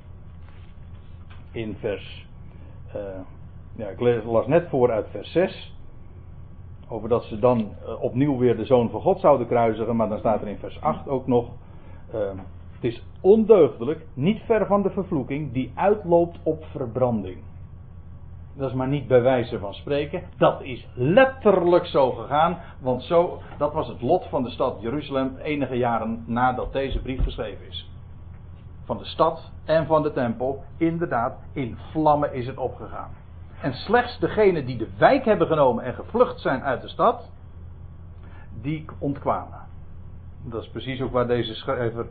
In 1.51 1.75
vers. 1.79 2.27
Uh, 2.95 3.01
ja, 3.75 3.87
ik 3.87 4.23
las 4.25 4.47
net 4.47 4.69
voor 4.69 4.91
uit 4.91 5.07
vers 5.11 5.31
6. 5.31 5.73
Over 6.91 7.09
dat 7.09 7.23
ze 7.23 7.39
dan 7.39 7.59
uh, 7.59 8.01
opnieuw 8.01 8.37
weer 8.37 8.57
de 8.57 8.65
zoon 8.65 8.89
van 8.89 9.01
God 9.01 9.19
zouden 9.19 9.47
kruisigen. 9.47 9.95
Maar 9.95 10.09
dan 10.09 10.19
staat 10.19 10.41
er 10.41 10.47
in 10.47 10.57
vers 10.57 10.81
8 10.81 11.07
ook 11.07 11.27
nog. 11.27 11.49
Uh, 12.13 12.19
het 12.71 12.83
is 12.83 13.03
ondeugdelijk, 13.21 14.05
niet 14.13 14.41
ver 14.45 14.65
van 14.65 14.81
de 14.81 14.89
vervloeking, 14.89 15.53
die 15.53 15.71
uitloopt 15.75 16.39
op 16.43 16.65
verbranding. 16.71 17.37
Dat 18.55 18.69
is 18.69 18.75
maar 18.75 18.87
niet 18.87 19.07
bij 19.07 19.21
wijze 19.21 19.59
van 19.59 19.73
spreken. 19.73 20.23
Dat 20.37 20.61
is 20.61 20.87
letterlijk 20.93 21.85
zo 21.85 22.11
gegaan. 22.11 22.57
Want 22.79 23.03
zo, 23.03 23.39
dat 23.57 23.73
was 23.73 23.87
het 23.87 24.01
lot 24.01 24.25
van 24.29 24.43
de 24.43 24.49
stad 24.49 24.81
Jeruzalem 24.81 25.35
enige 25.37 25.75
jaren 25.75 26.23
nadat 26.27 26.73
deze 26.73 27.01
brief 27.01 27.23
geschreven 27.23 27.67
is. 27.67 27.89
Van 28.83 28.97
de 28.97 29.05
stad 29.05 29.51
en 29.65 29.85
van 29.85 30.03
de 30.03 30.11
tempel. 30.11 30.63
Inderdaad, 30.77 31.33
in 31.53 31.77
vlammen 31.91 32.33
is 32.33 32.47
het 32.47 32.57
opgegaan. 32.57 33.09
En 33.61 33.73
slechts 33.73 34.19
degenen 34.19 34.65
die 34.65 34.77
de 34.77 34.89
wijk 34.97 35.25
hebben 35.25 35.47
genomen 35.47 35.83
en 35.83 35.93
gevlucht 35.93 36.39
zijn 36.39 36.63
uit 36.63 36.81
de 36.81 36.87
stad, 36.87 37.29
die 38.61 38.85
ontkwamen. 38.99 39.59
Dat 40.43 40.61
is 40.61 40.69
precies 40.69 41.01
ook 41.01 41.11
waar 41.11 41.27
deze 41.27 41.53
schrijver 41.53 42.05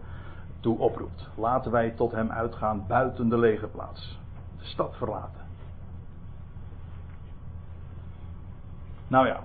toe 0.60 0.78
oproept. 0.78 1.28
Laten 1.36 1.70
wij 1.70 1.90
tot 1.90 2.12
hem 2.12 2.30
uitgaan 2.30 2.84
buiten 2.88 3.28
de 3.28 3.38
legerplaats. 3.38 4.18
De 4.58 4.64
stad 4.64 4.96
verlaten. 4.96 5.40
Nou 9.08 9.26
ja. 9.26 9.40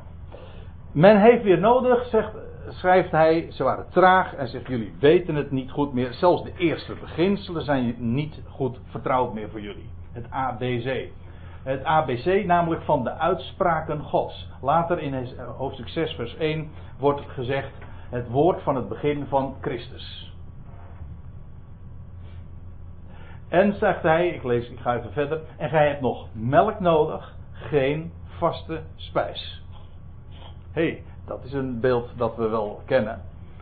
Men 0.91 1.21
heeft 1.21 1.43
weer 1.43 1.59
nodig, 1.59 2.05
zegt, 2.05 2.31
schrijft 2.69 3.11
hij, 3.11 3.47
ze 3.51 3.63
waren 3.63 3.89
traag 3.89 4.33
en 4.33 4.47
zegt 4.47 4.67
jullie 4.67 4.93
weten 4.99 5.35
het 5.35 5.51
niet 5.51 5.71
goed 5.71 5.93
meer. 5.93 6.13
Zelfs 6.13 6.43
de 6.43 6.53
eerste 6.57 6.93
beginselen 6.93 7.63
zijn 7.63 7.95
niet 7.97 8.41
goed 8.49 8.79
vertrouwd 8.85 9.33
meer 9.33 9.49
voor 9.49 9.61
jullie. 9.61 9.89
Het 10.11 10.25
ABC. 10.29 11.09
Het 11.65 11.83
ABC 11.83 12.45
namelijk 12.45 12.81
van 12.81 13.03
de 13.03 13.13
uitspraken 13.13 14.03
Gods. 14.03 14.49
Later 14.61 14.99
in 14.99 15.27
hoofdstuk 15.57 15.87
6 15.87 16.13
vers 16.13 16.35
1 16.37 16.71
wordt 16.99 17.21
gezegd 17.21 17.71
het 18.09 18.29
woord 18.29 18.61
van 18.61 18.75
het 18.75 18.89
begin 18.89 19.25
van 19.25 19.55
Christus. 19.61 20.33
En 23.47 23.73
zegt 23.73 24.01
hij, 24.01 24.27
ik 24.27 24.43
lees, 24.43 24.69
ik 24.69 24.79
ga 24.79 24.95
even 24.95 25.11
verder. 25.11 25.41
En 25.57 25.69
gij 25.69 25.87
hebt 25.87 26.01
nog 26.01 26.27
melk 26.31 26.79
nodig, 26.79 27.33
geen 27.51 28.11
vaste 28.25 28.81
spijs. 28.95 29.63
hey, 30.71 31.03
dat 31.25 31.43
is 31.43 31.53
een 31.53 31.79
beeld 31.79 32.09
dat 32.17 32.35
we 32.35 32.47
wel 32.47 32.81
kennen 32.85 33.21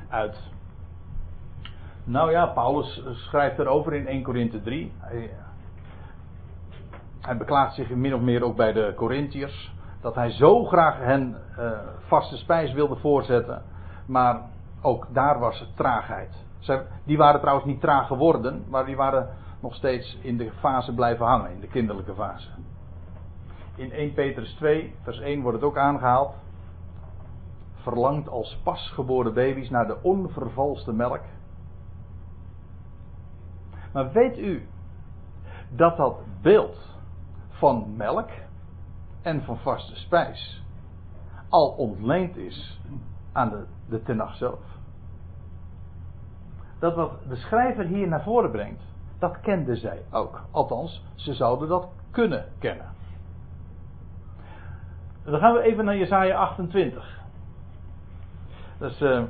uit. 0.10 0.38
Nou 2.04 2.32
ja, 2.32 2.46
Paulus 2.46 3.04
schrijft 3.14 3.60
erover 3.60 3.94
in 3.94 4.08
1 4.08 4.24
Korinthe 4.24 4.62
3. 4.62 4.92
Hij, 4.98 5.32
hij, 7.26 7.38
beklaagt 7.38 7.76
zich 7.76 7.90
min 7.90 8.14
of 8.14 8.22
meer 8.22 8.44
ook 8.44 8.56
bij 8.56 8.74
de 8.74 8.94
Corinthiërs. 8.96 9.74
Dat 10.02 10.16
hij 10.16 10.32
zo 10.32 10.66
graag 10.66 10.98
hen 10.98 11.38
uh, 11.60 11.72
vaste 12.08 12.38
spijs 12.38 12.74
wilde 12.74 12.96
voorzetten. 12.96 13.62
Maar 14.08 14.42
ook 14.82 15.08
daar 15.10 15.40
was 15.40 15.60
het 15.60 15.76
traagheid. 15.76 16.46
Zij, 16.60 16.86
die 17.06 17.18
waren 17.18 17.40
trouwens 17.40 17.68
niet 17.68 17.82
traag 17.82 18.08
geworden, 18.08 18.64
maar 18.70 18.86
die 18.86 18.96
waren 18.96 19.30
nog 19.62 19.76
steeds 19.76 20.20
in 20.22 20.38
de 20.38 20.52
fase 20.52 20.94
blijven 20.94 21.26
hangen, 21.26 21.52
in 21.52 21.60
de 21.60 21.68
kinderlijke 21.68 22.14
fase. 22.14 22.50
In 23.76 23.92
1 23.92 24.14
Petrus 24.14 24.54
2, 24.54 24.96
vers 25.02 25.20
1 25.20 25.42
wordt 25.42 25.58
het 25.58 25.68
ook 25.68 25.78
aangehaald. 25.78 26.34
Verlangt 27.76 28.30
als 28.30 28.60
pasgeboren 28.64 29.34
baby's 29.34 29.70
naar 29.70 29.88
de 29.88 29.98
onvervalste 30.02 30.94
melk. 30.94 31.22
Maar 33.94 34.12
weet 34.12 34.38
u 34.38 34.68
dat 35.70 35.98
dat 35.98 36.18
beeld 36.42 36.93
van 37.64 37.94
melk 37.98 38.30
en 39.22 39.44
van 39.44 39.58
vaste 39.58 39.96
spijs 39.96 40.64
al 41.50 41.68
ontleend 41.68 42.38
is 42.38 42.80
aan 43.32 43.50
de, 43.50 43.66
de 43.90 44.04
tenag 44.04 44.36
zelf. 44.36 44.60
Dat 46.80 46.96
wat 46.96 47.12
de 47.28 47.36
schrijver 47.36 47.86
hier 47.86 48.08
naar 48.08 48.24
voren 48.24 48.52
brengt, 48.52 48.82
dat 49.20 49.40
kenden 49.40 49.78
zij 49.78 50.02
ook. 50.12 50.42
Althans, 50.52 51.04
ze 51.16 51.34
zouden 51.34 51.68
dat 51.68 51.88
kunnen 52.12 52.46
kennen. 52.60 52.86
Dan 55.24 55.40
gaan 55.40 55.54
we 55.54 55.62
even 55.62 55.86
naar 55.86 55.98
Jesaja 55.98 56.36
28. 56.36 57.20
Dus, 58.78 59.02
uh, 59.02 59.24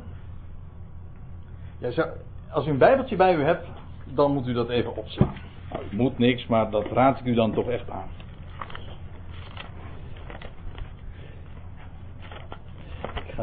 ja, 1.77 2.09
als 2.51 2.67
u 2.67 2.69
een 2.69 2.77
bijbeltje 2.77 3.15
bij 3.15 3.36
u 3.36 3.43
hebt, 3.43 3.67
dan 4.05 4.34
moet 4.34 4.47
u 4.47 4.53
dat 4.53 4.69
even 4.69 4.95
opslaan. 4.95 5.34
Nou, 5.71 5.86
u 5.91 5.95
moet 5.95 6.17
niks, 6.17 6.47
maar 6.47 6.69
dat 6.71 6.86
raad 6.86 7.19
ik 7.19 7.25
u 7.25 7.34
dan 7.34 7.53
toch 7.53 7.67
echt 7.67 7.89
aan. 7.89 8.21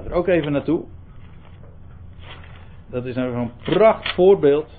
Er 0.04 0.12
ook 0.12 0.26
even 0.26 0.52
naartoe. 0.52 0.84
Dat 2.86 3.04
is 3.04 3.14
nou 3.14 3.34
een 3.34 3.52
prachtig 3.64 4.14
voorbeeld 4.14 4.70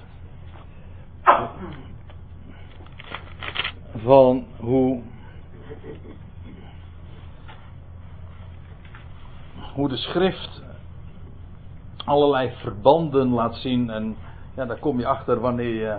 van 4.03 4.45
hoe 4.57 5.01
hoe 9.73 9.89
de 9.89 9.97
schrift 9.97 10.61
allerlei 12.05 12.51
verbanden 12.51 13.29
laat 13.29 13.55
zien 13.55 13.89
en 13.89 14.15
ja, 14.55 14.65
daar 14.65 14.79
kom 14.79 14.99
je 14.99 15.05
achter 15.05 15.39
wanneer 15.39 15.73
je 15.73 15.97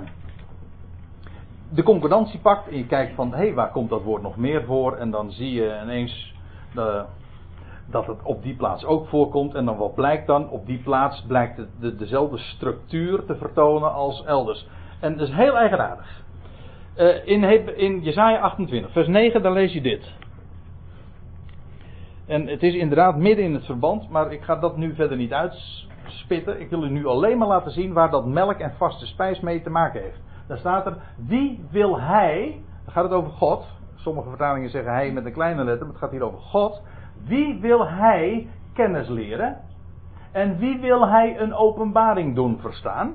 de 1.68 1.82
concordantie 1.82 2.40
pakt 2.40 2.68
en 2.68 2.76
je 2.76 2.86
kijkt 2.86 3.14
van 3.14 3.30
hé, 3.30 3.36
hey, 3.36 3.54
waar 3.54 3.70
komt 3.70 3.90
dat 3.90 4.02
woord 4.02 4.22
nog 4.22 4.36
meer 4.36 4.64
voor 4.64 4.96
en 4.96 5.10
dan 5.10 5.30
zie 5.30 5.52
je 5.52 5.80
ineens 5.82 6.34
de, 6.74 7.04
dat 7.92 8.06
het 8.06 8.22
op 8.22 8.42
die 8.42 8.56
plaats 8.56 8.84
ook 8.84 9.08
voorkomt. 9.08 9.54
En 9.54 9.64
dan 9.64 9.76
wat 9.76 9.94
blijkt 9.94 10.26
dan? 10.26 10.50
Op 10.50 10.66
die 10.66 10.78
plaats 10.78 11.24
blijkt 11.26 11.56
het 11.56 11.68
de, 11.80 11.96
dezelfde 11.96 12.38
structuur 12.38 13.24
te 13.24 13.36
vertonen 13.36 13.92
als 13.92 14.24
elders. 14.24 14.68
En 15.00 15.16
dat 15.16 15.28
is 15.28 15.34
heel 15.34 15.56
eigenaardig. 15.56 16.22
Uh, 16.96 17.26
in, 17.26 17.44
in 17.76 18.00
Jesaja 18.00 18.38
28, 18.38 18.92
vers 18.92 19.08
9, 19.08 19.42
dan 19.42 19.52
lees 19.52 19.72
je 19.72 19.80
dit. 19.80 20.12
En 22.26 22.46
het 22.46 22.62
is 22.62 22.74
inderdaad 22.74 23.16
midden 23.16 23.44
in 23.44 23.54
het 23.54 23.64
verband, 23.64 24.08
maar 24.10 24.32
ik 24.32 24.42
ga 24.42 24.56
dat 24.56 24.76
nu 24.76 24.94
verder 24.94 25.16
niet 25.16 25.32
uitspitten. 25.32 26.60
Ik 26.60 26.70
wil 26.70 26.84
u 26.84 26.90
nu 26.90 27.06
alleen 27.06 27.38
maar 27.38 27.48
laten 27.48 27.72
zien 27.72 27.92
waar 27.92 28.10
dat 28.10 28.26
melk 28.26 28.58
en 28.58 28.74
vaste 28.76 29.06
spijs 29.06 29.40
mee 29.40 29.62
te 29.62 29.70
maken 29.70 30.02
heeft. 30.02 30.20
Daar 30.46 30.58
staat 30.58 30.86
er, 30.86 30.96
wie 31.16 31.64
wil 31.70 32.00
hij, 32.00 32.60
dan 32.84 32.92
gaat 32.92 33.04
het 33.04 33.12
over 33.12 33.30
God. 33.30 33.66
Sommige 33.94 34.28
vertalingen 34.28 34.70
zeggen 34.70 34.92
hij 34.92 35.12
met 35.12 35.24
een 35.24 35.32
kleine 35.32 35.64
letter, 35.64 35.86
maar 35.86 35.94
het 35.94 36.04
gaat 36.04 36.10
hier 36.10 36.22
over 36.22 36.38
God. 36.38 36.82
Wie 37.24 37.60
wil 37.60 37.88
hij 37.88 38.48
kennis 38.72 39.08
leren? 39.08 39.60
En 40.32 40.58
wie 40.58 40.80
wil 40.80 41.08
hij 41.08 41.40
een 41.40 41.54
openbaring 41.54 42.34
doen 42.34 42.58
verstaan? 42.58 43.14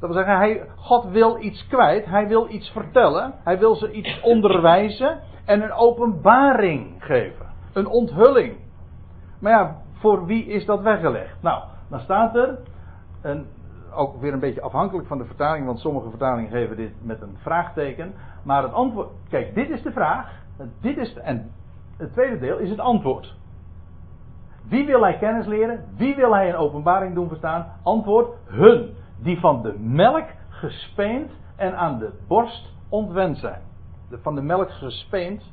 Dat 0.00 0.12
wil 0.12 0.24
zeggen, 0.24 0.36
hij, 0.36 0.68
God 0.76 1.04
wil 1.04 1.42
iets 1.42 1.66
kwijt, 1.66 2.04
hij 2.04 2.28
wil 2.28 2.48
iets 2.50 2.70
vertellen, 2.70 3.34
hij 3.44 3.58
wil 3.58 3.74
ze 3.74 3.92
iets 3.92 4.20
onderwijzen 4.20 5.20
en 5.44 5.62
een 5.62 5.72
openbaring 5.72 6.94
geven. 6.98 7.46
Een 7.72 7.86
onthulling. 7.86 8.56
Maar 9.40 9.52
ja, 9.52 9.76
voor 9.92 10.26
wie 10.26 10.46
is 10.46 10.66
dat 10.66 10.80
weggelegd? 10.80 11.42
Nou, 11.42 11.62
dan 11.88 12.00
staat 12.00 12.36
er, 12.36 12.58
ook 13.94 14.20
weer 14.20 14.32
een 14.32 14.40
beetje 14.40 14.60
afhankelijk 14.60 15.08
van 15.08 15.18
de 15.18 15.24
vertaling, 15.24 15.66
want 15.66 15.78
sommige 15.78 16.08
vertalingen 16.08 16.50
geven 16.50 16.76
dit 16.76 16.92
met 17.02 17.20
een 17.20 17.36
vraagteken. 17.38 18.14
Maar 18.42 18.62
het 18.62 18.72
antwoord, 18.72 19.08
kijk, 19.28 19.54
dit 19.54 19.70
is 19.70 19.82
de 19.82 19.92
vraag, 19.92 20.32
dit 20.80 20.96
is, 20.96 21.14
en 21.14 21.50
het 21.96 22.12
tweede 22.12 22.38
deel 22.38 22.58
is 22.58 22.70
het 22.70 22.78
antwoord. 22.78 23.34
Wie 24.68 24.86
wil 24.86 25.02
hij 25.02 25.18
kennis 25.18 25.46
leren? 25.46 25.84
Wie 25.96 26.14
wil 26.14 26.34
hij 26.34 26.48
een 26.48 26.56
openbaring 26.56 27.14
doen 27.14 27.28
verstaan? 27.28 27.66
Antwoord: 27.82 28.34
hun, 28.46 28.94
die 29.18 29.40
van 29.40 29.62
de 29.62 29.78
melk 29.78 30.26
gespeend 30.48 31.30
en 31.56 31.76
aan 31.76 31.98
de 31.98 32.12
borst 32.28 32.72
ontwend 32.88 33.38
zijn. 33.38 33.62
De, 34.10 34.18
van 34.18 34.34
de 34.34 34.42
melk 34.42 34.70
gespeend, 34.70 35.52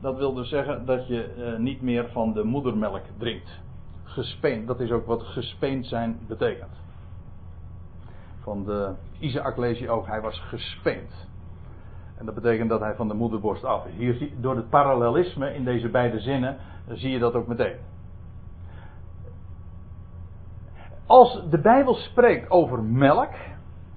dat 0.00 0.16
wil 0.16 0.34
dus 0.34 0.48
zeggen 0.48 0.86
dat 0.86 1.06
je 1.06 1.24
eh, 1.24 1.58
niet 1.58 1.82
meer 1.82 2.08
van 2.08 2.32
de 2.32 2.44
moedermelk 2.44 3.02
drinkt. 3.18 3.60
Gespeend, 4.04 4.66
dat 4.66 4.80
is 4.80 4.90
ook 4.90 5.06
wat 5.06 5.22
gespeend 5.22 5.86
zijn 5.86 6.18
betekent. 6.28 6.80
Van 8.40 8.64
de 8.64 8.94
Isaac 9.18 9.56
lees 9.56 9.78
je 9.78 9.90
ook, 9.90 10.06
hij 10.06 10.20
was 10.20 10.40
gespeend. 10.40 11.28
En 12.20 12.26
dat 12.26 12.34
betekent 12.34 12.68
dat 12.68 12.80
hij 12.80 12.94
van 12.94 13.08
de 13.08 13.14
moederborst 13.14 13.64
af 13.64 13.86
is. 13.86 13.94
Hier, 13.94 14.30
door 14.36 14.56
het 14.56 14.68
parallelisme 14.68 15.54
in 15.54 15.64
deze 15.64 15.88
beide 15.88 16.20
zinnen 16.20 16.56
zie 16.88 17.10
je 17.10 17.18
dat 17.18 17.34
ook 17.34 17.46
meteen. 17.46 17.76
Als 21.06 21.42
de 21.50 21.58
Bijbel 21.58 21.94
spreekt 21.94 22.50
over 22.50 22.82
melk, 22.82 23.32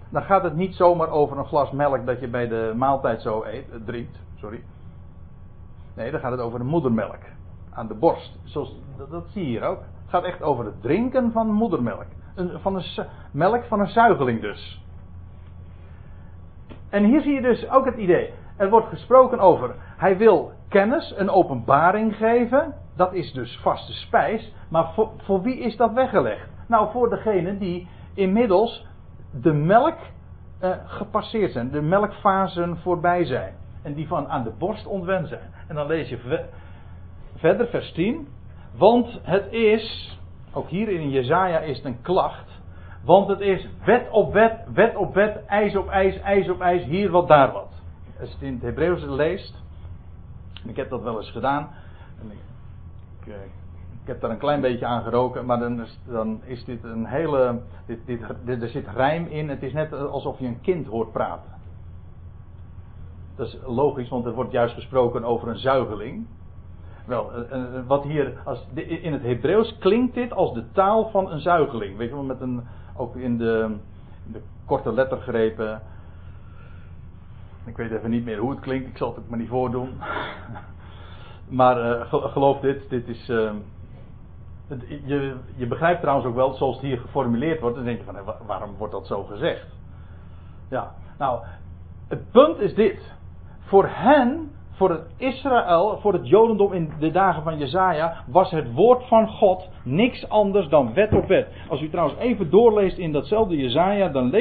dan 0.09 0.23
gaat 0.23 0.43
het 0.43 0.55
niet 0.55 0.75
zomaar 0.75 1.09
over 1.09 1.37
een 1.37 1.45
glas 1.45 1.71
melk 1.71 2.05
dat 2.05 2.19
je 2.19 2.27
bij 2.27 2.47
de 2.47 2.73
maaltijd 2.75 3.21
zo 3.21 3.43
eet, 3.43 3.69
eh, 3.71 3.77
drinkt. 3.85 4.19
Sorry. 4.35 4.63
Nee, 5.95 6.11
dan 6.11 6.19
gaat 6.19 6.31
het 6.31 6.41
over 6.41 6.59
de 6.59 6.65
moedermelk. 6.65 7.21
Aan 7.69 7.87
de 7.87 7.93
borst. 7.93 8.39
Zoals, 8.43 8.75
dat, 8.97 9.11
dat 9.11 9.25
zie 9.27 9.41
je 9.41 9.49
hier 9.49 9.63
ook. 9.63 9.79
Het 9.79 10.09
gaat 10.09 10.23
echt 10.23 10.41
over 10.41 10.65
het 10.65 10.81
drinken 10.81 11.31
van 11.31 11.51
moedermelk. 11.51 12.07
Een, 12.35 12.59
van 12.59 12.75
een 12.75 13.07
melk 13.31 13.63
van 13.63 13.79
een 13.79 13.87
zuigeling 13.87 14.41
dus. 14.41 14.82
En 16.93 17.03
hier 17.03 17.21
zie 17.21 17.33
je 17.33 17.41
dus 17.41 17.69
ook 17.69 17.85
het 17.85 17.97
idee. 17.97 18.33
Er 18.57 18.69
wordt 18.69 18.87
gesproken 18.87 19.39
over, 19.39 19.75
hij 19.97 20.17
wil 20.17 20.51
kennis, 20.69 21.13
een 21.17 21.29
openbaring 21.29 22.15
geven. 22.15 22.73
Dat 22.95 23.13
is 23.13 23.31
dus 23.31 23.59
vaste 23.61 23.93
spijs. 23.93 24.53
Maar 24.69 24.93
voor, 24.93 25.11
voor 25.17 25.41
wie 25.41 25.59
is 25.59 25.77
dat 25.77 25.93
weggelegd? 25.93 26.49
Nou, 26.67 26.91
voor 26.91 27.09
degene 27.09 27.57
die 27.57 27.87
inmiddels 28.13 28.87
de 29.41 29.53
melk 29.53 29.97
eh, 30.59 30.71
gepasseerd 30.85 31.51
zijn. 31.51 31.71
De 31.71 31.81
melkfasen 31.81 32.77
voorbij 32.77 33.25
zijn. 33.25 33.53
En 33.83 33.93
die 33.93 34.07
van 34.07 34.27
aan 34.27 34.43
de 34.43 34.53
borst 34.57 34.85
ontwend 34.85 35.27
zijn. 35.27 35.53
En 35.67 35.75
dan 35.75 35.87
lees 35.87 36.09
je 36.09 36.47
verder, 37.35 37.67
vers 37.67 37.91
10. 37.91 38.27
Want 38.77 39.19
het 39.23 39.51
is, 39.51 40.17
ook 40.51 40.69
hier 40.69 40.89
in 40.89 41.09
Jezaja 41.09 41.59
is 41.59 41.77
het 41.77 41.85
een 41.85 42.01
klacht. 42.01 42.52
Want 43.03 43.27
het 43.27 43.39
is 43.39 43.69
wet 43.85 44.09
op 44.09 44.33
wet, 44.33 44.59
wet 44.73 44.95
op 44.95 45.13
wet, 45.13 45.45
ijs 45.45 45.75
op 45.75 45.87
ijs, 45.87 46.19
ijs 46.19 46.49
op 46.49 46.61
ijs, 46.61 46.83
hier 46.83 47.11
wat, 47.11 47.27
daar 47.27 47.51
wat. 47.51 47.71
Als 48.19 48.29
je 48.29 48.35
het 48.35 48.43
in 48.43 48.53
het 48.53 48.61
Hebreeuws 48.61 49.03
leest, 49.03 49.63
ik 50.65 50.75
heb 50.75 50.89
dat 50.89 51.01
wel 51.01 51.17
eens 51.17 51.31
gedaan, 51.31 51.69
en 52.21 52.31
ik, 52.31 52.37
ik, 53.19 53.33
eh, 53.33 53.39
heb 54.03 54.21
daar 54.21 54.31
een 54.31 54.37
klein 54.37 54.61
beetje 54.61 54.85
aan 54.85 55.03
geroken, 55.03 55.45
maar 55.45 55.59
dan 55.59 55.81
is, 55.81 55.99
dan 56.05 56.41
is 56.43 56.65
dit 56.65 56.83
een 56.83 57.05
hele, 57.05 57.61
dit, 57.85 58.05
dit, 58.05 58.61
er 58.61 58.69
zit 58.69 58.87
rijm 58.87 59.25
in, 59.25 59.49
het 59.49 59.63
is 59.63 59.73
net 59.73 59.93
alsof 59.93 60.39
je 60.39 60.45
een 60.45 60.61
kind 60.61 60.87
hoort 60.87 61.11
praten. 61.11 61.51
Dat 63.35 63.47
is 63.47 63.59
logisch, 63.65 64.09
want 64.09 64.25
er 64.25 64.33
wordt 64.33 64.51
juist 64.51 64.73
gesproken 64.73 65.23
over 65.23 65.47
een 65.47 65.57
zuigeling. 65.57 66.27
Wel, 67.05 67.33
eh, 67.33 67.51
eh, 67.51 67.87
wat 67.87 68.03
hier, 68.03 68.33
als, 68.45 68.67
in 68.73 69.13
het 69.13 69.21
Hebreeuws 69.21 69.77
klinkt 69.77 70.13
dit 70.13 70.33
als 70.33 70.53
de 70.53 70.71
taal 70.71 71.09
van 71.09 71.31
een 71.31 71.39
zuigeling. 71.39 71.97
Weet 71.97 72.09
je 72.09 72.15
wel, 72.15 72.23
met 72.23 72.41
een, 72.41 72.63
ook 72.95 73.15
in 73.15 73.37
de, 73.37 73.75
de 74.31 74.41
korte 74.65 74.93
lettergrepen. 74.93 75.81
Ik 77.65 77.77
weet 77.77 77.91
even 77.91 78.09
niet 78.09 78.23
meer 78.23 78.37
hoe 78.37 78.51
het 78.51 78.59
klinkt, 78.59 78.89
ik 78.89 78.97
zal 78.97 79.15
het 79.15 79.29
maar 79.29 79.39
niet 79.39 79.49
voordoen. 79.49 79.89
maar 81.59 81.77
uh, 81.77 82.13
geloof 82.13 82.59
dit, 82.59 82.89
dit 82.89 83.07
is. 83.07 83.27
Het, 84.67 84.87
je, 84.87 85.35
je 85.55 85.67
begrijpt 85.67 86.01
trouwens 86.01 86.27
ook 86.27 86.35
wel, 86.35 86.53
zoals 86.53 86.75
het 86.75 86.85
hier 86.85 86.97
geformuleerd 86.97 87.59
wordt, 87.59 87.75
dan 87.75 87.85
denk 87.85 87.99
je 87.99 88.05
van 88.05 88.17
waarom 88.45 88.75
wordt 88.77 88.93
dat 88.93 89.07
zo 89.07 89.23
gezegd? 89.23 89.67
Ja, 90.69 90.93
nou, 91.17 91.43
het 92.07 92.31
punt 92.31 92.59
is 92.59 92.75
dit. 92.75 93.11
Voor 93.59 93.87
hen 93.87 94.51
voor 94.73 94.89
het 94.89 95.07
Israël, 95.17 95.97
voor 96.01 96.13
het 96.13 96.27
Jodendom 96.27 96.73
in 96.73 96.91
de 96.99 97.11
dagen 97.11 97.43
van 97.43 97.57
Jezaja, 97.57 98.23
was 98.27 98.51
het 98.51 98.73
woord 98.73 99.07
van 99.07 99.27
God 99.27 99.69
niks 99.83 100.29
anders 100.29 100.67
dan 100.67 100.93
wet 100.93 101.13
op 101.13 101.27
wet. 101.27 101.47
Als 101.69 101.81
u 101.81 101.89
trouwens 101.89 102.19
even 102.19 102.49
doorleest 102.49 102.97
in 102.97 103.11
datzelfde 103.11 103.57
Jezaja, 103.57 104.09
dan, 104.09 104.31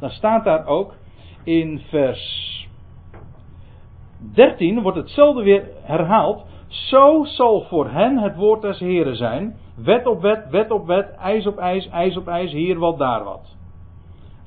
dan 0.00 0.10
staat 0.10 0.44
daar 0.44 0.66
ook 0.66 0.94
in 1.44 1.80
vers 1.88 2.52
13 4.32 4.82
wordt 4.82 4.98
hetzelfde 4.98 5.42
weer 5.42 5.68
herhaald. 5.82 6.44
Zo 6.68 7.24
zal 7.24 7.60
voor 7.60 7.90
hen 7.90 8.18
het 8.18 8.36
woord 8.36 8.62
des 8.62 8.78
Heren 8.78 9.16
zijn. 9.16 9.56
Wet 9.76 10.06
op 10.06 10.20
wet, 10.20 10.50
wet 10.50 10.70
op 10.70 10.86
wet, 10.86 11.14
ijs 11.14 11.46
op 11.46 11.58
ijs, 11.58 11.88
ijs 11.88 12.16
op 12.16 12.28
ijs, 12.28 12.52
hier 12.52 12.78
wat, 12.78 12.98
daar 12.98 13.24
wat. 13.24 13.56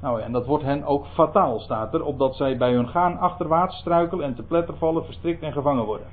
Nou, 0.02 0.22
en 0.22 0.32
dat 0.32 0.45
wordt 0.45 0.64
hen 0.64 0.84
ook 0.84 1.06
fataal, 1.06 1.60
staat 1.60 1.93
er, 1.93 2.04
opdat 2.04 2.36
zij 2.36 2.58
bij 2.58 2.74
hun 2.74 2.88
gaan 2.88 3.18
achterwaarts 3.18 3.78
struikelen 3.78 4.26
en 4.26 4.36
te 4.36 4.43
pletter 4.43 4.78
vallen, 4.78 5.06
verstrikt 5.06 5.41
en 5.41 5.52
gevangen 5.52 5.86
worden. 5.86 6.08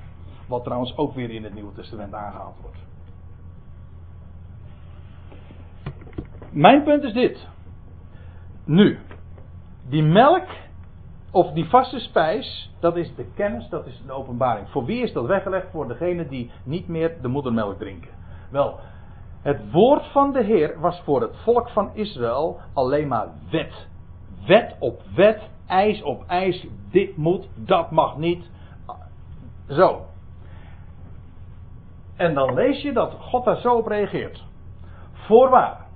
Wat 0.49 0.65
trouwens 0.65 0.97
ook 0.97 1.15
weer 1.15 1.31
in 1.31 1.45
het 1.45 1.55
Nieuwe 1.55 1.73
Testament 1.73 2.15
aangehaald 2.15 2.57
wordt. 2.61 2.79
Mijn 6.51 6.83
punt 6.83 7.03
is 7.03 7.13
dit. 7.13 7.49
Nu, 8.65 8.99
die 9.89 10.03
melk 10.03 10.47
of 11.31 11.53
die 11.53 11.69
vaste 11.69 11.99
spijs, 11.99 12.71
dat 12.81 12.97
is 12.97 13.15
de 13.15 13.27
kennis, 13.35 13.69
dat 13.69 13.87
is 13.87 14.03
de 14.07 14.13
openbaring. 14.13 14.69
Voor 14.69 14.85
wie 14.85 15.03
is 15.03 15.13
dat 15.13 15.27
weggelegd? 15.27 15.71
Voor 15.71 15.89
degene 15.89 16.29
die 16.29 16.51
niet 16.65 16.89
meer 16.89 17.17
de 17.23 17.29
moedermelk 17.29 17.79
drinken. 17.79 18.11
Wel, 18.51 18.81
het 19.45 19.71
woord 19.71 20.07
van 20.07 20.33
de 20.33 20.43
Heer 20.43 20.81
was 20.81 21.01
voor 21.05 21.21
het 21.21 21.37
volk 21.37 21.69
van 21.69 21.91
Israël 21.95 22.61
alleen 22.73 23.09
maar 23.09 23.29
wet. 23.51 23.89
Wet 24.47 24.77
op 24.79 25.03
wet, 25.15 25.51
ijs 25.67 26.03
op 26.03 26.25
ijs, 26.27 26.67
dit 26.91 27.17
moet, 27.17 27.49
dat 27.55 27.91
mag 27.91 28.17
niet. 28.17 28.51
Zo. 29.69 30.07
En 32.17 32.35
dan 32.35 32.55
lees 32.55 32.83
je 32.83 32.93
dat 32.93 33.13
God 33.13 33.45
daar 33.45 33.57
zo 33.57 33.75
op 33.75 33.87
reageert. 33.87 34.45
Voorwaar. 35.13 35.87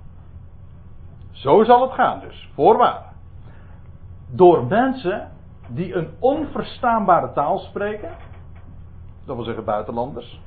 Zo 1.31 1.63
zal 1.63 1.81
het 1.81 1.91
gaan 1.91 2.19
dus, 2.19 2.49
voorwaar. 2.53 3.13
Door 4.31 4.65
mensen 4.65 5.31
die 5.67 5.93
een 5.93 6.09
onverstaanbare 6.19 7.31
taal 7.31 7.57
spreken, 7.57 8.11
dat 9.25 9.35
wil 9.35 9.45
zeggen 9.45 9.65
buitenlanders, 9.65 10.41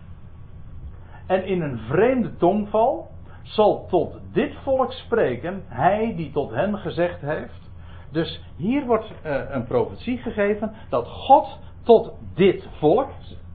en 1.26 1.44
in 1.44 1.62
een 1.62 1.78
vreemde 1.78 2.36
tongval 2.36 3.10
zal 3.42 3.86
tot 3.88 4.18
dit 4.32 4.54
volk 4.62 4.92
spreken 4.92 5.62
hij 5.66 6.14
die 6.16 6.32
tot 6.32 6.50
hen 6.50 6.78
gezegd 6.78 7.20
heeft. 7.20 7.70
Dus 8.10 8.42
hier 8.56 8.86
wordt 8.86 9.12
uh, 9.26 9.40
een 9.48 9.64
profetie 9.64 10.18
gegeven 10.18 10.72
dat 10.88 11.08
God 11.08 11.58
tot 11.82 12.12
dit 12.34 12.68
volk, 12.78 13.08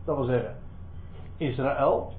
dat 0.06 0.16
wil 0.16 0.26
zeggen 0.26 0.56
Israël, 1.38 2.14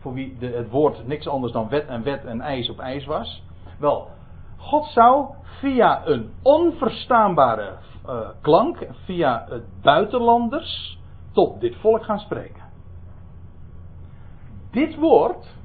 voor 0.00 0.14
wie 0.14 0.36
de, 0.38 0.46
het 0.46 0.70
woord 0.70 1.06
niks 1.06 1.28
anders 1.28 1.52
dan 1.52 1.68
wet 1.68 1.86
en 1.86 2.02
wet 2.02 2.24
en 2.24 2.40
ijs 2.40 2.70
op 2.70 2.78
ijs 2.78 3.06
was. 3.06 3.42
Wel, 3.78 4.08
God 4.56 4.84
zou 4.84 5.26
via 5.60 6.06
een 6.06 6.30
onverstaanbare 6.42 7.76
uh, 8.06 8.28
klank, 8.40 8.86
via 9.04 9.46
het 9.48 9.64
buitenlanders, 9.82 10.98
tot 11.32 11.60
dit 11.60 11.76
volk 11.76 12.04
gaan 12.04 12.18
spreken. 12.18 12.67
Dit 14.78 14.96
woord 14.96 15.56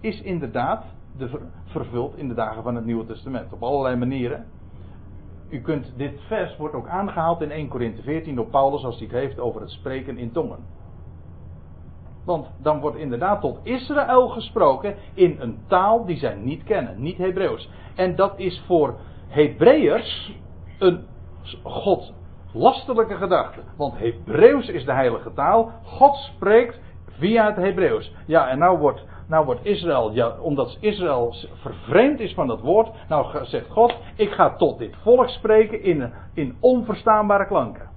is 0.00 0.20
inderdaad 0.20 0.84
de, 1.16 1.40
vervuld 1.64 2.16
in 2.16 2.28
de 2.28 2.34
dagen 2.34 2.62
van 2.62 2.74
het 2.74 2.84
Nieuwe 2.84 3.06
Testament. 3.06 3.52
Op 3.52 3.62
allerlei 3.62 3.96
manieren. 3.96 4.46
U 5.48 5.60
kunt, 5.60 5.92
dit 5.96 6.20
vers 6.26 6.56
wordt 6.56 6.74
ook 6.74 6.88
aangehaald 6.88 7.40
in 7.40 7.50
1 7.50 7.68
Corinthe 7.68 8.02
14 8.02 8.34
door 8.34 8.46
Paulus 8.46 8.84
als 8.84 8.98
hij 8.98 9.06
het 9.06 9.16
heeft 9.16 9.38
over 9.38 9.60
het 9.60 9.70
spreken 9.70 10.18
in 10.18 10.32
tongen. 10.32 10.58
Want 12.24 12.50
dan 12.58 12.80
wordt 12.80 12.96
inderdaad 12.96 13.40
tot 13.40 13.58
Israël 13.62 14.28
gesproken 14.28 14.96
in 15.14 15.36
een 15.40 15.58
taal 15.66 16.04
die 16.04 16.16
zij 16.16 16.34
niet 16.34 16.64
kennen, 16.64 17.02
niet 17.02 17.18
Hebreeuws. 17.18 17.70
En 17.94 18.16
dat 18.16 18.38
is 18.38 18.62
voor 18.66 18.98
Hebreërs 19.28 20.40
een 20.78 21.06
God 21.62 22.12
lastelijke 22.52 23.16
gedachte. 23.16 23.60
Want 23.76 23.98
Hebreeuws 23.98 24.68
is 24.68 24.84
de 24.84 24.92
heilige 24.92 25.32
taal. 25.32 25.72
God 25.82 26.14
spreekt 26.16 26.80
via 27.18 27.46
het 27.46 27.56
Hebreeuws. 27.56 28.14
Ja, 28.26 28.48
en 28.48 28.58
nou 28.58 28.78
wordt, 28.78 29.04
nou 29.26 29.44
wordt 29.44 29.64
Israël, 29.64 30.12
ja, 30.12 30.38
omdat 30.40 30.76
Israël 30.80 31.34
vervreemd 31.54 32.20
is 32.20 32.34
van 32.34 32.46
dat 32.46 32.60
woord, 32.60 32.88
nou 33.08 33.46
zegt 33.46 33.70
God, 33.70 33.94
ik 34.16 34.30
ga 34.30 34.56
tot 34.56 34.78
dit 34.78 34.96
volk 35.02 35.28
spreken 35.28 35.82
in, 35.82 36.12
in 36.34 36.56
onverstaanbare 36.60 37.46
klanken. 37.46 37.88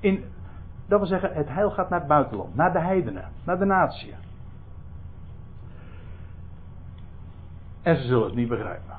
In 0.00 0.24
dat 0.86 0.98
wil 0.98 1.08
zeggen, 1.08 1.34
het 1.34 1.48
heil 1.48 1.70
gaat 1.70 1.88
naar 1.88 1.98
het 1.98 2.08
buitenland, 2.08 2.54
naar 2.54 2.72
de 2.72 2.80
heidenen, 2.80 3.28
naar 3.44 3.58
de 3.58 3.64
natie. 3.64 4.14
En 7.82 7.96
ze 7.96 8.02
zullen 8.02 8.24
het 8.24 8.34
niet 8.34 8.48
begrijpen. 8.48 8.94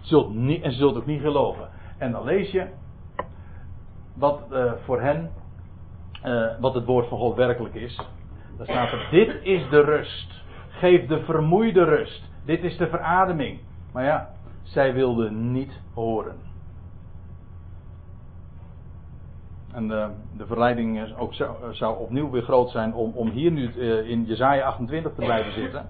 Zult 0.00 0.34
niet, 0.34 0.62
en 0.62 0.70
ze 0.70 0.76
zullen 0.76 0.92
het 0.92 1.02
ook 1.02 1.08
niet 1.08 1.20
geloven. 1.20 1.68
En 1.98 2.12
dan 2.12 2.24
lees 2.24 2.50
je 2.50 2.66
wat 4.14 4.40
uh, 4.52 4.72
voor 4.84 5.00
hen, 5.00 5.30
uh, 6.24 6.46
wat 6.60 6.74
het 6.74 6.84
woord 6.84 7.08
van 7.08 7.18
God 7.18 7.36
werkelijk 7.36 7.74
is. 7.74 8.00
Dan 8.56 8.66
staat 8.66 8.92
er, 8.92 9.08
dit 9.10 9.42
is 9.42 9.68
de 9.68 9.80
rust. 9.80 10.44
Geef 10.68 11.06
de 11.06 11.24
vermoeide 11.24 11.84
rust. 11.84 12.22
Dit 12.44 12.62
is 12.62 12.76
de 12.76 12.88
verademing. 12.88 13.60
Maar 13.92 14.04
ja, 14.04 14.30
zij 14.62 14.94
wilden 14.94 15.52
niet 15.52 15.80
horen. 15.94 16.36
En 19.72 19.88
de, 19.88 20.08
de 20.36 20.46
verleiding 20.46 21.16
ook 21.16 21.34
zou, 21.34 21.74
zou, 21.74 21.98
opnieuw 21.98 22.30
weer 22.30 22.42
groot 22.42 22.70
zijn 22.70 22.94
om, 22.94 23.12
om 23.14 23.30
hier 23.30 23.50
nu 23.50 23.72
uh, 23.72 24.10
in 24.10 24.24
Jezaja 24.24 24.64
28 24.64 25.12
te 25.14 25.20
blijven 25.20 25.52
zitten. 25.52 25.86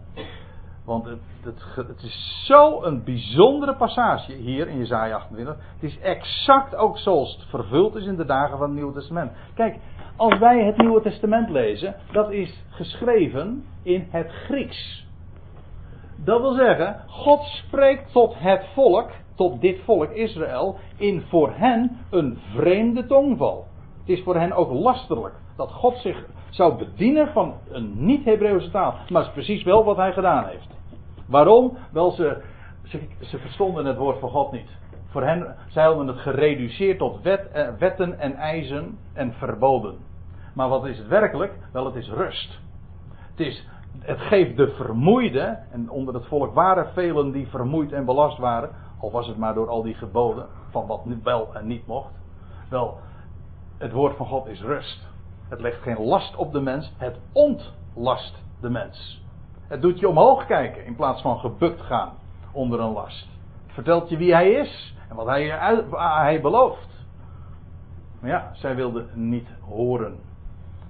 Want 0.85 1.05
het, 1.05 1.19
het, 1.43 1.89
het 1.89 2.03
is 2.03 2.45
zo'n 2.47 3.03
bijzondere 3.05 3.75
passage 3.75 4.33
hier 4.33 4.69
in 4.69 4.79
Jezaja 4.79 5.17
28. 5.17 5.57
Het 5.75 5.83
is 5.83 5.99
exact 5.99 6.75
ook 6.75 6.99
zoals 6.99 7.37
het 7.37 7.45
vervuld 7.49 7.95
is 7.95 8.07
in 8.07 8.17
de 8.17 8.25
dagen 8.25 8.59
van 8.59 8.67
het 8.67 8.77
Nieuwe 8.77 8.93
Testament. 8.93 9.33
Kijk, 9.55 9.77
als 10.17 10.39
wij 10.39 10.65
het 10.65 10.77
Nieuwe 10.77 11.01
Testament 11.01 11.51
lezen, 11.51 11.95
dat 12.13 12.31
is 12.31 12.65
geschreven 12.69 13.65
in 13.83 14.07
het 14.11 14.31
Grieks. 14.31 15.07
Dat 16.25 16.41
wil 16.41 16.53
zeggen, 16.53 17.01
God 17.07 17.43
spreekt 17.43 18.13
tot 18.13 18.35
het 18.39 18.67
volk, 18.75 19.11
tot 19.35 19.61
dit 19.61 19.81
volk 19.85 20.11
Israël, 20.11 20.79
in 20.97 21.23
voor 21.29 21.53
hen 21.55 21.99
een 22.11 22.39
vreemde 22.55 23.07
tongval. 23.07 23.67
Het 24.01 24.09
is 24.19 24.23
voor 24.23 24.37
hen 24.37 24.53
ook 24.53 24.73
lasterlijk 24.73 25.35
dat 25.57 25.73
God 25.73 25.97
zich 25.97 26.27
zou 26.51 26.79
bedienen 26.79 27.29
van 27.33 27.55
een 27.71 27.93
niet-Hebreeuwse 27.97 28.71
taal. 28.71 28.95
Maar 29.09 29.21
het 29.23 29.37
is 29.37 29.45
precies 29.45 29.63
wel 29.63 29.85
wat 29.85 29.97
hij 29.97 30.13
gedaan 30.13 30.47
heeft. 30.47 30.67
Waarom? 31.27 31.77
Wel, 31.93 32.11
ze, 32.11 32.43
ze, 33.21 33.39
verstonden 33.39 33.85
het 33.85 33.97
woord 33.97 34.19
van 34.19 34.31
God 34.31 34.53
niet. 34.53 34.69
Voor 35.17 35.25
hen, 35.25 35.57
zij 35.69 35.85
hadden 35.85 36.07
het 36.07 36.19
gereduceerd 36.19 36.99
tot 36.99 37.27
eh, 37.27 37.69
wetten 37.79 38.19
en 38.19 38.35
eisen 38.35 38.99
en 39.13 39.33
verboden. 39.33 39.99
Maar 40.55 40.69
wat 40.69 40.87
is 40.87 40.99
het 40.99 41.09
werkelijk? 41.09 41.53
Wel, 41.73 41.85
het 41.85 41.95
is 41.95 42.09
rust. 42.09 42.61
Het, 43.31 43.41
is, 43.41 43.69
het 43.99 44.21
geeft 44.21 44.57
de 44.57 44.69
vermoeide, 44.69 45.59
en 45.71 45.91
onder 45.91 46.15
het 46.15 46.27
volk 46.27 46.55
waren 46.55 46.93
velen 46.93 47.31
die 47.31 47.47
vermoeid 47.47 47.93
en 47.93 48.05
belast 48.05 48.39
waren, 48.39 48.71
al 49.01 49.11
was 49.11 49.27
het 49.27 49.37
maar 49.37 49.55
door 49.55 49.69
al 49.69 49.83
die 49.83 49.95
geboden, 49.95 50.47
van 50.71 50.87
wat 50.87 51.03
wel 51.23 51.55
en 51.55 51.67
niet 51.67 51.87
mocht. 51.87 52.13
Wel, 52.71 52.99
het 53.79 53.93
woord 53.93 54.17
van 54.17 54.27
God 54.27 54.47
is 54.47 54.61
rust. 54.61 55.09
Het 55.49 55.61
legt 55.61 55.83
geen 55.83 56.01
last 56.01 56.37
op 56.37 56.53
de 56.53 56.61
mens, 56.61 56.93
het 56.97 57.19
ontlast 57.33 58.43
de 58.61 58.71
mens. 58.71 59.25
Het 59.67 59.83
doet 59.83 60.01
je 60.01 60.09
omhoog 60.09 60.47
kijken 60.47 60.85
in 60.85 60.97
plaats 60.97 61.23
van 61.23 61.39
gebukt 61.39 61.81
gaan 61.81 62.13
onder 62.53 62.81
een 62.81 62.93
last. 62.93 63.29
Vertelt 63.67 64.09
je 64.09 64.17
wie 64.17 64.33
hij 64.33 64.51
is 64.51 64.95
en 65.09 65.17
wat 65.17 65.27
hij, 65.27 65.47
hij 65.91 66.41
belooft. 66.41 67.05
Maar 68.21 68.31
ja, 68.31 68.51
zij 68.55 68.75
wilden 68.75 69.09
niet 69.15 69.49
horen. 69.61 70.19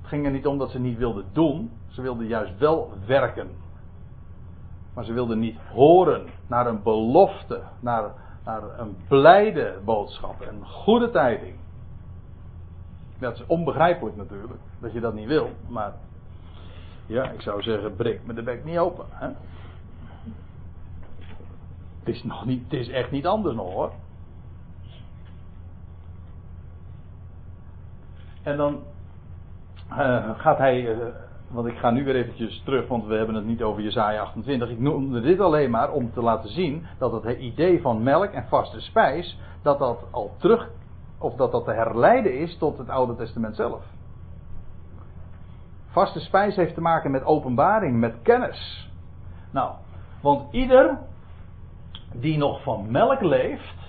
Het 0.01 0.09
ging 0.09 0.25
er 0.25 0.31
niet 0.31 0.47
om 0.47 0.59
dat 0.59 0.71
ze 0.71 0.79
niet 0.79 0.99
wilden 0.99 1.25
doen, 1.33 1.71
ze 1.89 2.03
wilden 2.03 2.27
juist 2.27 2.59
wel 2.59 2.93
werken. 3.07 3.49
Maar 4.95 5.05
ze 5.05 5.13
wilden 5.13 5.39
niet 5.39 5.59
horen 5.73 6.27
naar 6.47 6.67
een 6.67 6.83
belofte, 6.83 7.63
naar, 7.81 8.11
naar 8.45 8.63
een 8.79 8.97
blijde 9.09 9.79
boodschap, 9.85 10.41
een 10.41 10.67
goede 10.67 11.11
tijding. 11.11 11.55
Dat 13.19 13.35
is 13.35 13.47
onbegrijpelijk 13.47 14.17
natuurlijk, 14.17 14.61
dat 14.79 14.93
je 14.93 15.01
dat 15.01 15.15
niet 15.15 15.27
wil. 15.29 15.51
Maar 15.69 15.93
ja, 17.07 17.31
ik 17.31 17.41
zou 17.41 17.63
zeggen, 17.63 17.97
breek 17.97 18.27
me 18.27 18.35
de 18.35 18.43
bek 18.43 18.65
niet 18.65 18.79
open. 18.79 19.07
Hè? 19.11 19.27
Het 21.99 22.15
is, 22.15 22.25
nog 22.25 22.45
niet, 22.45 22.63
het 22.63 22.73
is 22.73 22.89
echt 22.89 23.11
niet 23.11 23.27
anders 23.27 23.55
nog 23.55 23.73
hoor. 23.73 23.93
En 28.47 28.57
dan 28.57 28.83
uh, 29.91 30.31
gaat 30.39 30.59
hij, 30.59 30.81
uh, 30.81 31.07
want 31.49 31.67
ik 31.67 31.77
ga 31.77 31.91
nu 31.91 32.05
weer 32.05 32.15
eventjes 32.15 32.63
terug, 32.65 32.89
want 32.89 33.05
we 33.05 33.15
hebben 33.15 33.35
het 33.35 33.45
niet 33.45 33.63
over 33.63 33.83
Jezaja 33.83 34.21
28. 34.21 34.71
Ik 34.71 34.79
noemde 34.79 35.21
dit 35.21 35.41
alleen 35.41 35.71
maar 35.71 35.93
om 35.93 36.13
te 36.13 36.23
laten 36.23 36.51
zien 36.51 36.87
dat 36.99 37.13
het 37.13 37.39
idee 37.39 37.81
van 37.81 38.03
melk 38.03 38.33
en 38.33 38.45
vaste 38.49 38.81
spijs, 38.81 39.39
dat 39.63 39.79
dat 39.79 39.99
al 40.11 40.35
terug 40.39 40.71
of 41.19 41.35
dat 41.35 41.53
dat 41.53 41.65
te 41.65 41.73
herleiden 41.73 42.39
is 42.39 42.59
tot 42.59 42.79
het 42.79 42.89
Oude 42.89 43.17
Testament 43.17 43.57
zelf. 43.57 43.85
Vaste 45.87 46.21
spijs 46.21 46.57
heeft 46.57 46.75
te 46.75 46.81
maken 46.81 47.11
met 47.11 47.25
openbaring, 47.25 47.99
met 47.99 48.15
kennis. 48.23 48.91
Nou, 49.51 49.73
want 50.23 50.53
ieder 50.53 50.99
die 52.13 52.39
nog 52.39 52.63
van 52.63 52.91
melk 52.91 53.21
leeft, 53.21 53.86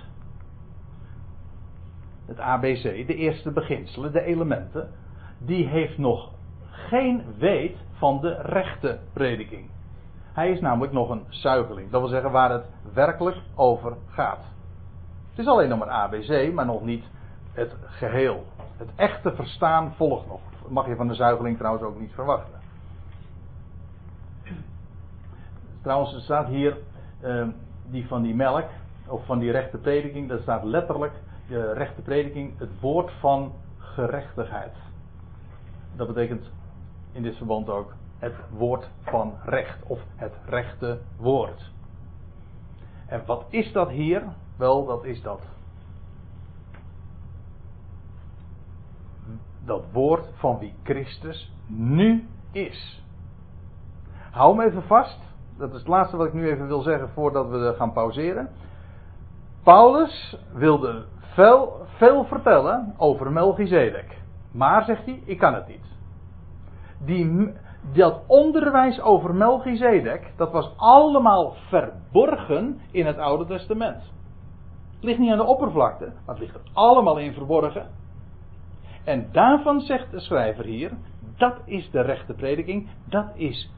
het 2.27 2.39
ABC, 2.39 2.81
de 3.07 3.15
eerste 3.15 3.51
beginselen, 3.51 4.11
de 4.11 4.21
elementen, 4.21 4.89
die 5.37 5.67
heeft 5.67 5.97
nog 5.97 6.31
geen 6.69 7.23
weet 7.37 7.77
van 7.91 8.21
de 8.21 8.41
rechte 8.41 8.99
prediking. 9.13 9.69
Hij 10.33 10.51
is 10.51 10.59
namelijk 10.59 10.93
nog 10.93 11.09
een 11.09 11.25
zuigeling. 11.29 11.91
Dat 11.91 12.01
wil 12.01 12.09
zeggen 12.09 12.31
waar 12.31 12.51
het 12.51 12.65
werkelijk 12.93 13.37
over 13.55 13.97
gaat. 14.07 14.43
Het 15.29 15.39
is 15.39 15.47
alleen 15.47 15.69
nog 15.69 15.79
maar 15.79 15.89
ABC, 15.89 16.53
maar 16.53 16.65
nog 16.65 16.81
niet 16.81 17.03
het 17.53 17.75
geheel. 17.85 18.45
Het 18.77 18.89
echte 18.95 19.35
verstaan 19.35 19.93
volgt 19.95 20.27
nog. 20.27 20.39
Dat 20.61 20.71
mag 20.71 20.87
je 20.87 20.95
van 20.95 21.07
de 21.07 21.13
zuigeling 21.13 21.57
trouwens 21.57 21.83
ook 21.83 21.99
niet 21.99 22.13
verwachten. 22.13 22.59
Trouwens, 25.81 26.13
er 26.13 26.21
staat 26.21 26.47
hier 26.47 26.77
uh, 27.23 27.47
die 27.89 28.07
van 28.07 28.21
die 28.21 28.35
melk, 28.35 28.65
of 29.07 29.25
van 29.25 29.39
die 29.39 29.51
rechte 29.51 29.77
prediking, 29.77 30.29
dat 30.29 30.41
staat 30.41 30.63
letterlijk 30.63 31.13
de 31.47 31.73
rechte 31.73 32.01
prediking 32.01 32.59
het 32.59 32.79
woord 32.79 33.11
van 33.19 33.53
gerechtigheid. 33.77 34.75
Dat 35.95 36.07
betekent 36.07 36.51
in 37.11 37.23
dit 37.23 37.35
verband 37.35 37.69
ook 37.69 37.93
het 38.19 38.35
woord 38.49 38.89
van 39.01 39.33
recht 39.45 39.83
of 39.83 39.99
het 40.15 40.33
rechte 40.45 40.99
woord. 41.17 41.71
En 43.07 43.23
wat 43.25 43.45
is 43.49 43.71
dat 43.71 43.89
hier? 43.89 44.23
Wel, 44.55 44.85
dat 44.85 45.03
is 45.03 45.21
dat. 45.21 45.41
Dat 49.65 49.83
woord 49.91 50.25
van 50.35 50.59
wie 50.59 50.73
Christus 50.83 51.53
nu 51.67 52.27
is. 52.51 53.03
Hou 54.31 54.57
hem 54.57 54.67
even 54.67 54.83
vast. 54.83 55.19
Dat 55.57 55.73
is 55.73 55.79
het 55.79 55.87
laatste 55.87 56.17
wat 56.17 56.27
ik 56.27 56.33
nu 56.33 56.49
even 56.49 56.67
wil 56.67 56.81
zeggen 56.81 57.09
voordat 57.09 57.49
we 57.49 57.73
gaan 57.77 57.93
pauzeren. 57.93 58.49
Paulus 59.63 60.37
wilde 60.53 61.05
veel, 61.37 61.85
veel 61.97 62.23
vertellen 62.23 62.93
over 62.97 63.31
Melchizedek. 63.31 64.17
Maar, 64.51 64.83
zegt 64.83 65.05
hij, 65.05 65.21
ik 65.25 65.37
kan 65.37 65.53
het 65.53 65.67
niet. 65.67 65.85
Die, 67.05 67.53
dat 67.93 68.21
onderwijs 68.27 69.01
over 69.01 69.35
Melchizedek, 69.35 70.33
dat 70.35 70.51
was 70.51 70.71
allemaal 70.75 71.55
verborgen 71.67 72.79
in 72.91 73.05
het 73.05 73.17
Oude 73.17 73.45
Testament. 73.45 74.01
Het 74.95 75.03
ligt 75.03 75.19
niet 75.19 75.31
aan 75.31 75.37
de 75.37 75.43
oppervlakte, 75.43 76.05
maar 76.05 76.35
het 76.35 76.39
ligt 76.39 76.55
er 76.55 76.61
allemaal 76.73 77.17
in 77.17 77.33
verborgen. 77.33 77.87
En 79.03 79.29
daarvan 79.31 79.81
zegt 79.81 80.11
de 80.11 80.19
schrijver 80.19 80.65
hier, 80.65 80.91
dat 81.37 81.55
is 81.65 81.91
de 81.91 82.01
rechte 82.01 82.33
prediking, 82.33 82.89
dat 83.05 83.27
is 83.33 83.71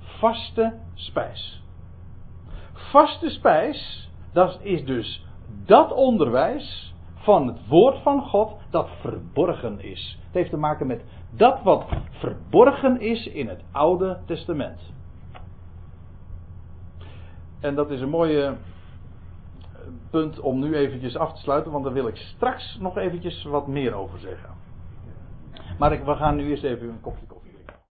vaste 0.00 0.74
spijs. 0.94 1.62
Vaste 2.72 3.30
spijs, 3.30 4.10
dat 4.32 4.58
is 4.62 4.84
dus 4.84 5.26
dat 5.64 5.92
onderwijs 5.92 6.94
van 7.26 7.46
het 7.46 7.66
woord 7.68 8.02
van 8.02 8.22
God 8.22 8.56
dat 8.70 8.88
verborgen 9.00 9.80
is. 9.80 10.18
Het 10.24 10.34
heeft 10.34 10.50
te 10.50 10.56
maken 10.56 10.86
met 10.86 11.04
dat 11.30 11.62
wat 11.62 11.84
verborgen 12.10 13.00
is 13.00 13.26
in 13.26 13.48
het 13.48 13.62
Oude 13.72 14.18
Testament. 14.26 14.80
En 17.60 17.74
dat 17.74 17.90
is 17.90 18.00
een 18.00 18.08
mooie 18.08 18.44
eh, 18.44 18.54
punt 20.10 20.40
om 20.40 20.58
nu 20.58 20.76
eventjes 20.76 21.16
af 21.16 21.32
te 21.32 21.40
sluiten, 21.40 21.72
want 21.72 21.84
daar 21.84 21.92
wil 21.92 22.08
ik 22.08 22.16
straks 22.16 22.78
nog 22.80 22.96
eventjes 22.96 23.44
wat 23.44 23.66
meer 23.66 23.94
over 23.94 24.18
zeggen. 24.18 24.50
Maar 25.78 25.92
ik, 25.92 26.04
we 26.04 26.14
gaan 26.14 26.36
nu 26.36 26.48
eerst 26.48 26.64
even 26.64 26.88
een 26.88 27.00
kopje 27.00 27.26
koffie. 27.26 27.35